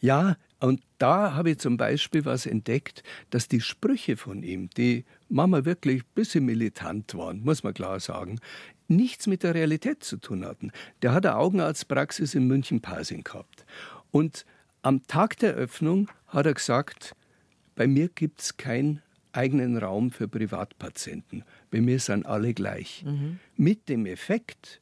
[0.01, 5.05] Ja, und da habe ich zum Beispiel was entdeckt, dass die Sprüche von ihm, die
[5.29, 8.39] Mama wirklich ein bisschen militant waren, muss man klar sagen,
[8.89, 10.73] nichts mit der Realität zu tun hatten.
[11.03, 13.65] Der hat eine Augenarztpraxis in München-Pasing gehabt.
[14.11, 14.45] Und
[14.83, 17.15] am Tag der Öffnung hat er gesagt,
[17.75, 19.03] bei mir gibt es keinen
[19.33, 21.45] eigenen Raum für Privatpatienten.
[21.71, 23.05] Bei mir sind alle gleich.
[23.07, 23.39] Mhm.
[23.57, 24.81] Mit dem Effekt,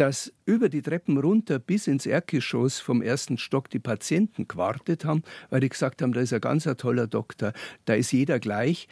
[0.00, 5.22] dass über die Treppen runter bis ins Erdgeschoss vom ersten Stock die Patienten gewartet haben,
[5.50, 7.52] weil die gesagt haben, da ist ein ganz toller Doktor,
[7.84, 8.88] da ist jeder gleich.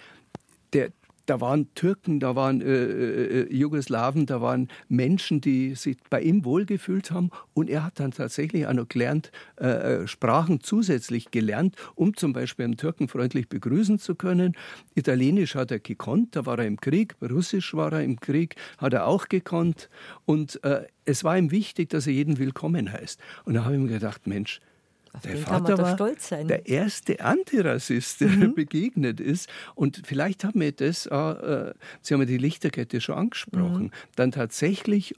[0.74, 0.92] Der,
[1.28, 6.22] da waren Türken, da waren äh, äh, äh, Jugoslawen, da waren Menschen, die sich bei
[6.22, 7.30] ihm wohlgefühlt haben.
[7.52, 12.32] Und er hat dann tatsächlich auch noch gelernt, äh, äh, Sprachen zusätzlich gelernt, um zum
[12.32, 14.56] Beispiel einen Türken freundlich begrüßen zu können.
[14.94, 18.94] Italienisch hat er gekonnt, da war er im Krieg, Russisch war er im Krieg, hat
[18.94, 19.90] er auch gekonnt.
[20.24, 23.20] Und äh, es war ihm wichtig, dass er jeden willkommen heißt.
[23.44, 24.60] Und da habe ich mir gedacht, Mensch,
[25.18, 28.54] auf der Vater war der erste Antirassist, der mhm.
[28.54, 29.48] begegnet ist.
[29.74, 33.90] Und vielleicht haben wir das, äh, Sie haben ja die Lichterkette schon angesprochen, mhm.
[34.16, 35.14] dann tatsächlich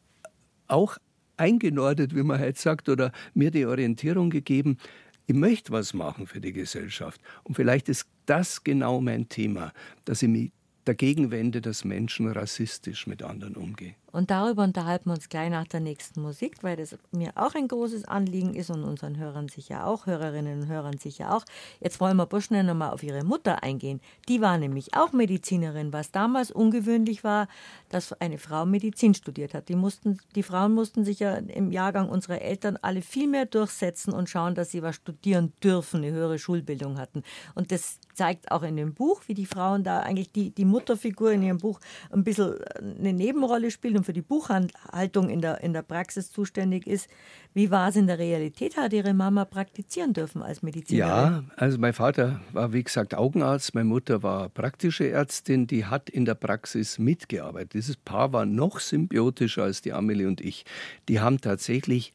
[0.67, 0.99] auch
[1.37, 4.79] eingenordet, wie man heute sagt, oder mir die Orientierung gegeben,
[5.27, 7.21] ich möchte was machen für die Gesellschaft.
[7.45, 9.73] Und vielleicht ist das genau mein Thema,
[10.05, 10.53] dass ich mich
[10.85, 13.95] dagegen wende, dass Menschen rassistisch mit anderen umgehen.
[14.13, 17.69] Und darüber unterhalten wir uns gleich nach der nächsten Musik, weil das mir auch ein
[17.69, 21.45] großes Anliegen ist und unseren Hörern sicher auch, Hörerinnen und Hörern sicher auch.
[21.81, 24.01] Jetzt wollen wir Buschner nochmal auf ihre Mutter eingehen.
[24.29, 27.49] Die war nämlich auch Medizinerin, was damals ungewöhnlich war,
[27.89, 29.69] dass eine Frau Medizin studiert hat.
[29.69, 34.13] Die, mussten, die Frauen mussten sich ja im Jahrgang unserer Eltern alle viel mehr durchsetzen
[34.13, 37.23] und schauen, dass sie was studieren dürfen, eine höhere Schulbildung hatten.
[37.55, 41.33] Und das zeigt auch in dem Buch, wie die Frauen da eigentlich die, die Mutterfigur
[41.33, 41.81] in ihrem Buch
[42.11, 42.55] ein bisschen
[42.99, 47.09] eine Nebenrolle spielen und für die Buchhaltung in der, in der Praxis zuständig ist.
[47.53, 48.77] Wie war es in der Realität?
[48.77, 51.09] Hat Ihre Mama praktizieren dürfen als Medizinerin?
[51.09, 56.09] Ja, also mein Vater war wie gesagt Augenarzt, meine Mutter war praktische Ärztin, die hat
[56.09, 57.75] in der Praxis mitgearbeitet.
[57.75, 60.65] Dieses Paar war noch symbiotischer als die Amelie und ich.
[61.09, 62.13] Die haben tatsächlich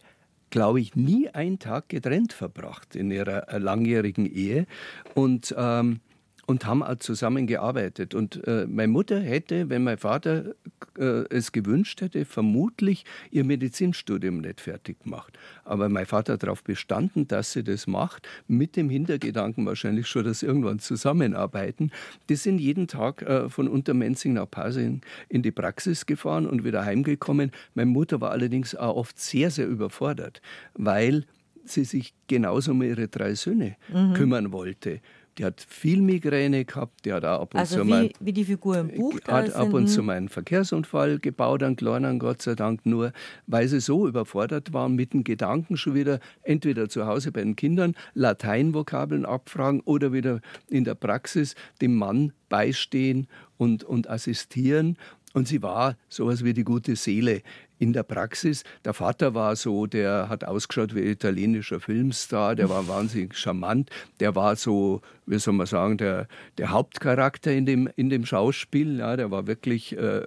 [0.51, 4.67] glaube ich, nie einen Tag getrennt verbracht in ihrer langjährigen Ehe.
[5.13, 5.99] Und ähm,
[6.45, 8.13] und haben auch zusammengearbeitet.
[8.13, 10.53] Und äh, meine Mutter hätte, wenn mein Vater
[10.97, 15.37] äh, es gewünscht hätte, vermutlich ihr Medizinstudium nicht fertig gemacht.
[15.63, 20.25] Aber mein Vater hat darauf bestanden, dass sie das macht, mit dem Hintergedanken wahrscheinlich schon,
[20.25, 21.91] dass sie irgendwann zusammenarbeiten.
[22.29, 26.85] Die sind jeden Tag äh, von Untermenzing nach Pasing in die Praxis gefahren und wieder
[26.85, 27.51] heimgekommen.
[27.73, 30.41] Meine Mutter war allerdings auch oft sehr, sehr überfordert,
[30.73, 31.25] weil
[31.63, 34.13] sie sich genauso um ihre drei Söhne mhm.
[34.13, 35.01] kümmern wollte.
[35.37, 38.31] Die hat viel Migräne gehabt, die hat auch ab und also zu wie, mal, wie
[38.31, 42.41] die Figur im Buch hat ab und zu mal einen Verkehrsunfall gebaut, einen kleinen, Gott
[42.41, 43.11] sei Dank nur,
[43.45, 47.57] weil sie so überfordert waren mit den Gedanken schon wieder entweder zu Hause bei den
[47.57, 53.27] Kindern Lateinvokabeln abfragen oder wieder in der Praxis dem Mann beistehen
[53.57, 54.97] und, und assistieren.
[55.33, 57.41] Und sie war sowas wie die gute Seele
[57.79, 58.63] in der Praxis.
[58.83, 63.89] Der Vater war so, der hat ausgeschaut wie ein italienischer Filmstar, der war wahnsinnig charmant,
[64.19, 68.99] der war so, wie soll man sagen, der, der Hauptcharakter in dem, in dem Schauspiel,
[68.99, 70.21] ja, der war wirklich äh,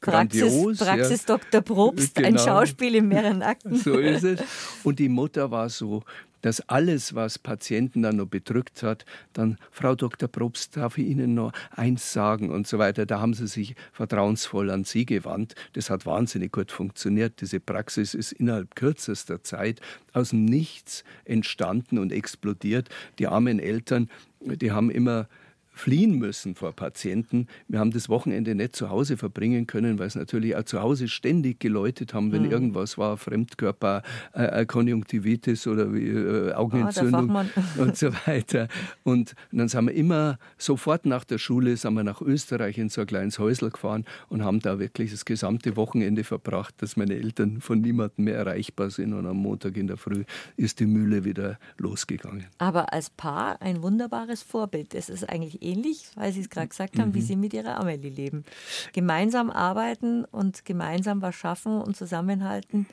[0.00, 0.78] grandios.
[0.78, 1.36] Praxis, Praxis ja.
[1.36, 1.60] Dr.
[1.60, 2.28] Probst, genau.
[2.28, 3.76] ein Schauspiel in mehreren Akten.
[3.76, 4.40] So ist es.
[4.82, 6.02] Und die Mutter war so
[6.44, 10.28] dass alles, was Patienten dann noch bedrückt hat, dann, Frau Dr.
[10.28, 13.06] Probst, darf ich Ihnen noch eins sagen und so weiter.
[13.06, 15.54] Da haben sie sich vertrauensvoll an Sie gewandt.
[15.72, 17.40] Das hat wahnsinnig gut funktioniert.
[17.40, 19.80] Diese Praxis ist innerhalb kürzester Zeit
[20.12, 22.90] aus dem Nichts entstanden und explodiert.
[23.18, 25.28] Die armen Eltern, die haben immer
[25.74, 27.48] fliehen müssen vor Patienten.
[27.68, 31.08] Wir haben das Wochenende nicht zu Hause verbringen können, weil es natürlich auch zu Hause
[31.08, 32.52] ständig geläutet haben, wenn mhm.
[32.52, 34.02] irgendwas war, Fremdkörper,
[34.34, 37.44] äh, äh Konjunktivitis oder äh, Augenentzündung ah,
[37.78, 38.68] und so weiter.
[39.02, 43.00] Und dann sind wir immer sofort nach der Schule sind wir nach Österreich in so
[43.00, 47.60] ein kleines Häusl gefahren und haben da wirklich das gesamte Wochenende verbracht, dass meine Eltern
[47.60, 49.12] von niemandem mehr erreichbar sind.
[49.12, 50.24] Und am Montag in der Früh
[50.56, 52.46] ist die Mühle wieder losgegangen.
[52.58, 54.94] Aber als Paar ein wunderbares Vorbild.
[54.94, 57.14] Es ist eigentlich ähnlich, weil Sie es gerade gesagt haben, mhm.
[57.14, 58.44] wie Sie mit Ihrer Amelie leben.
[58.92, 62.86] Gemeinsam arbeiten und gemeinsam was schaffen und zusammenhalten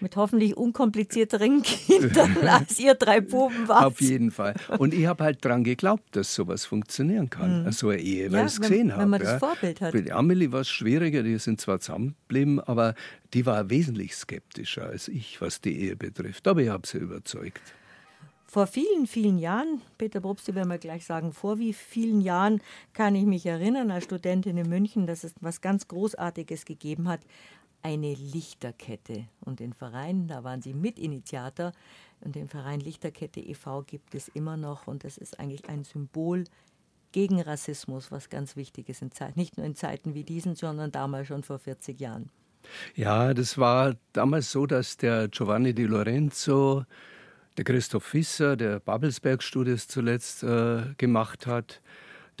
[0.00, 3.84] mit hoffentlich unkomplizierteren Kindern als ihr drei Buben wart.
[3.84, 4.54] Auf jeden Fall.
[4.78, 7.72] Und ich habe halt daran geglaubt, dass sowas funktionieren kann, mhm.
[7.72, 9.02] so eine Ehe, weil ja, ich es gesehen habe.
[9.02, 9.92] Wenn man das Vorbild hat.
[9.92, 12.94] Bei Amelie war es schwieriger, die sind zwar zusammengeblieben, aber
[13.34, 16.46] die war wesentlich skeptischer als ich, was die Ehe betrifft.
[16.48, 17.60] Aber ich habe sie überzeugt.
[18.50, 22.60] Vor vielen, vielen Jahren, Peter Probst, werden wir gleich sagen, vor wie vielen Jahren
[22.94, 27.20] kann ich mich erinnern, als Studentin in München, dass es was ganz Großartiges gegeben hat,
[27.82, 29.28] eine Lichterkette.
[29.38, 31.70] Und den Verein, da waren Sie Mitinitiator,
[32.22, 33.82] und den Verein Lichterkette e.V.
[33.82, 34.88] gibt es immer noch.
[34.88, 36.42] Und das ist eigentlich ein Symbol
[37.12, 40.90] gegen Rassismus, was ganz wichtig ist, in Zeit, nicht nur in Zeiten wie diesen, sondern
[40.90, 42.30] damals schon vor 40 Jahren.
[42.96, 46.84] Ja, das war damals so, dass der Giovanni Di Lorenzo
[47.56, 51.80] der Christoph Fisser, der Babelsberg-Studios zuletzt äh, gemacht hat,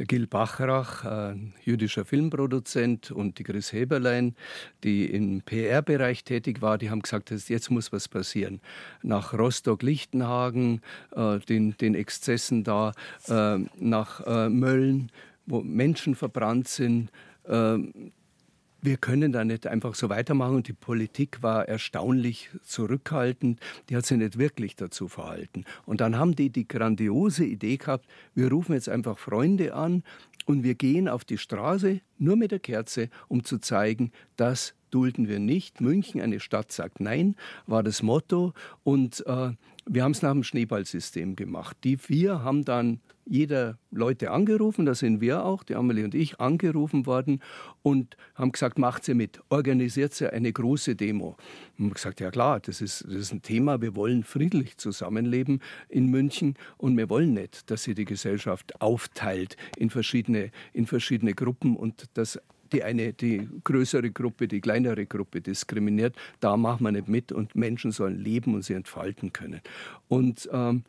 [0.00, 4.34] der Gil Bachrach, ein jüdischer Filmproduzent, und die Chris Heberlein,
[4.82, 8.60] die im PR-Bereich tätig war, die haben gesagt, jetzt muss was passieren.
[9.02, 10.80] Nach Rostock-Lichtenhagen,
[11.14, 12.92] äh, den, den Exzessen da,
[13.28, 15.12] äh, nach äh, Mölln,
[15.44, 17.10] wo Menschen verbrannt sind,
[17.44, 17.76] äh,
[18.82, 20.56] wir können da nicht einfach so weitermachen.
[20.56, 23.60] Und die Politik war erstaunlich zurückhaltend.
[23.88, 25.64] Die hat sich nicht wirklich dazu verhalten.
[25.86, 30.02] Und dann haben die die grandiose Idee gehabt, wir rufen jetzt einfach Freunde an
[30.46, 35.28] und wir gehen auf die Straße nur mit der Kerze, um zu zeigen, das dulden
[35.28, 35.80] wir nicht.
[35.80, 37.36] München, eine Stadt, sagt Nein,
[37.66, 38.52] war das Motto.
[38.82, 39.52] Und äh,
[39.86, 41.76] wir haben es nach dem Schneeballsystem gemacht.
[41.84, 46.40] Die vier haben dann jeder Leute angerufen, da sind wir auch, die Amelie und ich,
[46.40, 47.40] angerufen worden
[47.82, 51.36] und haben gesagt, macht sie mit, organisiert sie eine große Demo.
[51.78, 55.60] Und haben gesagt, ja klar, das ist, das ist ein Thema, wir wollen friedlich zusammenleben
[55.88, 61.34] in München und wir wollen nicht, dass sie die Gesellschaft aufteilt in verschiedene, in verschiedene
[61.34, 62.40] Gruppen und dass
[62.72, 66.16] die eine, die größere Gruppe, die kleinere Gruppe diskriminiert.
[66.40, 69.60] Da machen wir nicht mit und Menschen sollen leben und sie entfalten können.
[70.08, 70.84] Und ähm,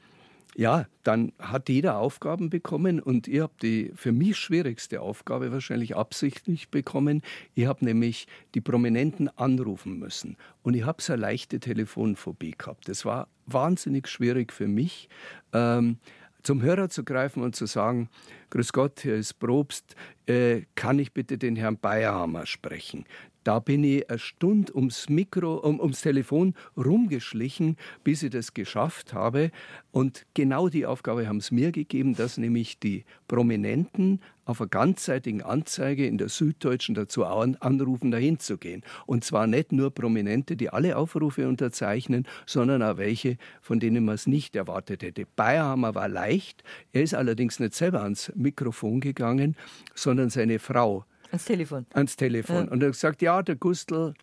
[0.56, 5.96] ja, dann hat jeder Aufgaben bekommen und ihr habt die für mich schwierigste Aufgabe wahrscheinlich
[5.96, 7.22] absichtlich bekommen.
[7.56, 12.90] Ihr habt nämlich die Prominenten anrufen müssen und ich habe so eine leichte Telefonphobie gehabt.
[12.90, 15.08] Das war wahnsinnig schwierig für mich,
[15.54, 15.98] ähm,
[16.44, 18.10] zum Hörer zu greifen und zu sagen,
[18.52, 23.06] Grüß Gott, hier ist Probst, äh, kann ich bitte den Herrn Bayerhammer sprechen?
[23.44, 29.14] Da bin ich eine Stunde ums Mikro, um, ums Telefon rumgeschlichen, bis ich das geschafft
[29.14, 29.52] habe.
[29.92, 35.42] Und genau die Aufgabe haben es mir gegeben, dass nämlich die Prominenten auf einer ganzseitigen
[35.42, 38.84] Anzeige in der Süddeutschen dazu anrufen, dahin zu gehen.
[39.06, 44.16] Und zwar nicht nur Prominente, die alle Aufrufe unterzeichnen, sondern auch welche, von denen man
[44.16, 45.26] es nicht erwartet hätte.
[45.36, 49.56] Bayerhammer war leicht, er ist allerdings nicht selber ans Mikrofon gegangen,
[49.96, 51.86] sondern seine Frau Ans Telefon.
[51.94, 52.66] Ans Telefon.
[52.66, 52.72] Ja.
[52.72, 54.14] Und er hat gesagt, ja, der Gustl,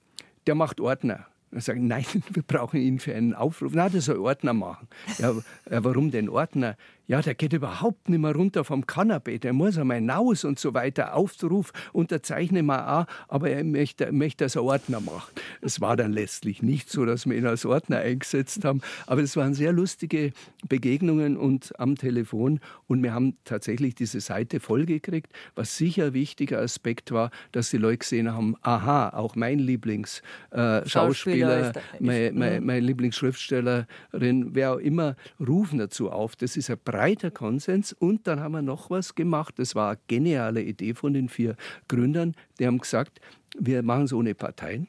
[0.46, 1.26] der macht Ordner.
[1.50, 3.72] Und sagen, nein, wir brauchen ihn für einen Aufruf.
[3.72, 4.88] Nein, der soll Ordner machen.
[5.18, 5.34] Ja,
[5.66, 6.76] warum denn Ordner?
[7.08, 10.74] Ja, der geht überhaupt nicht mehr runter vom Kanapee, der muss einmal hinaus und so
[10.74, 11.14] weiter.
[11.14, 15.32] Aufruf unterzeichne mal auch, aber er möchte, möchte als Ordner machen.
[15.62, 19.36] Es war dann letztlich nicht so, dass wir ihn als Ordner eingesetzt haben, aber es
[19.36, 20.32] waren sehr lustige
[20.68, 26.60] Begegnungen und am Telefon und wir haben tatsächlich diese Seite vollgekriegt, was sicher ein wichtiger
[26.60, 32.80] Aspekt war, dass die Leute gesehen haben, aha, auch mein Lieblingsschauspieler, äh, mein, mein, meine
[32.80, 36.36] Lieblingsschriftstellerin, wer auch immer, rufen dazu auf.
[36.36, 37.92] Das ist ein breiter Konsens.
[37.92, 39.54] Und dann haben wir noch was gemacht.
[39.58, 41.54] Das war eine geniale Idee von den vier
[41.86, 42.34] Gründern.
[42.58, 43.20] Die haben gesagt,
[43.56, 44.88] wir machen es ohne Parteien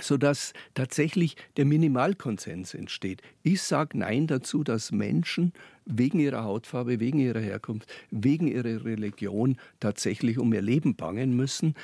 [0.00, 3.22] sodass tatsächlich der Minimalkonsens entsteht.
[3.44, 5.52] Ich sage Nein dazu, dass Menschen
[5.86, 11.76] wegen ihrer Hautfarbe, wegen ihrer Herkunft, wegen ihrer Religion tatsächlich um ihr Leben bangen müssen.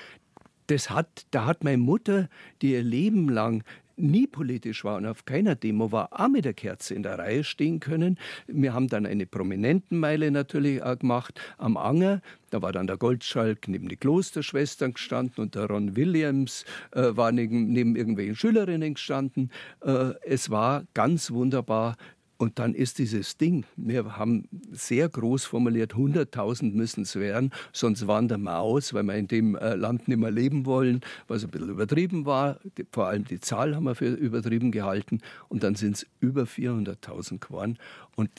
[0.66, 2.28] Das hat, da hat meine Mutter,
[2.62, 3.62] die ihr Leben lang
[4.00, 7.44] nie politisch war und auf keiner Demo war, auch mit der Kerze in der Reihe
[7.44, 8.18] stehen können.
[8.46, 12.20] Wir haben dann eine Prominentenmeile natürlich auch gemacht am Anger.
[12.50, 17.30] Da war dann der Goldschalk neben die Klosterschwestern gestanden und der Ron Williams äh, war
[17.32, 19.50] neben, neben irgendwelchen Schülerinnen gestanden.
[19.84, 21.96] Äh, es war ganz wunderbar,
[22.40, 28.06] und dann ist dieses Ding, wir haben sehr groß formuliert, 100.000 müssen es werden, sonst
[28.06, 31.50] wandern wir aus, weil wir in dem äh, Land nicht mehr leben wollen, was ein
[31.50, 32.58] bisschen übertrieben war.
[32.92, 35.20] Vor allem die Zahl haben wir für übertrieben gehalten.
[35.50, 37.76] Und dann sind es über 400.000 geworden.
[38.16, 38.30] Und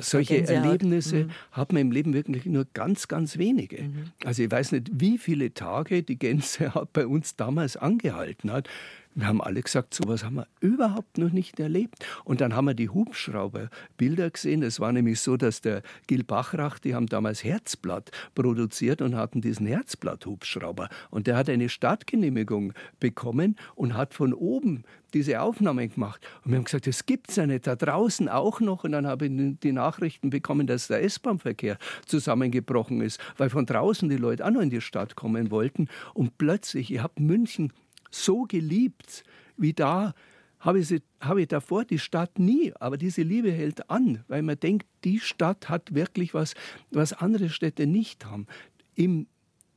[0.00, 1.30] solche Erlebnisse mhm.
[1.52, 3.82] hat man im Leben wirklich nur ganz, ganz wenige.
[3.82, 4.04] Mhm.
[4.24, 8.70] Also ich weiß nicht, wie viele Tage die Gänse bei uns damals angehalten hat.
[9.14, 12.06] Wir haben alle gesagt, sowas haben wir überhaupt noch nicht erlebt.
[12.24, 14.62] Und dann haben wir die Hubschrauberbilder gesehen.
[14.62, 19.40] Es war nämlich so, dass der Gil Bachrach, die haben damals Herzblatt produziert und hatten
[19.40, 20.88] diesen Herzblatt-Hubschrauber.
[21.10, 26.24] Und der hat eine Startgenehmigung bekommen und hat von oben diese Aufnahmen gemacht.
[26.44, 28.84] Und wir haben gesagt, das gibt es ja nicht, da draußen auch noch.
[28.84, 34.08] Und dann habe ich die Nachrichten bekommen, dass der S-Bahn-Verkehr zusammengebrochen ist, weil von draußen
[34.08, 35.88] die Leute auch noch in die Stadt kommen wollten.
[36.14, 37.72] Und plötzlich, ich habe München
[38.10, 39.24] so geliebt
[39.56, 40.14] wie da,
[40.58, 42.72] habe ich, habe ich davor die Stadt nie.
[42.78, 46.54] Aber diese Liebe hält an, weil man denkt, die Stadt hat wirklich was,
[46.90, 48.46] was andere Städte nicht haben.
[48.94, 49.26] Im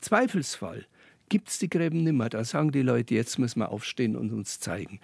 [0.02, 0.86] Zweifelsfall
[1.30, 2.30] gibt es die Gräben nimmer.
[2.30, 5.00] Da sagen die Leute, jetzt müssen wir aufstehen und uns zeigen.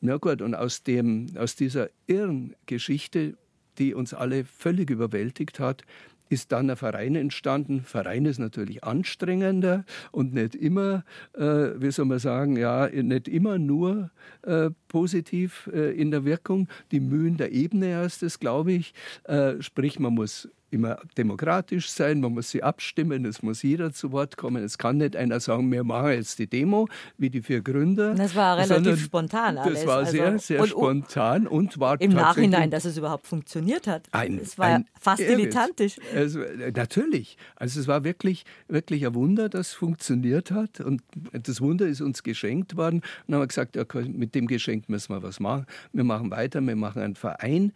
[0.00, 3.38] Na gut, und aus, dem, aus dieser irren Geschichte,
[3.78, 5.82] die uns alle völlig überwältigt hat,
[6.28, 7.82] ist dann ein Verein entstanden.
[7.82, 13.58] Verein ist natürlich anstrengender und nicht immer, äh, wie soll man sagen, ja, nicht immer
[13.58, 14.10] nur
[14.42, 16.68] äh, positiv äh, in der Wirkung.
[16.90, 18.94] Die Mühen der Ebene heißt glaube ich.
[19.24, 24.12] Äh, sprich, man muss immer demokratisch sein, man muss sie abstimmen, es muss jeder zu
[24.12, 24.62] Wort kommen.
[24.62, 28.14] Es kann nicht einer sagen, wir machen jetzt die Demo, wie die vier Gründer.
[28.14, 29.80] Das war relativ spontan alles.
[29.80, 33.86] Das war also, sehr, sehr und, spontan und war Im Nachhinein, dass es überhaupt funktioniert
[33.86, 34.08] hat.
[34.12, 35.36] Ein, es war ein fast Irres.
[35.36, 35.96] dilettantisch.
[36.12, 36.36] Es,
[36.74, 37.38] natürlich.
[37.56, 41.02] Also es war wirklich, wirklich ein Wunder, dass es funktioniert hat und
[41.32, 42.96] das Wunder ist uns geschenkt worden.
[42.96, 45.66] Und dann haben wir gesagt, okay, mit dem Geschenk müssen wir was machen.
[45.92, 47.72] Wir machen weiter, wir machen einen Verein,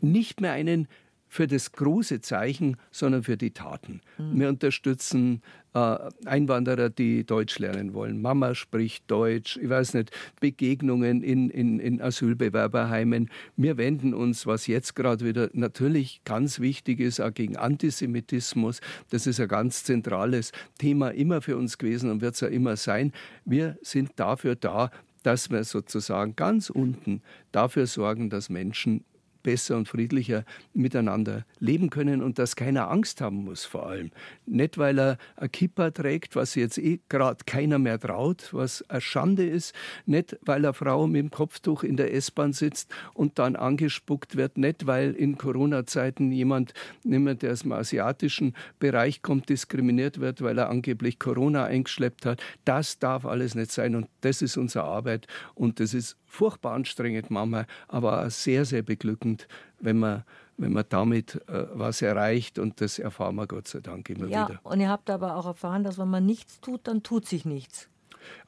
[0.00, 0.88] nicht mehr einen
[1.28, 4.00] für das große Zeichen, sondern für die Taten.
[4.18, 4.40] Mhm.
[4.40, 5.42] Wir unterstützen
[5.74, 8.22] äh, Einwanderer, die Deutsch lernen wollen.
[8.22, 13.28] Mama spricht Deutsch, ich weiß nicht, Begegnungen in, in, in Asylbewerberheimen.
[13.56, 18.80] Wir wenden uns, was jetzt gerade wieder natürlich ganz wichtig ist, auch gegen Antisemitismus.
[19.10, 22.76] Das ist ein ganz zentrales Thema immer für uns gewesen und wird es ja immer
[22.76, 23.12] sein.
[23.44, 24.90] Wir sind dafür da,
[25.22, 27.20] dass wir sozusagen ganz unten
[27.52, 29.04] dafür sorgen, dass Menschen
[29.46, 30.44] besser und friedlicher
[30.74, 34.10] miteinander leben können und dass keiner Angst haben muss vor allem.
[34.44, 39.00] Nicht, weil er ein Kippa trägt, was jetzt eh gerade keiner mehr traut, was eine
[39.00, 39.72] Schande ist.
[40.04, 44.58] Nicht, weil eine Frau mit dem Kopftuch in der S-Bahn sitzt und dann angespuckt wird.
[44.58, 46.74] Nicht, weil in Corona-Zeiten jemand,
[47.04, 52.42] nicht der aus dem asiatischen Bereich kommt, diskriminiert wird, weil er angeblich Corona eingeschleppt hat.
[52.64, 57.30] Das darf alles nicht sein und das ist unsere Arbeit und das ist furchtbar anstrengend
[57.30, 59.35] manchmal, aber sehr, sehr beglückend,
[59.80, 60.24] wenn man
[60.58, 64.48] wenn man damit äh, was erreicht und das erfahren wir Gott sei Dank immer ja,
[64.48, 64.60] wieder.
[64.62, 67.90] Und ihr habt aber auch erfahren, dass wenn man nichts tut, dann tut sich nichts.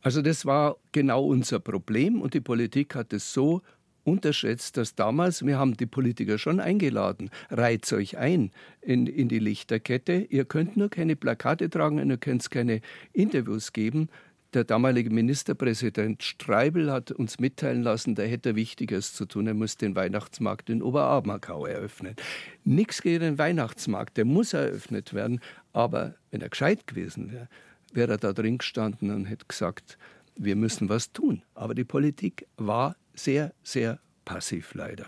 [0.02, 3.62] Also das war genau unser Problem und die Politik hat es so
[4.04, 8.50] unterschätzt, dass damals, wir haben die Politiker schon eingeladen, reizt euch ein
[8.80, 12.80] in, in die Lichterkette, ihr könnt nur keine Plakate tragen, ihr könnt keine
[13.12, 14.08] Interviews geben,
[14.54, 19.46] der damalige Ministerpräsident Streibel hat uns mitteilen lassen, der hätte Wichtiges zu tun.
[19.46, 22.16] Er muss den Weihnachtsmarkt in Oberarmakau eröffnen.
[22.64, 25.40] Nichts gegen den Weihnachtsmarkt, der muss eröffnet werden.
[25.72, 27.48] Aber wenn er gescheit gewesen wäre,
[27.92, 29.98] wäre er da drin gestanden und hätte gesagt,
[30.34, 31.42] wir müssen was tun.
[31.54, 35.06] Aber die Politik war sehr, sehr passiv leider.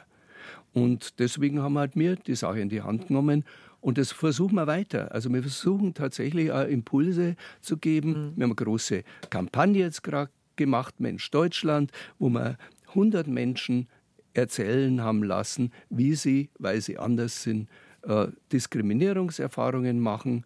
[0.73, 3.45] Und deswegen haben halt wir die Sache in die Hand genommen
[3.81, 5.13] und das versuchen wir weiter.
[5.13, 8.11] Also wir versuchen tatsächlich auch Impulse zu geben.
[8.11, 8.37] Mhm.
[8.37, 12.57] Wir haben eine große Kampagne jetzt gerade gemacht, Mensch Deutschland, wo wir
[12.89, 13.89] 100 Menschen
[14.35, 17.69] erzählen haben lassen, wie sie, weil sie anders sind,
[18.03, 20.45] äh, Diskriminierungserfahrungen machen.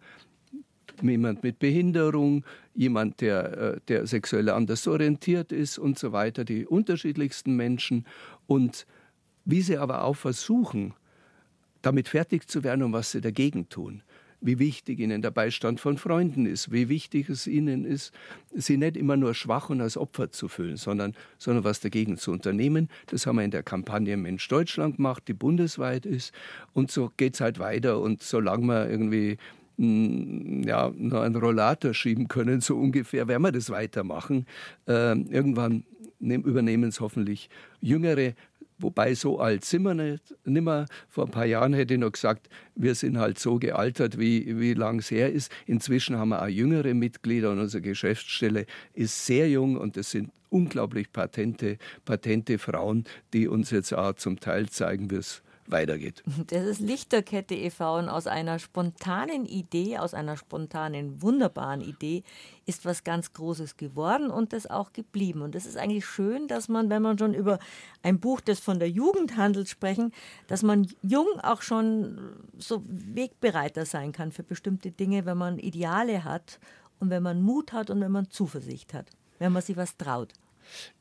[1.01, 6.65] Jemand mit Behinderung, jemand, der, äh, der sexuell anders orientiert ist und so weiter, die
[6.65, 8.05] unterschiedlichsten Menschen.
[8.47, 8.85] Und
[9.43, 10.93] wie sie aber auch versuchen,
[11.85, 14.01] damit fertig zu werden und was sie dagegen tun
[14.45, 18.13] wie wichtig ihnen der Beistand von Freunden ist, wie wichtig es ihnen ist,
[18.53, 22.31] sie nicht immer nur schwach und als Opfer zu fühlen, sondern, sondern was dagegen zu
[22.31, 22.89] unternehmen.
[23.07, 26.33] Das haben wir in der Kampagne Mensch Deutschland gemacht, die bundesweit ist.
[26.73, 27.99] Und so geht es halt weiter.
[27.99, 29.37] Und solange wir irgendwie
[29.77, 34.45] hm, ja, noch einen Rollator schieben können, so ungefähr, werden wir das weitermachen.
[34.87, 35.85] Äh, irgendwann
[36.19, 37.49] übernehmen es hoffentlich
[37.81, 38.33] Jüngere,
[38.77, 40.85] Wobei so alt sind wir nicht, nimmer.
[41.09, 44.73] Vor ein paar Jahren hätte ich noch gesagt, wir sind halt so gealtert, wie, wie
[44.73, 45.49] lang es her ist.
[45.65, 50.31] Inzwischen haben wir auch jüngere Mitglieder und unsere Geschäftsstelle ist sehr jung und das sind
[50.49, 56.23] unglaublich patente, patente Frauen, die uns jetzt auch zum Teil zeigen, wie es weitergeht.
[56.47, 57.97] Das ist Lichterkette e.V.
[57.97, 62.23] und aus einer spontanen Idee, aus einer spontanen, wunderbaren Idee
[62.65, 65.41] ist was ganz Großes geworden und das auch geblieben.
[65.41, 67.59] Und das ist eigentlich schön, dass man, wenn man schon über
[68.03, 70.11] ein Buch, das von der Jugend handelt, sprechen,
[70.47, 72.17] dass man jung auch schon
[72.57, 76.59] so wegbereiter sein kann für bestimmte Dinge, wenn man Ideale hat
[76.99, 79.07] und wenn man Mut hat und wenn man Zuversicht hat,
[79.39, 80.33] wenn man sich was traut.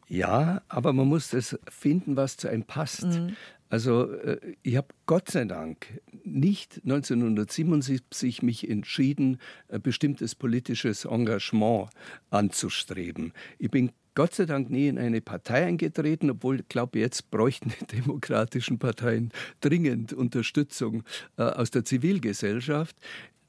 [0.09, 3.05] Ja, aber man muss das finden, was zu einem passt.
[3.05, 3.37] Mhm.
[3.75, 9.39] Also äh, ich habe Gott sei Dank nicht 1977 mich entschieden,
[9.69, 11.91] ein bestimmtes politisches Engagement
[12.31, 13.33] anzustreben.
[13.59, 17.73] Ich bin Gott sei Dank nie in eine Partei eingetreten, obwohl ich glaube, jetzt bräuchten
[17.81, 21.03] die demokratischen Parteien dringend Unterstützung
[21.37, 22.95] äh, aus der Zivilgesellschaft,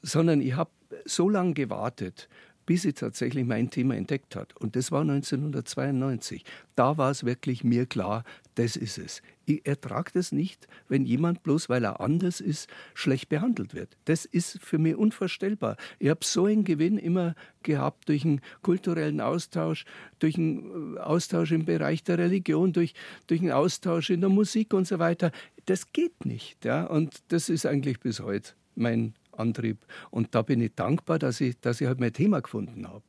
[0.02, 0.72] sondern ich habe
[1.06, 2.30] so lange gewartet,
[2.66, 4.56] bis sie tatsächlich mein Thema entdeckt hat.
[4.58, 6.44] Und das war 1992.
[6.76, 8.24] Da war es wirklich mir klar,
[8.56, 9.22] das ist es.
[9.46, 13.96] Ich ertrage das nicht, wenn jemand bloß, weil er anders ist, schlecht behandelt wird.
[14.06, 15.78] Das ist für mich unvorstellbar.
[16.00, 19.86] Ich habe so einen Gewinn immer gehabt durch einen kulturellen Austausch,
[20.20, 22.94] durch einen äh, Austausch im Bereich der Religion, durch,
[23.28, 25.32] durch einen Austausch in der Musik und so weiter.
[25.66, 26.66] Das geht nicht.
[26.66, 26.86] Ja?
[26.86, 29.86] Und das ist eigentlich bis heute mein Antrieb.
[30.12, 33.04] Und da bin ich dankbar, dass ich, dass ich halt mein Thema gefunden habe.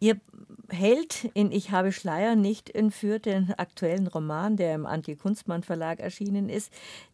[0.00, 0.20] Ihr
[0.70, 5.98] Held in Ich habe Schleier nicht entführt, den aktuellen Roman, der im Antje Kunstmann Verlag
[5.98, 6.70] erschienen ist,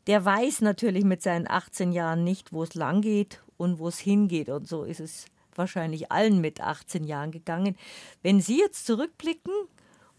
[0.08, 4.00] der weiß natürlich mit seinen 18 Jahren nicht, wo es lang geht und wo es
[4.00, 4.48] hingeht.
[4.48, 7.76] Und so ist es wahrscheinlich allen mit 18 Jahren gegangen.
[8.22, 9.52] Wenn Sie jetzt zurückblicken,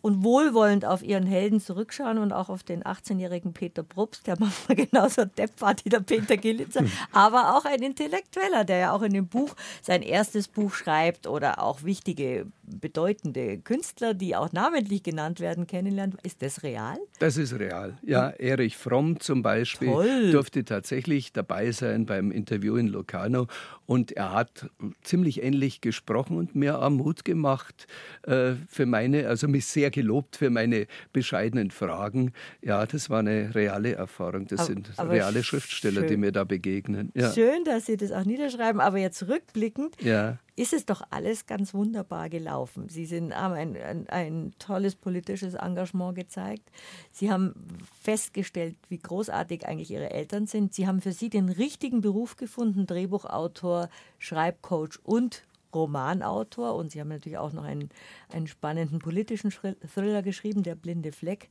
[0.06, 4.76] und wohlwollend auf ihren Helden zurückschauen und auch auf den 18-jährigen Peter Probst, der manchmal
[4.76, 9.14] genauso depp war wie der Peter Gillitzer, aber auch ein Intellektueller, der ja auch in
[9.14, 15.40] dem Buch sein erstes Buch schreibt oder auch wichtige, bedeutende Künstler, die auch namentlich genannt
[15.40, 16.18] werden, kennenlernt.
[16.22, 16.98] Ist das real?
[17.18, 17.98] Das ist real.
[18.04, 20.32] Ja, Erich Fromm zum Beispiel Toll.
[20.32, 23.48] durfte tatsächlich dabei sein beim Interview in Locarno
[23.88, 24.70] und er hat
[25.02, 27.88] ziemlich ähnlich gesprochen und mir auch Mut gemacht
[28.24, 32.34] äh, für meine, also mich sehr gelobt für meine bescheidenen Fragen.
[32.62, 34.46] Ja, das war eine reale Erfahrung.
[34.48, 36.10] Das aber, sind reale Schriftsteller, schön.
[36.10, 37.12] die mir da begegnen.
[37.16, 37.32] Ja.
[37.32, 39.96] Schön, dass Sie das auch niederschreiben, aber jetzt rückblickend.
[40.02, 42.88] Ja ist es doch alles ganz wunderbar gelaufen.
[42.88, 46.72] Sie sind, haben ein, ein, ein, tolles politisches Engagement gezeigt.
[47.12, 47.54] Sie haben
[48.02, 50.74] festgestellt, wie großartig eigentlich Ihre Eltern sind.
[50.74, 55.44] Sie haben für Sie den richtigen Beruf gefunden, Drehbuchautor, Schreibcoach und
[55.76, 56.76] Romanautor.
[56.76, 57.90] Und Sie haben natürlich auch noch einen,
[58.34, 61.50] einen spannenden politischen Thriller geschrieben, Der blinde Fleck.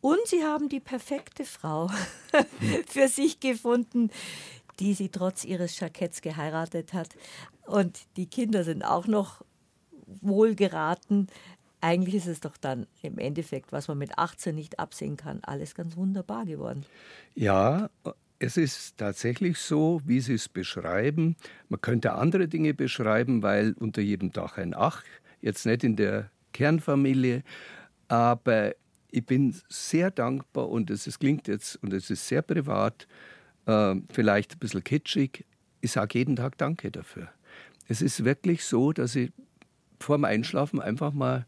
[0.00, 1.88] Und Sie haben die perfekte Frau
[2.86, 4.10] für sich gefunden,
[4.80, 7.10] die sie trotz ihres Jacketts geheiratet hat.
[7.66, 9.44] Und die Kinder sind auch noch
[10.20, 11.28] wohlgeraten.
[11.80, 15.74] Eigentlich ist es doch dann im Endeffekt, was man mit 18 nicht absehen kann, alles
[15.74, 16.84] ganz wunderbar geworden.
[17.34, 17.90] Ja,
[18.42, 21.36] es ist tatsächlich so, wie Sie es beschreiben.
[21.68, 25.04] Man könnte andere Dinge beschreiben, weil unter jedem Dach ein Ach,
[25.40, 27.44] jetzt nicht in der Kernfamilie,
[28.08, 28.74] aber
[29.12, 33.06] ich bin sehr dankbar und es, es klingt jetzt und es ist sehr privat,
[33.66, 35.44] äh, vielleicht ein bisschen kitschig.
[35.80, 37.28] Ich sage jeden Tag Danke dafür.
[37.86, 39.30] Es ist wirklich so, dass ich
[40.00, 41.46] vor dem Einschlafen einfach mal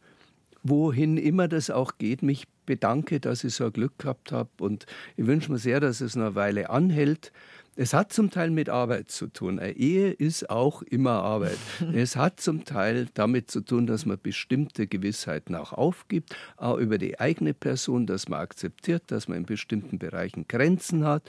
[0.65, 4.51] wohin immer das auch geht, mich bedanke, dass ich so ein Glück gehabt habe.
[4.59, 4.86] Und
[5.16, 7.31] ich wünsche mir sehr, dass es noch eine Weile anhält.
[7.77, 9.59] Es hat zum Teil mit Arbeit zu tun.
[9.59, 11.59] Eine Ehe ist auch immer Arbeit.
[11.93, 16.99] es hat zum Teil damit zu tun, dass man bestimmte Gewissheiten auch aufgibt, auch über
[16.99, 21.23] die eigene Person, dass man akzeptiert, dass man in bestimmten Bereichen Grenzen hat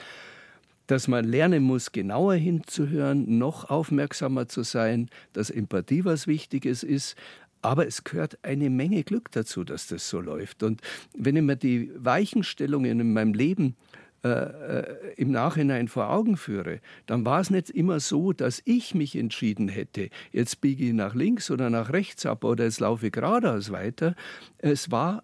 [0.86, 7.16] dass man lernen muss, genauer hinzuhören, noch aufmerksamer zu sein, dass Empathie was Wichtiges ist.
[7.62, 10.62] Aber es gehört eine Menge Glück dazu, dass das so läuft.
[10.62, 10.80] Und
[11.16, 13.76] wenn ich mir die Weichenstellungen in meinem Leben
[14.24, 18.94] äh, äh, im Nachhinein vor Augen führe, dann war es nicht immer so, dass ich
[18.94, 23.06] mich entschieden hätte, jetzt biege ich nach links oder nach rechts ab oder jetzt laufe
[23.06, 24.16] ich geradeaus weiter.
[24.58, 25.22] Es war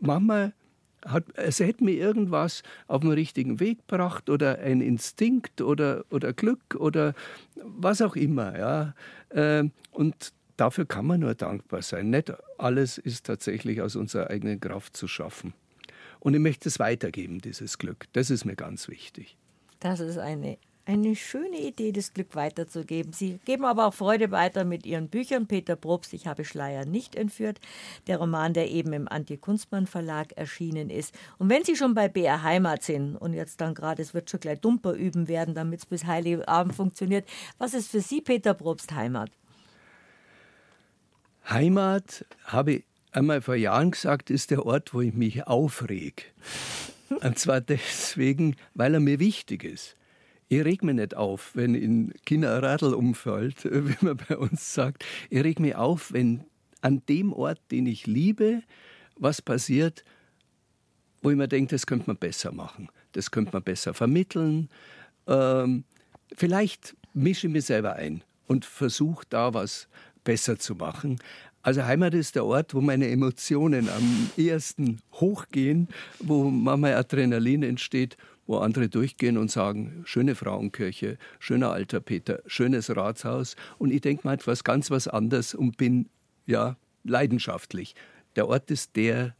[0.00, 0.54] manchmal
[1.04, 6.32] hat, es hätte mir irgendwas auf den richtigen Weg gebracht oder ein Instinkt oder, oder
[6.32, 7.14] Glück oder
[7.56, 8.58] was auch immer.
[8.58, 8.94] Ja.
[9.30, 12.10] Ähm, und dafür kann man nur dankbar sein.
[12.10, 15.54] Nicht alles ist tatsächlich aus unserer eigenen Kraft zu schaffen.
[16.20, 18.06] Und ich möchte es weitergeben, dieses Glück.
[18.12, 19.36] Das ist mir ganz wichtig.
[19.80, 20.58] Das ist eine
[20.88, 23.12] eine schöne Idee, das Glück weiterzugeben.
[23.12, 25.46] Sie geben aber auch Freude weiter mit Ihren Büchern.
[25.46, 27.60] Peter Probst, Ich habe Schleier nicht entführt.
[28.06, 31.14] Der Roman, der eben im Anti-Kunstmann Verlag erschienen ist.
[31.36, 34.40] Und wenn Sie schon bei BR Heimat sind und jetzt dann gerade, es wird schon
[34.40, 37.28] gleich Dumper üben werden, damit es bis Heiligabend funktioniert.
[37.58, 39.30] Was ist für Sie, Peter Probst, Heimat?
[41.48, 46.34] Heimat, habe ich einmal vor Jahren gesagt, ist der Ort, wo ich mich aufreg.
[47.08, 49.96] Und zwar deswegen, weil er mir wichtig ist.
[50.48, 54.74] Ich reg mich nicht auf, wenn in China ein Radl umfällt, wie man bei uns
[54.74, 55.04] sagt.
[55.30, 56.44] Ich reg mich auf, wenn
[56.80, 58.62] an dem Ort, den ich liebe,
[59.16, 60.04] was passiert,
[61.22, 62.88] wo ich mir denke, das könnte man besser machen.
[63.12, 64.68] Das könnte man besser vermitteln.
[65.26, 65.84] Ähm,
[66.34, 69.88] vielleicht mische ich mich selber ein und versuche da was
[70.28, 71.18] besser zu machen.
[71.62, 75.88] Also Heimat ist der Ort, wo meine Emotionen am ehesten hochgehen,
[76.18, 82.94] wo manchmal Adrenalin entsteht wo andere durchgehen und sagen, schöne Frauenkirche, schöner alter Peter, schönes
[82.96, 83.56] Ratshaus.
[83.76, 86.08] Und ich denke mal etwas ganz was anderes und bin
[86.46, 87.94] ja leidenschaftlich.
[88.36, 89.36] Der Ort ist der,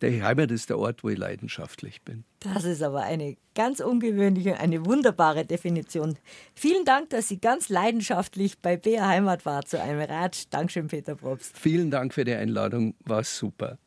[0.00, 2.24] der Heimat ist der Ort, wo ich leidenschaftlich bin.
[2.40, 6.18] Das ist aber eine ganz ungewöhnliche, eine wunderbare Definition.
[6.54, 10.52] Vielen Dank, dass Sie ganz leidenschaftlich bei BR Heimat war zu einem Rat.
[10.52, 11.56] Dankeschön, Peter Probst.
[11.56, 13.78] Vielen Dank für die Einladung, war super.